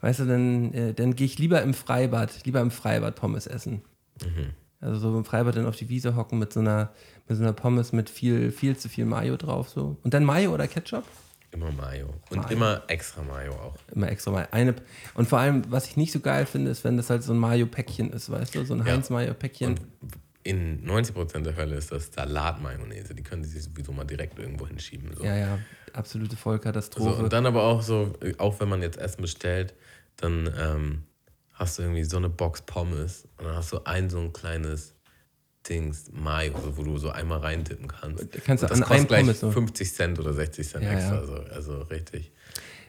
weißt 0.00 0.20
du, 0.20 0.24
dann, 0.26 0.72
äh, 0.74 0.94
dann 0.94 1.14
gehe 1.14 1.26
ich 1.26 1.38
lieber 1.38 1.62
im 1.62 1.74
Freibad, 1.74 2.44
lieber 2.44 2.60
im 2.60 2.70
Freibad 2.70 3.14
Pommes 3.16 3.46
essen. 3.46 3.82
Mhm. 4.22 4.50
Also 4.80 4.98
so 5.00 5.18
im 5.18 5.24
Freibad 5.24 5.56
dann 5.56 5.66
auf 5.66 5.76
die 5.76 5.88
Wiese 5.88 6.14
hocken 6.16 6.38
mit 6.38 6.52
so 6.52 6.60
einer, 6.60 6.92
mit 7.26 7.36
so 7.36 7.42
einer 7.42 7.52
Pommes 7.52 7.92
mit 7.92 8.08
viel, 8.10 8.52
viel 8.52 8.76
zu 8.76 8.88
viel 8.88 9.04
Mayo 9.06 9.36
drauf 9.36 9.68
so. 9.68 9.96
Und 10.04 10.14
dann 10.14 10.24
Mayo 10.24 10.54
oder 10.54 10.68
Ketchup? 10.68 11.04
Immer 11.50 11.72
Mayo. 11.72 12.08
Und 12.30 12.38
Mayo. 12.42 12.48
immer 12.50 12.82
extra 12.88 13.22
Mayo 13.22 13.52
auch. 13.54 13.74
Immer 13.94 14.10
extra 14.10 14.30
mal 14.30 14.46
eine. 14.50 14.74
Und 15.14 15.28
vor 15.28 15.38
allem, 15.38 15.62
was 15.70 15.86
ich 15.88 15.96
nicht 15.96 16.12
so 16.12 16.20
geil 16.20 16.44
finde, 16.46 16.70
ist, 16.70 16.84
wenn 16.84 16.96
das 16.98 17.08
halt 17.10 17.22
so 17.22 17.32
ein 17.32 17.38
Mayo-Päckchen 17.38 18.12
ist, 18.12 18.30
weißt 18.30 18.54
du? 18.54 18.64
So 18.66 18.74
ein 18.74 18.80
Ja. 18.80 18.92
Heinz-Mayo-Päckchen. 18.92 19.68
Und 19.70 19.80
in 20.44 20.86
90% 20.86 21.40
der 21.44 21.54
Fälle 21.54 21.74
ist 21.76 21.90
das 21.90 22.10
Salatmayonnaise. 22.12 23.14
Die 23.14 23.22
können 23.22 23.44
sie 23.44 23.58
sowieso 23.60 23.92
mal 23.92 24.04
direkt 24.04 24.38
irgendwo 24.38 24.66
hinschieben. 24.66 25.10
So. 25.16 25.24
Ja, 25.24 25.36
ja, 25.36 25.58
absolute 25.94 26.32
So, 26.32 26.36
Vollkatastrophe. 26.36 27.22
und 27.22 27.32
dann 27.32 27.46
aber 27.46 27.62
auch 27.64 27.80
so, 27.82 28.12
auch 28.36 28.60
wenn 28.60 28.68
man 28.68 28.82
jetzt 28.82 28.98
Essen 28.98 29.22
bestellt, 29.22 29.74
dann 30.18 30.52
ähm, 30.58 31.02
hast 31.54 31.78
du 31.78 31.82
irgendwie 31.82 32.04
so 32.04 32.16
eine 32.18 32.28
Box 32.28 32.62
Pommes 32.62 33.26
und 33.38 33.46
dann 33.46 33.56
hast 33.56 33.72
du 33.72 33.80
ein 33.84 34.08
so 34.10 34.18
ein 34.20 34.32
kleines 34.32 34.94
Dings 35.68 36.10
Mayo, 36.12 36.54
so, 36.62 36.76
wo 36.76 36.82
du 36.82 36.98
so 36.98 37.10
einmal 37.10 37.38
reintippen 37.40 37.88
kannst. 37.88 38.30
Kannst 38.44 38.62
du 38.62 38.66
und 38.66 38.70
das 38.70 38.82
an 38.82 38.88
kostet 38.88 39.08
gleich 39.08 39.20
Pommes 39.22 39.40
so. 39.40 39.50
50 39.50 39.92
Cent 39.92 40.18
oder 40.18 40.32
60 40.32 40.68
Cent 40.68 40.84
Ja, 40.84 40.92
extra. 40.92 41.14
ja. 41.16 41.24
So, 41.26 41.34
also 41.34 41.82
richtig. 41.82 42.32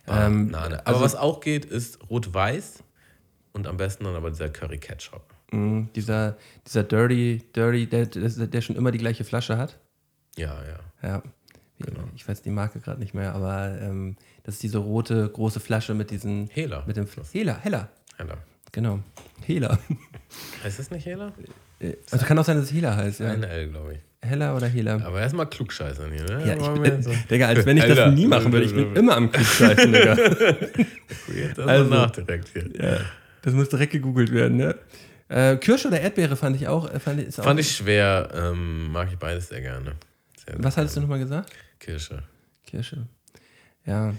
Ähm, 0.08 0.52
Banane. 0.52 0.80
Aber 0.82 0.88
also- 0.88 1.02
was 1.02 1.16
auch 1.16 1.40
geht, 1.40 1.66
ist 1.66 2.00
Rot-Weiß 2.10 2.84
und 3.54 3.68
am 3.68 3.78
besten 3.78 4.04
dann 4.06 4.16
aber 4.16 4.30
dieser 4.30 4.50
Curry 4.50 4.78
Ketchup. 4.78 5.24
Mm, 5.52 5.86
dieser, 5.96 6.38
dieser 6.66 6.84
Dirty, 6.84 7.44
Dirty, 7.56 7.88
der, 7.88 8.06
der, 8.06 8.30
der 8.30 8.62
schon 8.62 8.76
immer 8.76 8.92
die 8.92 9.00
gleiche 9.00 9.24
Flasche 9.24 9.58
hat. 9.58 9.78
Ja, 10.38 10.56
ja. 10.64 10.80
Ja. 11.08 11.24
Genau. 11.80 12.02
Ich 12.16 12.28
weiß 12.28 12.42
die 12.42 12.50
Marke 12.50 12.80
gerade 12.80 13.00
nicht 13.00 13.14
mehr, 13.14 13.34
aber 13.34 13.78
ähm, 13.82 14.16
das 14.44 14.56
ist 14.56 14.64
diese 14.64 14.80
rote, 14.80 15.30
große 15.30 15.60
Flasche 15.60 15.94
mit 15.94 16.12
diesen. 16.12 16.48
Hela. 16.52 16.84
Mit 16.86 16.98
dem 16.98 17.08
Hela, 17.32 17.58
Hela. 17.62 17.90
Hela. 18.18 18.38
Genau. 18.72 19.00
Hela. 19.46 19.80
Heißt 20.64 20.80
das 20.80 20.92
nicht 20.92 21.06
Hela? 21.06 21.32
Äh, 21.80 21.94
also 22.12 22.26
kann 22.26 22.38
auch 22.38 22.44
sein, 22.46 22.58
dass 22.58 22.66
es 22.66 22.74
Hela 22.74 22.96
heißt, 22.96 23.22
ja. 23.22 23.32
Ein 23.32 23.44
L, 23.44 23.70
glaube 23.70 23.94
ich. 23.94 24.00
Hella 24.22 24.56
oder 24.56 24.68
Hela. 24.68 24.96
Aber 25.06 25.22
erstmal 25.22 25.48
klugscheißern 25.48 26.12
hier, 26.12 26.26
ne? 26.26 26.46
Ja, 26.46 26.54
ich 26.56 26.82
bin, 26.82 27.02
so- 27.02 27.12
Digga, 27.32 27.48
als 27.48 27.66
wenn 27.66 27.78
ich 27.78 27.86
das 27.86 28.14
nie 28.14 28.28
machen 28.28 28.52
würde. 28.52 28.66
Ich 28.66 28.76
bin 28.76 28.94
immer 28.96 29.16
am 29.16 29.32
Klugscheißen, 29.32 29.92
Digga. 29.94 30.18
Jetzt 31.34 31.60
Also- 31.60 31.90
nach 31.90 32.12
direkt 32.12 32.50
hier. 32.50 32.70
Ja, 32.78 32.98
das 33.42 33.54
muss 33.54 33.70
direkt 33.70 33.94
gegoogelt 33.94 34.32
werden, 34.34 34.58
ne? 34.58 34.76
Äh, 35.30 35.56
Kirsche 35.58 35.88
oder 35.88 36.02
Erdbeere 36.02 36.36
fand 36.36 36.56
ich 36.58 36.68
auch. 36.68 36.92
äh, 36.94 37.00
Fand 37.00 37.22
ich, 37.22 37.28
ist 37.28 37.40
auch 37.40 37.44
Fand 37.46 37.60
ich 37.60 37.72
schwer, 37.72 38.30
ähm, 38.34 38.92
mag 38.92 39.08
ich 39.12 39.18
beides 39.18 39.48
sehr 39.48 39.62
gerne. 39.62 39.94
Sehr 40.46 40.56
Was 40.58 40.76
hattest 40.76 40.98
du 40.98 41.02
nochmal 41.02 41.20
gesagt? 41.20 41.52
Kirsche. 41.80 42.24
Kirsche. 42.66 43.08
Ja. 43.86 44.14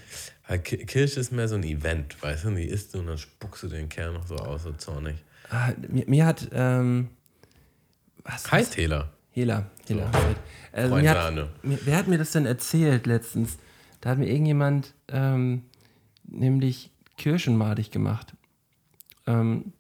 Ki- 0.64 0.84
Kirsche 0.86 1.20
ist 1.20 1.30
mehr 1.30 1.46
so 1.48 1.54
ein 1.54 1.62
Event, 1.62 2.20
weißt 2.22 2.44
du? 2.44 2.50
Die 2.54 2.64
isst 2.64 2.94
du 2.94 2.98
und 3.00 3.06
dann 3.06 3.18
spuckst 3.18 3.62
du 3.62 3.68
den 3.68 3.88
Kern 3.88 4.14
noch 4.14 4.26
so 4.26 4.36
aus, 4.36 4.64
so 4.64 4.72
zornig. 4.72 5.16
Ah, 5.50 5.70
mir, 5.88 6.04
mir 6.08 6.26
hat. 6.26 6.48
Ähm, 6.52 7.08
was? 8.24 8.50
Heißt 8.50 8.76
Hela. 8.76 9.10
Hela. 9.30 9.66
Hela. 9.86 10.10
Also, 10.72 10.96
mir 10.96 11.10
hat, 11.10 11.34
mir, 11.62 11.78
wer 11.84 11.96
hat 11.96 12.08
mir 12.08 12.18
das 12.18 12.32
denn 12.32 12.46
erzählt 12.46 13.06
letztens? 13.06 13.58
Da 14.00 14.10
hat 14.10 14.18
mir 14.18 14.28
irgendjemand 14.28 14.94
ähm, 15.08 15.64
nämlich 16.24 16.90
Kirschenmadig 17.16 17.90
gemacht. 17.90 18.34
Ähm, 19.26 19.72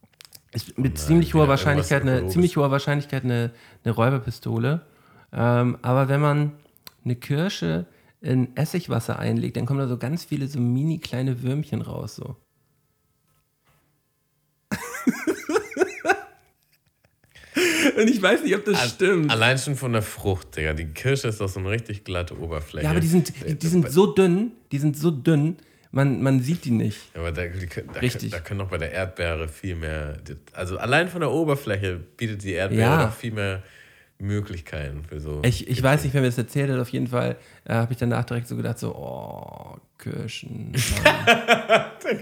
ist 0.52 0.76
mit 0.78 0.98
ziemlich 0.98 1.34
hoher 1.34 1.42
wieder 1.44 1.50
Wahrscheinlichkeit 1.50 2.02
eine 2.02 2.28
ziemlich 2.28 2.56
hoher 2.56 2.70
Wahrscheinlichkeit 2.70 3.24
eine, 3.24 3.50
eine 3.84 3.94
Räuberpistole. 3.94 4.84
Ähm, 5.32 5.78
aber 5.82 6.08
wenn 6.08 6.20
man 6.20 6.52
eine 7.04 7.16
Kirsche 7.16 7.86
in 8.20 8.54
Essigwasser 8.56 9.18
einlegt, 9.18 9.56
dann 9.56 9.66
kommen 9.66 9.80
da 9.80 9.88
so 9.88 9.98
ganz 9.98 10.24
viele 10.24 10.46
so 10.46 10.60
mini 10.60 10.98
kleine 10.98 11.42
Würmchen 11.42 11.82
raus. 11.82 12.14
So. 12.16 12.36
Und 17.96 18.08
ich 18.08 18.22
weiß 18.22 18.42
nicht, 18.44 18.54
ob 18.54 18.64
das 18.64 18.90
stimmt. 18.90 19.30
Allein 19.30 19.58
schon 19.58 19.74
von 19.76 19.92
der 19.92 20.02
Frucht, 20.02 20.56
Digga. 20.56 20.72
Die 20.72 20.86
Kirsche 20.86 21.28
ist 21.28 21.40
doch 21.40 21.48
so 21.48 21.58
eine 21.60 21.70
richtig 21.70 22.04
glatte 22.04 22.38
Oberfläche. 22.38 22.84
Ja, 22.84 22.90
aber 22.90 23.00
die 23.00 23.08
sind, 23.08 23.32
die, 23.46 23.54
die 23.56 23.66
sind 23.66 23.90
so 23.90 24.06
dünn, 24.06 24.52
die 24.70 24.78
sind 24.78 24.96
so 24.96 25.10
dünn, 25.10 25.56
man, 25.90 26.22
man 26.22 26.40
sieht 26.40 26.64
die 26.64 26.70
nicht. 26.70 27.00
Aber 27.14 27.32
da, 27.32 27.46
die, 27.46 27.66
können- 27.66 27.90
da, 27.92 27.98
Richtig. 28.00 28.30
da 28.30 28.38
können 28.38 28.60
doch 28.60 28.68
bei 28.68 28.78
der 28.78 28.92
Erdbeere 28.92 29.48
viel 29.48 29.74
mehr. 29.74 30.18
Also 30.52 30.78
allein 30.78 31.08
von 31.08 31.20
der 31.20 31.32
Oberfläche 31.32 31.96
bietet 32.16 32.44
die 32.44 32.52
Erdbeere 32.52 32.80
Ja. 32.82 33.06
doch 33.06 33.14
viel 33.14 33.32
mehr 33.32 33.62
Möglichkeiten 34.20 35.02
für 35.04 35.20
so. 35.20 35.40
Ich, 35.44 35.68
ich 35.68 35.82
weiß 35.82 36.04
nicht, 36.04 36.14
wer 36.14 36.20
mir 36.20 36.28
das 36.28 36.38
erzählt 36.38 36.70
hat, 36.70 36.78
auf 36.78 36.90
jeden 36.90 37.08
Fall 37.08 37.36
äh, 37.64 37.74
habe 37.74 37.92
ich 37.92 37.98
danach 37.98 38.24
direkt 38.24 38.48
so 38.48 38.56
gedacht, 38.56 38.78
so, 38.78 38.94
oh, 38.94 39.78
Kirschen. 39.98 40.72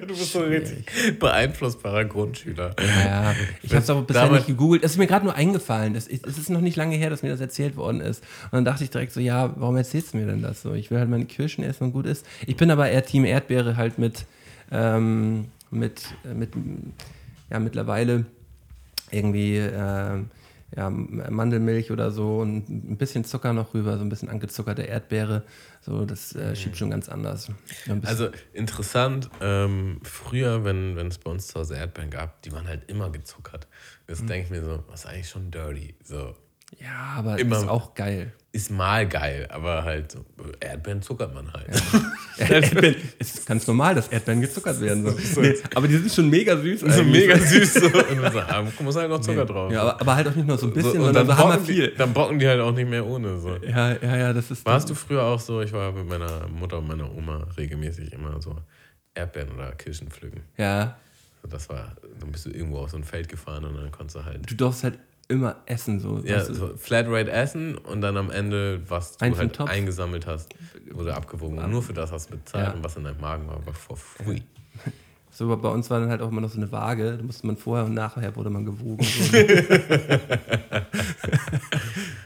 Du 0.01 0.07
bist 0.09 0.33
so 0.33 0.43
ein 0.43 0.51
richtig 0.51 1.19
beeinflussbarer 1.19 2.05
Grundschüler. 2.05 2.75
ja, 2.79 3.35
ich 3.63 3.71
habe 3.71 3.83
es 3.83 3.89
aber 3.89 4.03
bisher 4.03 4.31
nicht 4.31 4.47
gegoogelt. 4.47 4.85
Es 4.85 4.93
ist 4.93 4.97
mir 4.99 5.07
gerade 5.07 5.25
nur 5.25 5.35
eingefallen. 5.35 5.95
Es 5.95 6.07
ist, 6.07 6.27
es 6.27 6.37
ist 6.37 6.51
noch 6.51 6.61
nicht 6.61 6.77
lange 6.77 6.97
her, 6.97 7.09
dass 7.09 7.23
mir 7.23 7.31
das 7.31 7.41
erzählt 7.41 7.77
worden 7.77 8.03
ist. 8.03 8.23
Und 8.45 8.53
dann 8.53 8.65
dachte 8.67 8.85
ich 8.85 8.91
direkt 8.91 9.13
so, 9.13 9.21
ja, 9.21 9.55
warum 9.57 9.77
erzählst 9.77 10.13
du 10.13 10.19
mir 10.19 10.27
denn 10.27 10.43
das 10.43 10.61
so? 10.61 10.75
Ich 10.75 10.91
will 10.91 10.99
halt 10.99 11.09
meine 11.09 11.25
Kirschen 11.25 11.65
essen 11.65 11.85
und 11.85 11.93
gut 11.93 12.05
ist. 12.05 12.27
Ich 12.47 12.57
bin 12.57 12.71
aber 12.71 12.91
eher 12.91 13.03
Team 13.05 13.25
Erdbeere 13.25 13.77
halt 13.77 13.99
mit, 13.99 14.27
ähm, 14.71 15.47
mit, 15.71 16.03
äh, 16.25 16.35
mit, 16.35 16.51
ja, 17.51 17.59
mittlerweile 17.61 18.27
irgendwie, 19.11 19.57
ähm, 19.57 20.29
ja, 20.77 20.91
Mandelmilch 20.91 21.91
oder 21.91 22.11
so 22.11 22.39
und 22.39 22.69
ein 22.69 22.99
bisschen 22.99 23.25
Zucker 23.25 23.53
noch 23.53 23.73
rüber, 23.75 23.97
so 23.97 24.05
ein 24.05 24.09
bisschen 24.09 24.29
angezuckerte 24.29 24.83
Erdbeere. 24.83 25.45
So, 25.81 26.05
das 26.05 26.35
äh, 26.35 26.55
schiebt 26.55 26.77
schon 26.77 26.91
ganz 26.91 27.09
anders. 27.09 27.51
Also 28.05 28.29
interessant, 28.53 29.31
ähm, 29.41 30.01
früher, 30.03 30.65
wenn, 30.65 30.97
es 30.99 31.19
bei 31.19 31.31
uns 31.31 31.47
zu 31.49 31.61
Hause 31.61 31.77
Erdbeeren 31.77 32.11
gab, 32.11 32.43
die 32.43 32.53
waren 32.53 32.69
halt 32.69 32.91
immer 32.91 33.11
gezuckert. 33.11 33.67
Jetzt 34.09 34.21
Hm. 34.21 34.27
denke 34.27 34.45
ich 34.45 34.51
mir 34.51 34.65
so, 34.65 34.85
was 34.89 35.01
ist 35.01 35.07
eigentlich 35.07 35.29
schon 35.29 35.51
dirty? 35.51 35.95
So, 36.05 36.35
ja, 36.81 37.15
aber 37.17 37.39
immer- 37.39 37.59
ist 37.59 37.69
auch 37.69 37.95
geil. 37.95 38.33
ist 38.53 38.71
mal 38.71 39.07
geil, 39.09 39.47
aber 39.51 39.85
halt 39.85 40.13
so, 40.13 40.25
Erdbeeren 40.61 41.03
zuckert 41.03 41.35
man 41.35 41.53
halt. 41.53 41.69
Erdbeeren, 42.39 42.97
es 43.19 43.35
ist 43.35 43.47
ganz 43.47 43.67
normal, 43.67 43.95
dass 43.95 44.09
Erdbeeren 44.09 44.41
gezuckert 44.41 44.81
werden. 44.81 45.05
So. 45.19 45.41
Nee, 45.41 45.55
aber 45.75 45.87
die 45.89 45.97
sind 45.97 46.13
schon 46.13 46.31
mega 46.31 46.57
süß. 46.57 46.81
So 46.81 46.87
eigentlich. 46.87 47.07
mega 47.29 47.39
süß. 47.39 47.75
So. 47.75 47.87
Und 47.87 48.23
dann 48.23 48.33
so, 48.33 48.39
ah, 48.41 48.65
muss 48.81 48.97
halt 48.97 49.11
noch 49.11 49.21
Zucker 49.21 49.45
drauf. 49.45 49.73
Ja, 49.73 49.83
aber, 49.83 50.01
aber 50.01 50.17
halt 50.17 50.29
auch 50.29 50.35
nicht 50.35 50.47
nur 50.47 50.59
so 50.59 50.67
ein 50.67 50.73
bisschen, 50.73 50.93
so, 50.93 51.05
sondern 51.05 51.27
dann 51.27 51.37
so 51.37 51.43
hammer 51.43 51.59
viel. 51.61 51.91
die, 51.91 51.97
dann 51.97 52.13
bocken 52.13 52.39
die 52.39 52.47
halt 52.49 52.61
auch 52.61 52.73
nicht 52.73 52.89
mehr 52.89 53.05
ohne. 53.07 53.39
So. 53.39 53.57
Ja, 53.57 53.93
ja, 53.93 54.17
ja, 54.17 54.33
das 54.33 54.51
ist. 54.51 54.65
Warst 54.65 54.89
du 54.91 54.95
früher 54.95 55.23
auch 55.23 55.41
so, 55.41 55.61
ich 55.61 55.73
war 55.73 55.93
mit 55.93 56.09
meiner 56.09 56.49
Mutter 56.49 56.79
und 56.79 56.89
meiner 56.89 57.15
Oma 57.15 57.47
regelmäßig 57.57 58.13
immer 58.13 58.41
so 58.41 58.57
Erdbeeren 59.15 59.53
oder 59.55 59.73
Kirschen 59.73 60.11
pflücken. 60.11 60.43
Ja. 60.57 60.97
Das 61.49 61.69
war, 61.69 61.97
dann 62.19 62.33
bist 62.33 62.47
du 62.47 62.51
irgendwo 62.51 62.79
auf 62.79 62.91
so 62.91 62.97
ein 62.97 63.05
Feld 63.05 63.29
gefahren 63.29 63.65
und 63.65 63.75
dann 63.77 63.91
konntest 63.91 64.17
du 64.17 64.25
halt. 64.25 64.51
Du 64.51 64.55
darfst 64.55 64.85
halt 64.85 64.99
immer 65.29 65.57
essen, 65.67 66.01
so. 66.01 66.19
Ja, 66.25 66.43
so 66.45 66.77
Flatrate 66.77 67.31
essen 67.31 67.77
und 67.77 68.01
dann 68.01 68.17
am 68.17 68.31
Ende, 68.31 68.81
was 68.89 69.19
du 69.19 69.37
halt 69.37 69.55
Topf. 69.55 69.71
eingesammelt 69.71 70.27
hast, 70.27 70.55
wurde 70.91 71.15
abgewogen. 71.15 71.59
Und 71.59 71.71
nur 71.71 71.83
für 71.83 71.93
das 71.93 72.11
hast 72.11 72.31
du 72.31 72.37
bezahlt 72.37 72.69
Ja. 72.69 72.73
und 72.73 72.83
was 72.83 72.97
in 72.97 73.05
deinem 73.05 73.21
Magen 73.21 73.47
war, 73.47 73.65
war 73.65 73.75
for 73.75 73.97
free. 73.97 74.41
So, 75.31 75.55
bei 75.57 75.69
uns 75.69 75.89
war 75.89 76.01
dann 76.01 76.09
halt 76.09 76.21
auch 76.21 76.31
immer 76.31 76.41
noch 76.41 76.51
so 76.51 76.57
eine 76.57 76.73
Waage. 76.73 77.17
Da 77.17 77.23
musste 77.23 77.47
man 77.47 77.57
vorher 77.57 77.87
und 77.87 77.95
nachher 77.95 78.35
wurde 78.35 78.51
man 78.51 78.65
gewogen. 78.65 79.05
So. 79.05 79.37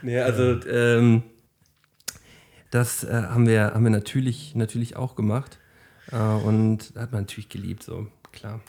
nee, 0.03 0.19
also 0.19 0.59
ähm, 0.67 1.23
das 2.71 3.05
äh, 3.05 3.13
haben, 3.13 3.47
wir, 3.47 3.75
haben 3.75 3.85
wir 3.85 3.91
natürlich, 3.91 4.55
natürlich 4.55 4.97
auch 4.97 5.15
gemacht. 5.15 5.59
Äh, 6.11 6.17
und 6.17 6.95
hat 6.97 7.13
man 7.13 7.23
natürlich 7.23 7.51
geliebt, 7.51 7.83
so 7.83 8.07
klar. 8.33 8.61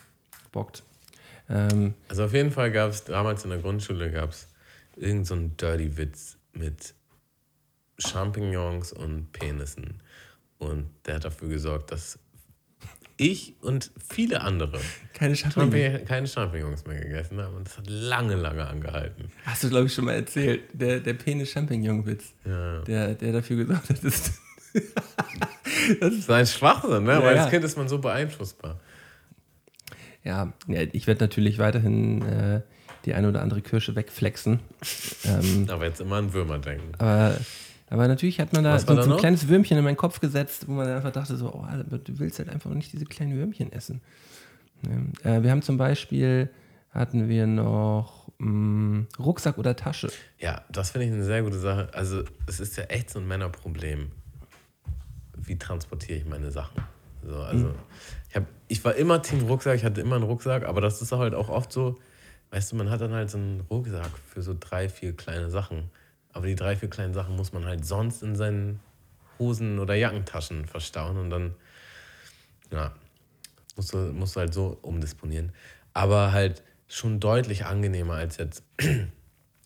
Bockt. 0.51 0.83
Ähm, 1.53 1.93
Also 2.09 2.23
auf 2.25 2.33
jeden 2.33 2.51
Fall 2.51 2.71
gab 2.71 2.89
es 2.89 3.03
damals 3.03 3.43
in 3.43 3.51
der 3.51 3.59
Grundschule 3.59 4.11
gab 4.11 4.31
es 4.31 4.47
irgend 4.95 5.27
so 5.27 5.35
einen 5.35 5.55
Dirty 5.57 5.97
Witz 5.97 6.37
mit 6.53 6.93
Champignons 7.99 8.91
und 8.93 9.31
Penissen. 9.31 10.01
Und 10.57 10.89
der 11.05 11.15
hat 11.15 11.25
dafür 11.25 11.49
gesorgt, 11.49 11.91
dass 11.91 12.17
ich 13.17 13.53
und 13.61 13.91
viele 14.09 14.41
andere 14.41 14.79
keine 15.13 15.35
Champignons. 15.35 15.73
Champi- 15.75 16.05
keine 16.05 16.27
Champignons 16.27 16.85
mehr 16.87 16.99
gegessen 16.99 17.39
haben. 17.39 17.55
Und 17.55 17.67
das 17.67 17.77
hat 17.77 17.87
lange, 17.87 18.35
lange 18.35 18.65
angehalten. 18.65 19.31
Hast 19.45 19.63
du, 19.63 19.69
glaube 19.69 19.85
ich, 19.87 19.93
schon 19.93 20.05
mal 20.05 20.13
erzählt. 20.13 20.61
Der, 20.73 20.99
der 20.99 21.13
Penis-Champignon-Witz. 21.13 22.33
Ja. 22.45 22.81
Der, 22.81 23.13
der 23.13 23.31
dafür 23.33 23.57
gesorgt 23.57 23.89
hat, 23.89 24.03
dass. 24.03 24.23
das 24.23 24.31
ist, 24.73 26.01
Das 26.01 26.13
ist 26.13 26.29
ein 26.31 26.47
Schwachsinn, 26.47 27.03
ne? 27.03 27.11
Ja, 27.13 27.23
Weil 27.23 27.35
ja. 27.35 27.43
als 27.43 27.51
Kind 27.51 27.63
ist 27.63 27.77
man 27.77 27.87
so 27.87 27.99
beeinflussbar. 27.99 28.79
Ja, 30.23 30.53
ich 30.67 31.07
werde 31.07 31.23
natürlich 31.23 31.59
weiterhin 31.59 32.21
äh, 32.23 32.61
die 33.05 33.13
eine 33.13 33.27
oder 33.29 33.41
andere 33.41 33.61
Kirsche 33.61 33.95
wegflexen. 33.95 34.59
ähm, 35.25 35.67
Aber 35.69 35.85
jetzt 35.85 35.99
immer 36.01 36.15
an 36.17 36.33
Würmer 36.33 36.59
denken. 36.59 36.93
aber, 36.97 37.37
aber 37.89 38.07
natürlich 38.07 38.39
hat 38.39 38.53
man 38.53 38.63
da 38.63 38.79
so, 38.79 38.87
da 38.87 38.95
so 38.95 39.01
ein 39.01 39.09
noch? 39.09 39.19
kleines 39.19 39.47
Würmchen 39.49 39.77
in 39.77 39.83
meinen 39.83 39.97
Kopf 39.97 40.19
gesetzt, 40.19 40.67
wo 40.67 40.71
man 40.73 40.87
einfach 40.87 41.11
dachte, 41.11 41.35
so, 41.35 41.53
oh, 41.53 41.65
du 41.89 42.19
willst 42.19 42.39
halt 42.39 42.49
einfach 42.49 42.69
nicht 42.71 42.91
diese 42.93 43.05
kleinen 43.05 43.35
Würmchen 43.35 43.71
essen. 43.71 44.01
Ja, 45.23 45.37
äh, 45.37 45.43
wir 45.43 45.51
haben 45.51 45.61
zum 45.61 45.77
Beispiel, 45.77 46.49
hatten 46.91 47.27
wir 47.29 47.45
noch 47.47 48.29
mh, 48.39 49.05
Rucksack 49.19 49.57
oder 49.57 49.75
Tasche. 49.75 50.09
Ja, 50.39 50.63
das 50.71 50.91
finde 50.91 51.07
ich 51.07 51.13
eine 51.13 51.23
sehr 51.23 51.43
gute 51.43 51.59
Sache. 51.59 51.89
Also, 51.93 52.23
es 52.47 52.59
ist 52.59 52.77
ja 52.77 52.85
echt 52.85 53.09
so 53.09 53.19
ein 53.19 53.27
Männerproblem. 53.27 54.11
Wie 55.37 55.57
transportiere 55.57 56.19
ich 56.19 56.25
meine 56.25 56.51
Sachen? 56.51 56.81
So, 57.25 57.35
also, 57.37 57.65
Mhm. 57.67 57.75
Ich, 58.33 58.37
hab, 58.37 58.47
ich 58.67 58.83
war 58.83 58.95
immer 58.95 59.21
Team 59.21 59.41
Rucksack, 59.41 59.75
ich 59.75 59.85
hatte 59.85 60.01
immer 60.01 60.15
einen 60.15 60.23
Rucksack, 60.23 60.65
aber 60.65 60.81
das 60.81 61.01
ist 61.03 61.11
halt 61.11 61.35
auch 61.35 61.49
oft 61.49 61.71
so, 61.71 61.99
weißt 62.49 62.71
du, 62.71 62.75
man 62.77 62.89
hat 62.89 63.01
dann 63.01 63.13
halt 63.13 63.29
so 63.29 63.37
einen 63.37 63.61
Rucksack 63.69 64.09
für 64.27 64.41
so 64.41 64.55
drei, 64.59 64.89
vier 64.89 65.15
kleine 65.15 65.51
Sachen. 65.51 65.91
Aber 66.31 66.47
die 66.47 66.55
drei, 66.55 66.75
vier 66.75 66.89
kleinen 66.89 67.13
Sachen 67.13 67.35
muss 67.35 67.53
man 67.53 67.65
halt 67.65 67.85
sonst 67.85 68.23
in 68.23 68.35
seinen 68.35 68.79
Hosen- 69.37 69.77
oder 69.77 69.93
Jackentaschen 69.93 70.65
verstauen 70.65 71.17
und 71.17 71.29
dann, 71.29 71.53
ja, 72.71 72.91
musst 73.75 73.93
du, 73.93 73.97
musst 73.97 74.35
du 74.35 74.39
halt 74.39 74.53
so 74.53 74.79
umdisponieren. 74.81 75.51
Aber 75.93 76.31
halt 76.31 76.63
schon 76.87 77.19
deutlich 77.19 77.65
angenehmer 77.65 78.15
als 78.15 78.37
jetzt, 78.37 78.63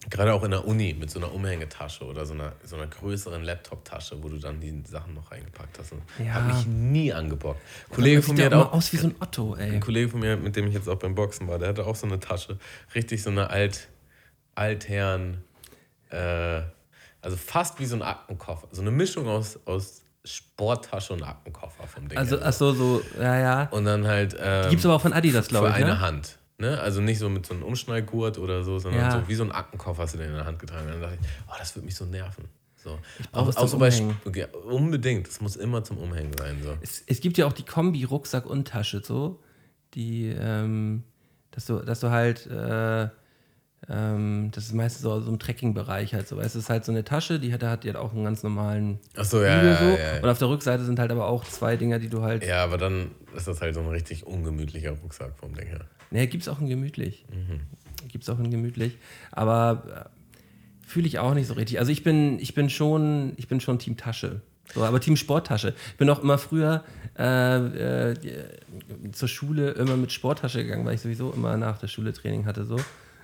gerade 0.10 0.34
auch 0.34 0.43
in 0.43 0.51
der 0.51 0.66
Uni 0.66 0.95
mit 0.97 1.12
so 1.12 1.20
einer 1.20 1.34
Umhängetasche 1.34 2.05
oder 2.05 2.26
so 2.26 2.34
einer, 2.34 2.53
so 2.64 2.76
einer 2.76 2.88
größeren 2.88 3.43
Laptop-Tasche, 3.43 4.22
wo 4.24 4.30
du 4.30 4.38
dann 4.38 4.60
die 4.60 4.84
Sachen 4.88 5.14
noch 5.14 5.32
reingepackt 5.32 5.80
hast. 5.80 5.91
Und 5.91 6.01
Ja. 6.24 6.34
Hat 6.34 6.47
mich 6.47 6.66
nie 6.66 7.12
angebockt. 7.14 7.60
Ein 7.89 7.95
Kollege 7.95 8.22
von 8.22 8.36
mir 8.36 8.45
hat 8.45 8.53
auch, 8.53 8.74
aus 8.74 8.93
wie 8.93 8.97
so 8.97 9.08
ein 9.08 9.16
Otto, 9.20 9.55
ey. 9.55 9.72
ein 9.72 9.80
Kollege 9.80 10.10
von 10.10 10.20
mir, 10.20 10.38
mit 10.38 10.55
dem 10.55 10.68
ich 10.68 10.74
jetzt 10.74 10.88
auch 10.88 10.97
beim 10.97 11.16
Boxen 11.16 11.47
war, 11.47 11.60
der 11.60 11.70
hatte 11.70 11.86
auch 11.86 11.95
so 11.95 12.08
eine 12.08 12.20
Tasche. 12.20 12.58
Richtig 12.95 13.22
so 13.22 13.30
eine 13.30 13.49
alt, 13.49 13.89
altherren, 14.55 15.43
äh, 16.10 16.62
also 17.22 17.36
fast 17.36 17.80
wie 17.80 17.86
so 17.86 17.95
ein 17.95 18.01
Aktenkoffer. 18.01 18.68
So 18.72 18.82
eine 18.82 18.91
Mischung 18.91 19.28
aus, 19.28 19.60
aus 19.66 20.03
Sporttasche 20.24 21.14
und 21.14 21.24
Aktenkoffer 21.24 21.88
vom 21.88 22.08
Ding. 22.08 22.18
Also, 22.18 22.39
ach 22.41 22.53
so, 22.53 22.74
so, 22.74 23.01
ja, 23.20 23.39
ja. 23.39 23.64
Und 23.72 23.86
dann 23.86 24.08
halt. 24.08 24.36
Ähm, 24.39 24.70
Gibt's 24.70 24.86
aber 24.86 24.95
auch 24.95 25.01
von 25.01 25.14
Adidas, 25.14 25.47
glaube 25.47 25.68
für 25.68 25.78
ich, 25.78 25.84
eine 25.84 25.95
ne? 25.95 26.01
Hand. 26.01 26.38
Ne? 26.60 26.80
Also 26.80 27.01
nicht 27.01 27.20
so 27.20 27.30
mit 27.30 27.45
so 27.45 27.53
einem 27.53 27.64
Umschnallgurt 27.64 28.39
oder 28.39 28.64
so, 28.64 28.80
sondern 28.80 29.01
Ja. 29.01 29.12
so 29.12 29.28
wie 29.28 29.36
so 29.36 29.43
ein 29.43 29.51
Aktenkoffer 29.51 30.03
hast 30.03 30.16
du 30.16 30.18
den 30.18 30.30
in 30.30 30.36
der 30.36 30.45
Hand 30.45 30.58
getragen. 30.60 30.88
Und 30.88 30.93
dann 30.93 31.01
dachte 31.01 31.18
ich, 31.22 31.28
oh, 31.47 31.53
das 31.60 31.76
würde 31.76 31.86
mich 31.86 31.95
so 31.95 32.05
nerven. 32.05 32.45
So. 32.76 32.97
Auch, 33.32 33.55
auch 33.55 33.68
so 33.68 33.78
bei 33.78 33.89
ja, 34.34 34.47
unbedingt, 34.66 35.28
das 35.28 35.41
muss 35.41 35.55
immer 35.55 35.84
zum 35.84 35.97
Umhängen 35.97 36.32
sein. 36.38 36.58
So. 36.64 36.76
Es, 36.82 37.03
es 37.05 37.20
gibt 37.20 37.38
ja 37.38 37.45
auch 37.45 37.53
die 37.53 37.64
Kombi 37.66 38.03
Rucksack 38.05 38.45
und 38.45 38.68
Tasche 38.68 39.01
so, 39.03 39.43
die, 39.93 40.30
ähm, 40.30 41.03
dass 41.51 41.66
du, 41.66 41.80
dass 41.80 41.99
du 41.99 42.10
halt, 42.10 42.47
äh, 42.47 43.10
ähm, 43.89 44.49
das 44.53 44.66
ist 44.66 44.74
meistens 44.74 45.03
so, 45.03 45.20
so 45.22 45.30
im 45.30 45.38
Trekking-Bereich 45.38 46.14
halt 46.14 46.28
so. 46.28 46.39
Es 46.39 46.55
ist 46.55 46.70
halt 46.70 46.86
so 46.86 46.91
eine 46.91 47.03
Tasche, 47.03 47.39
die 47.39 47.53
hat, 47.53 47.62
die 47.84 47.89
hat 47.89 47.95
auch 47.95 48.14
einen 48.14 48.24
ganz 48.24 48.41
normalen 48.41 48.99
Ach 49.16 49.26
so, 49.26 49.43
ja, 49.43 49.64
ja, 49.64 49.78
so. 49.78 49.86
ja, 49.86 50.16
ja. 50.16 50.24
Und 50.24 50.30
auf 50.30 50.39
der 50.39 50.49
Rückseite 50.49 50.84
sind 50.86 50.97
halt 50.97 51.12
aber 51.12 51.28
auch 51.28 51.43
zwei 51.43 51.78
Dinger, 51.78 51.99
die 51.99 52.10
du 52.10 52.22
halt. 52.24 52.43
Ja, 52.45 52.64
aber 52.64 52.78
dann 52.78 53.12
ist 53.36 53.47
das 53.47 53.62
halt 53.62 53.76
so 53.76 53.82
ein 53.82 53.88
richtig 53.88 54.26
ungemütlicher 54.26 54.91
Rucksack 54.91 55.38
vom 55.38 55.53
Ding 55.53 55.68
her. 55.68 55.86
Ne, 56.12 56.28
gibt's 56.28 56.47
auch 56.47 56.60
in 56.60 56.68
gemütlich. 56.70 57.26
Mhm. 57.32 57.62
Gibt's 58.08 58.30
auch 58.30 58.39
in 58.39 58.49
gemütlich. 58.51 58.97
Aber 59.32 60.10
äh, 60.10 60.88
fühle 60.88 61.08
ich 61.08 61.20
auch 61.20 61.34
nicht 61.34 61.47
so 61.47 61.53
richtig. 61.55 61.80
Also 61.80 61.91
ich 61.91 62.03
bin, 62.03 62.39
ich 62.39 62.53
bin 62.53 62.70
schon, 62.70 63.34
ich 63.38 63.47
bin 63.47 63.60
schon 63.60 63.80
Team 63.80 63.97
Tasche. 63.97 64.41
So, 64.74 64.84
aber 64.84 64.99
Team 64.99 65.16
Sporttasche. 65.16 65.74
Ich 65.91 65.97
bin 65.97 66.10
auch 66.10 66.22
immer 66.22 66.38
früher 66.38 66.84
äh, 67.18 68.10
äh, 68.12 68.16
zur 69.14 69.28
Schule 69.30 69.72
immer 69.72 69.95
mit 69.97 70.12
Sporttasche 70.12 70.64
gegangen, 70.64 70.86
weil 70.86 70.95
ich 70.95 71.01
sowieso 71.01 71.32
immer 71.32 71.55
nach 71.58 71.78
der 71.78 71.88
Schule 71.88 72.12
Training 72.14 72.45
hatte. 72.45 72.66
So. 72.66 72.76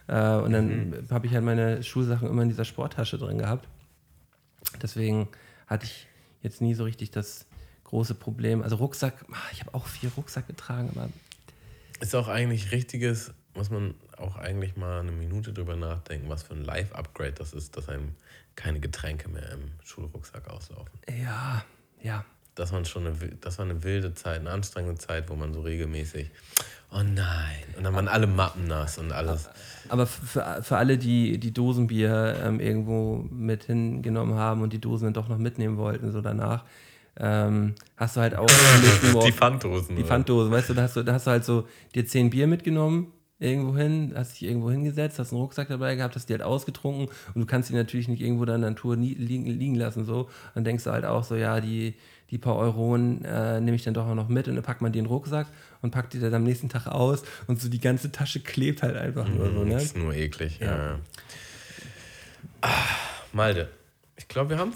Äh, 0.07 0.36
und 0.38 0.51
dann 0.53 0.89
Mhm. 0.89 0.93
habe 1.11 1.27
ich 1.27 1.34
halt 1.34 1.43
meine 1.43 1.84
Schulsachen 1.84 2.29
immer 2.29 2.43
in 2.43 2.49
dieser 2.49 2.65
Sporttasche 2.65 3.17
drin 3.17 3.38
gehabt. 3.38 3.67
Deswegen 4.81 5.27
hatte 5.67 5.86
ich 5.86 6.07
jetzt 6.41 6.61
nie 6.61 6.73
so 6.73 6.84
richtig 6.84 7.11
das 7.11 7.45
große 7.84 8.15
Problem. 8.15 8.63
Also 8.63 8.77
Rucksack, 8.77 9.13
ah, 9.31 9.36
ich 9.51 9.59
habe 9.61 9.73
auch 9.73 9.86
viel 9.88 10.09
Rucksack 10.15 10.47
getragen, 10.47 10.89
aber 10.95 11.09
Ist 11.99 12.15
auch 12.15 12.27
eigentlich 12.27 12.71
richtiges, 12.71 13.33
muss 13.55 13.69
man 13.69 13.95
auch 14.17 14.37
eigentlich 14.37 14.75
mal 14.75 15.01
eine 15.01 15.11
Minute 15.11 15.53
drüber 15.53 15.75
nachdenken, 15.75 16.29
was 16.29 16.43
für 16.43 16.53
ein 16.53 16.63
Live-Upgrade 16.63 17.33
das 17.33 17.53
ist, 17.53 17.77
dass 17.77 17.89
einem 17.89 18.15
keine 18.55 18.79
Getränke 18.79 19.29
mehr 19.29 19.51
im 19.51 19.71
Schulrucksack 19.83 20.49
auslaufen. 20.49 20.91
ja, 21.09 21.63
ja. 22.01 22.25
Das 22.55 22.71
war 22.71 22.85
schon 22.85 23.07
eine, 23.07 23.15
das 23.41 23.57
war 23.57 23.65
eine 23.65 23.83
wilde 23.83 24.13
Zeit, 24.13 24.41
eine 24.41 24.51
anstrengende 24.51 24.99
Zeit, 24.99 25.27
wo 25.27 25.35
man 25.35 25.55
so 25.55 25.61
regelmäßig, 25.61 26.29
oh 26.91 27.01
nein, 27.01 27.63
und 27.75 27.83
dann 27.83 27.95
waren 27.95 28.07
alle 28.07 28.27
Mappen 28.27 28.67
nass 28.67 28.99
und 28.99 29.11
alles. 29.11 29.49
Aber 29.89 30.05
für, 30.05 30.61
für 30.61 30.77
alle, 30.77 30.99
die 30.99 31.39
die 31.39 31.51
Dosenbier 31.51 32.39
ähm, 32.43 32.59
irgendwo 32.59 33.25
mit 33.31 33.63
hingenommen 33.63 34.35
haben 34.35 34.61
und 34.61 34.71
die 34.71 34.79
Dosen 34.79 35.05
dann 35.05 35.13
doch 35.15 35.29
noch 35.29 35.39
mitnehmen 35.39 35.77
wollten, 35.77 36.11
so 36.11 36.21
danach, 36.21 36.63
ähm, 37.20 37.76
hast 37.97 38.16
du 38.16 38.22
halt 38.22 38.36
auch 38.36 38.47
Die 39.26 39.32
Pfanddosen. 39.32 39.95
die? 39.95 40.03
Pfanddosen, 40.03 40.51
weißt 40.51 40.70
du, 40.70 40.74
da 40.74 40.84
hast 40.84 40.95
du, 40.95 41.03
da 41.03 41.14
hast 41.14 41.28
du 41.28 41.32
halt 41.32 41.45
so 41.45 41.68
dir 41.93 42.05
zehn 42.05 42.30
Bier 42.30 42.47
mitgenommen, 42.47 43.14
irgendwo 43.39 43.78
hin, 43.78 44.14
hast 44.16 44.34
dich 44.34 44.49
irgendwo 44.49 44.72
hingesetzt, 44.72 45.20
hast 45.20 45.32
einen 45.32 45.41
Rucksack 45.41 45.68
dabei 45.68 45.95
gehabt, 45.95 46.16
hast 46.16 46.30
die 46.30 46.34
halt 46.34 46.43
ausgetrunken 46.43 47.09
und 47.34 47.41
du 47.41 47.45
kannst 47.45 47.70
die 47.70 47.76
natürlich 47.76 48.07
nicht 48.07 48.22
irgendwo 48.22 48.45
dann 48.45 48.55
in 48.57 48.61
der 48.61 48.70
Natur 48.72 48.95
nie, 48.95 49.14
liegen, 49.14 49.45
liegen 49.45 49.76
lassen, 49.76 50.05
so. 50.05 50.30
Dann 50.55 50.64
denkst 50.64 50.86
du 50.86 50.91
halt 50.91 51.05
auch 51.05 51.24
so, 51.24 51.36
ja, 51.36 51.59
die, 51.61 51.95
die 52.32 52.38
paar 52.38 52.55
Euronen 52.55 53.24
äh, 53.26 53.59
nehme 53.61 53.76
ich 53.76 53.84
dann 53.84 53.93
doch 53.93 54.07
auch 54.07 54.16
noch 54.16 54.30
mit 54.30 54.47
und 54.47 54.55
dann 54.55 54.64
packt 54.64 54.82
man 54.82 54.91
die 54.91 54.99
in 54.99 55.05
den 55.05 55.11
Rucksack 55.11 55.47
und 55.82 55.91
packt 55.91 56.14
die 56.14 56.20
dann 56.20 56.34
am 56.34 56.43
nächsten 56.43 56.70
Tag 56.70 56.88
aus 56.88 57.24
und 57.47 57.61
so 57.61 57.70
die 57.70 57.80
ganze 57.80 58.11
Tasche 58.11 58.39
klebt 58.39 58.82
halt 58.82 58.95
einfach 58.95 59.28
nur 59.28 59.51
so, 59.51 59.64
ne? 59.64 59.74
Das 59.74 59.84
ist 59.84 59.97
nur 59.97 60.14
eklig. 60.16 60.59
Ja. 60.59 60.99
Ah, 62.61 62.70
Malde, 63.34 63.70
ich 64.16 64.28
glaube, 64.28 64.51
wir 64.51 64.57
haben 64.57 64.72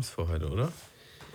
es 0.00 0.10
für 0.10 0.28
heute, 0.28 0.50
oder? 0.50 0.70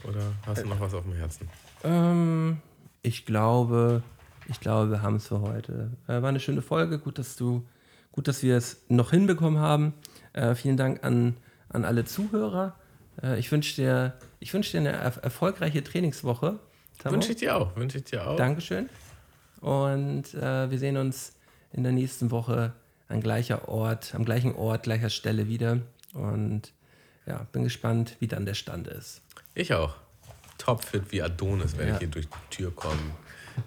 Oder 0.08 0.34
hast 0.45 0.64
du 0.64 0.68
noch 0.68 0.80
was 0.80 0.93
auf 0.93 1.03
dem 1.03 1.14
Herzen? 1.14 1.49
Ähm, 1.84 2.58
ich 3.01 3.26
glaube, 3.26 4.03
ich 4.47 4.60
glaube, 4.60 4.91
wir 4.91 5.01
haben 5.01 5.16
es 5.16 5.28
für 5.28 5.41
heute. 5.41 5.91
Äh, 6.08 6.22
war 6.22 6.30
eine 6.30 6.39
schöne 6.39 6.62
Folge. 6.62 6.99
Gut, 6.99 7.18
dass 7.18 7.36
du, 7.36 7.66
gut, 8.12 8.28
dass 8.28 8.43
wir 8.43 8.58
es 8.58 8.84
noch 8.89 9.12
hinbekommen 9.12 9.60
haben. 9.60 9.93
Äh, 10.34 10.56
vielen 10.56 10.78
Dank 10.78 11.03
an, 11.03 11.38
an 11.70 11.86
alle 11.86 12.06
Zuhörer. 12.06 12.76
Äh, 13.22 13.39
ich 13.39 13.51
wünsche 13.51 13.76
dir, 13.76 14.14
ich 14.39 14.53
wünsch 14.53 14.72
dir 14.72 14.80
eine 14.80 14.91
er 14.91 15.24
erfolgreiche 15.24 15.84
Trainingswoche. 15.84 16.60
Wünsche 17.03 17.32
ich 17.32 17.38
dir 17.38 17.56
auch. 17.56 17.76
Wünsche 17.76 17.99
ich 17.99 18.06
dir 18.06 18.28
auch. 18.28 18.36
Dankeschön. 18.36 18.89
Und 19.62 20.34
äh, 20.34 20.70
wir 20.70 20.80
sehen 20.80 20.97
uns 20.97 21.34
in 21.72 21.84
der 21.84 21.91
nächsten 21.91 22.32
Woche 22.32 22.74
an 23.08 23.22
gleicher 23.22 23.68
Ort, 23.68 24.16
am 24.16 24.26
gleichen 24.26 24.56
Ort, 24.56 24.84
gleicher 24.84 25.10
Stelle 25.10 25.47
wieder. 25.47 25.80
Und 26.14 26.74
ja, 27.26 27.45
bin 27.51 27.64
gespannt, 27.64 28.16
wie 28.20 28.28
dann 28.28 28.45
der 28.45 28.53
Stand 28.53 28.88
ist. 28.88 29.22
Ich 29.56 29.74
auch. 29.74 29.93
Topfit 30.58 31.03
wie 31.12 31.22
Adonis 31.22 31.78
werde 31.78 31.89
Ja. 31.89 31.93
ich 31.95 31.99
hier 31.99 32.08
durch 32.10 32.28
die 32.28 32.56
Tür 32.56 32.74
kommen. 32.76 33.12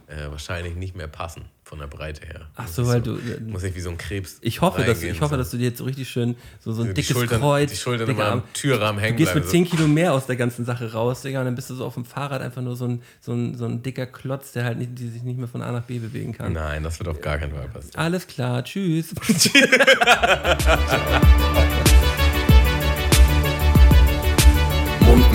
äh, 0.06 0.30
wahrscheinlich 0.30 0.74
nicht 0.76 0.94
mehr 0.94 1.06
passen 1.08 1.46
von 1.64 1.78
der 1.78 1.86
Breite 1.86 2.20
her. 2.26 2.46
Ach 2.56 2.68
so, 2.68 2.86
weil 2.86 3.00
du- 3.00 3.16
äh, 3.16 3.40
Muss 3.40 3.62
ich 3.62 3.74
wie 3.74 3.80
so 3.80 3.88
ein 3.88 3.96
Krebs. 3.96 4.36
Ich 4.42 4.60
hoffe, 4.60 4.84
dass, 4.84 5.02
ich 5.02 5.18
hoffe 5.22 5.30
so. 5.32 5.36
dass 5.38 5.50
du 5.50 5.56
dir 5.56 5.68
jetzt 5.68 5.78
so 5.78 5.84
richtig 5.84 6.10
schön 6.10 6.36
so, 6.60 6.74
so 6.74 6.82
ein 6.82 6.92
dickes 6.92 7.16
Schultern- 7.16 7.40
Kreuz. 7.40 7.70
die 7.70 7.76
Schultern 7.78 8.10
immer 8.10 8.26
am. 8.26 8.42
Türrahmen 8.52 9.00
hängen 9.00 9.16
Du 9.16 9.22
gehst 9.22 9.32
bleiben, 9.32 9.46
mit 9.46 9.48
so. 9.48 9.52
10 9.52 9.64
Kilo 9.64 9.88
mehr 9.88 10.12
aus 10.12 10.26
der 10.26 10.36
ganzen 10.36 10.66
Sache 10.66 10.92
raus, 10.92 11.22
Digga, 11.22 11.38
und 11.38 11.46
dann 11.46 11.54
bist 11.54 11.70
du 11.70 11.74
so 11.74 11.86
auf 11.86 11.94
dem 11.94 12.04
Fahrrad 12.04 12.42
einfach 12.42 12.60
nur 12.60 12.76
so 12.76 12.84
ein, 12.86 13.02
so 13.22 13.32
ein, 13.32 13.54
so 13.56 13.64
ein 13.64 13.82
dicker 13.82 14.04
Klotz, 14.04 14.52
der 14.52 14.64
halt 14.64 14.76
nicht, 14.76 14.98
die 14.98 15.08
sich 15.08 15.22
nicht 15.22 15.38
mehr 15.38 15.48
von 15.48 15.62
A 15.62 15.72
nach 15.72 15.84
B 15.84 15.98
bewegen 16.00 16.34
kann. 16.34 16.52
Nein, 16.52 16.82
das 16.82 16.98
wird 16.98 17.08
auf 17.08 17.22
gar 17.22 17.38
keinen 17.38 17.54
Fall 17.54 17.68
passieren. 17.68 17.96
Alles 17.98 18.26
klar, 18.26 18.62
tschüss. 18.62 19.14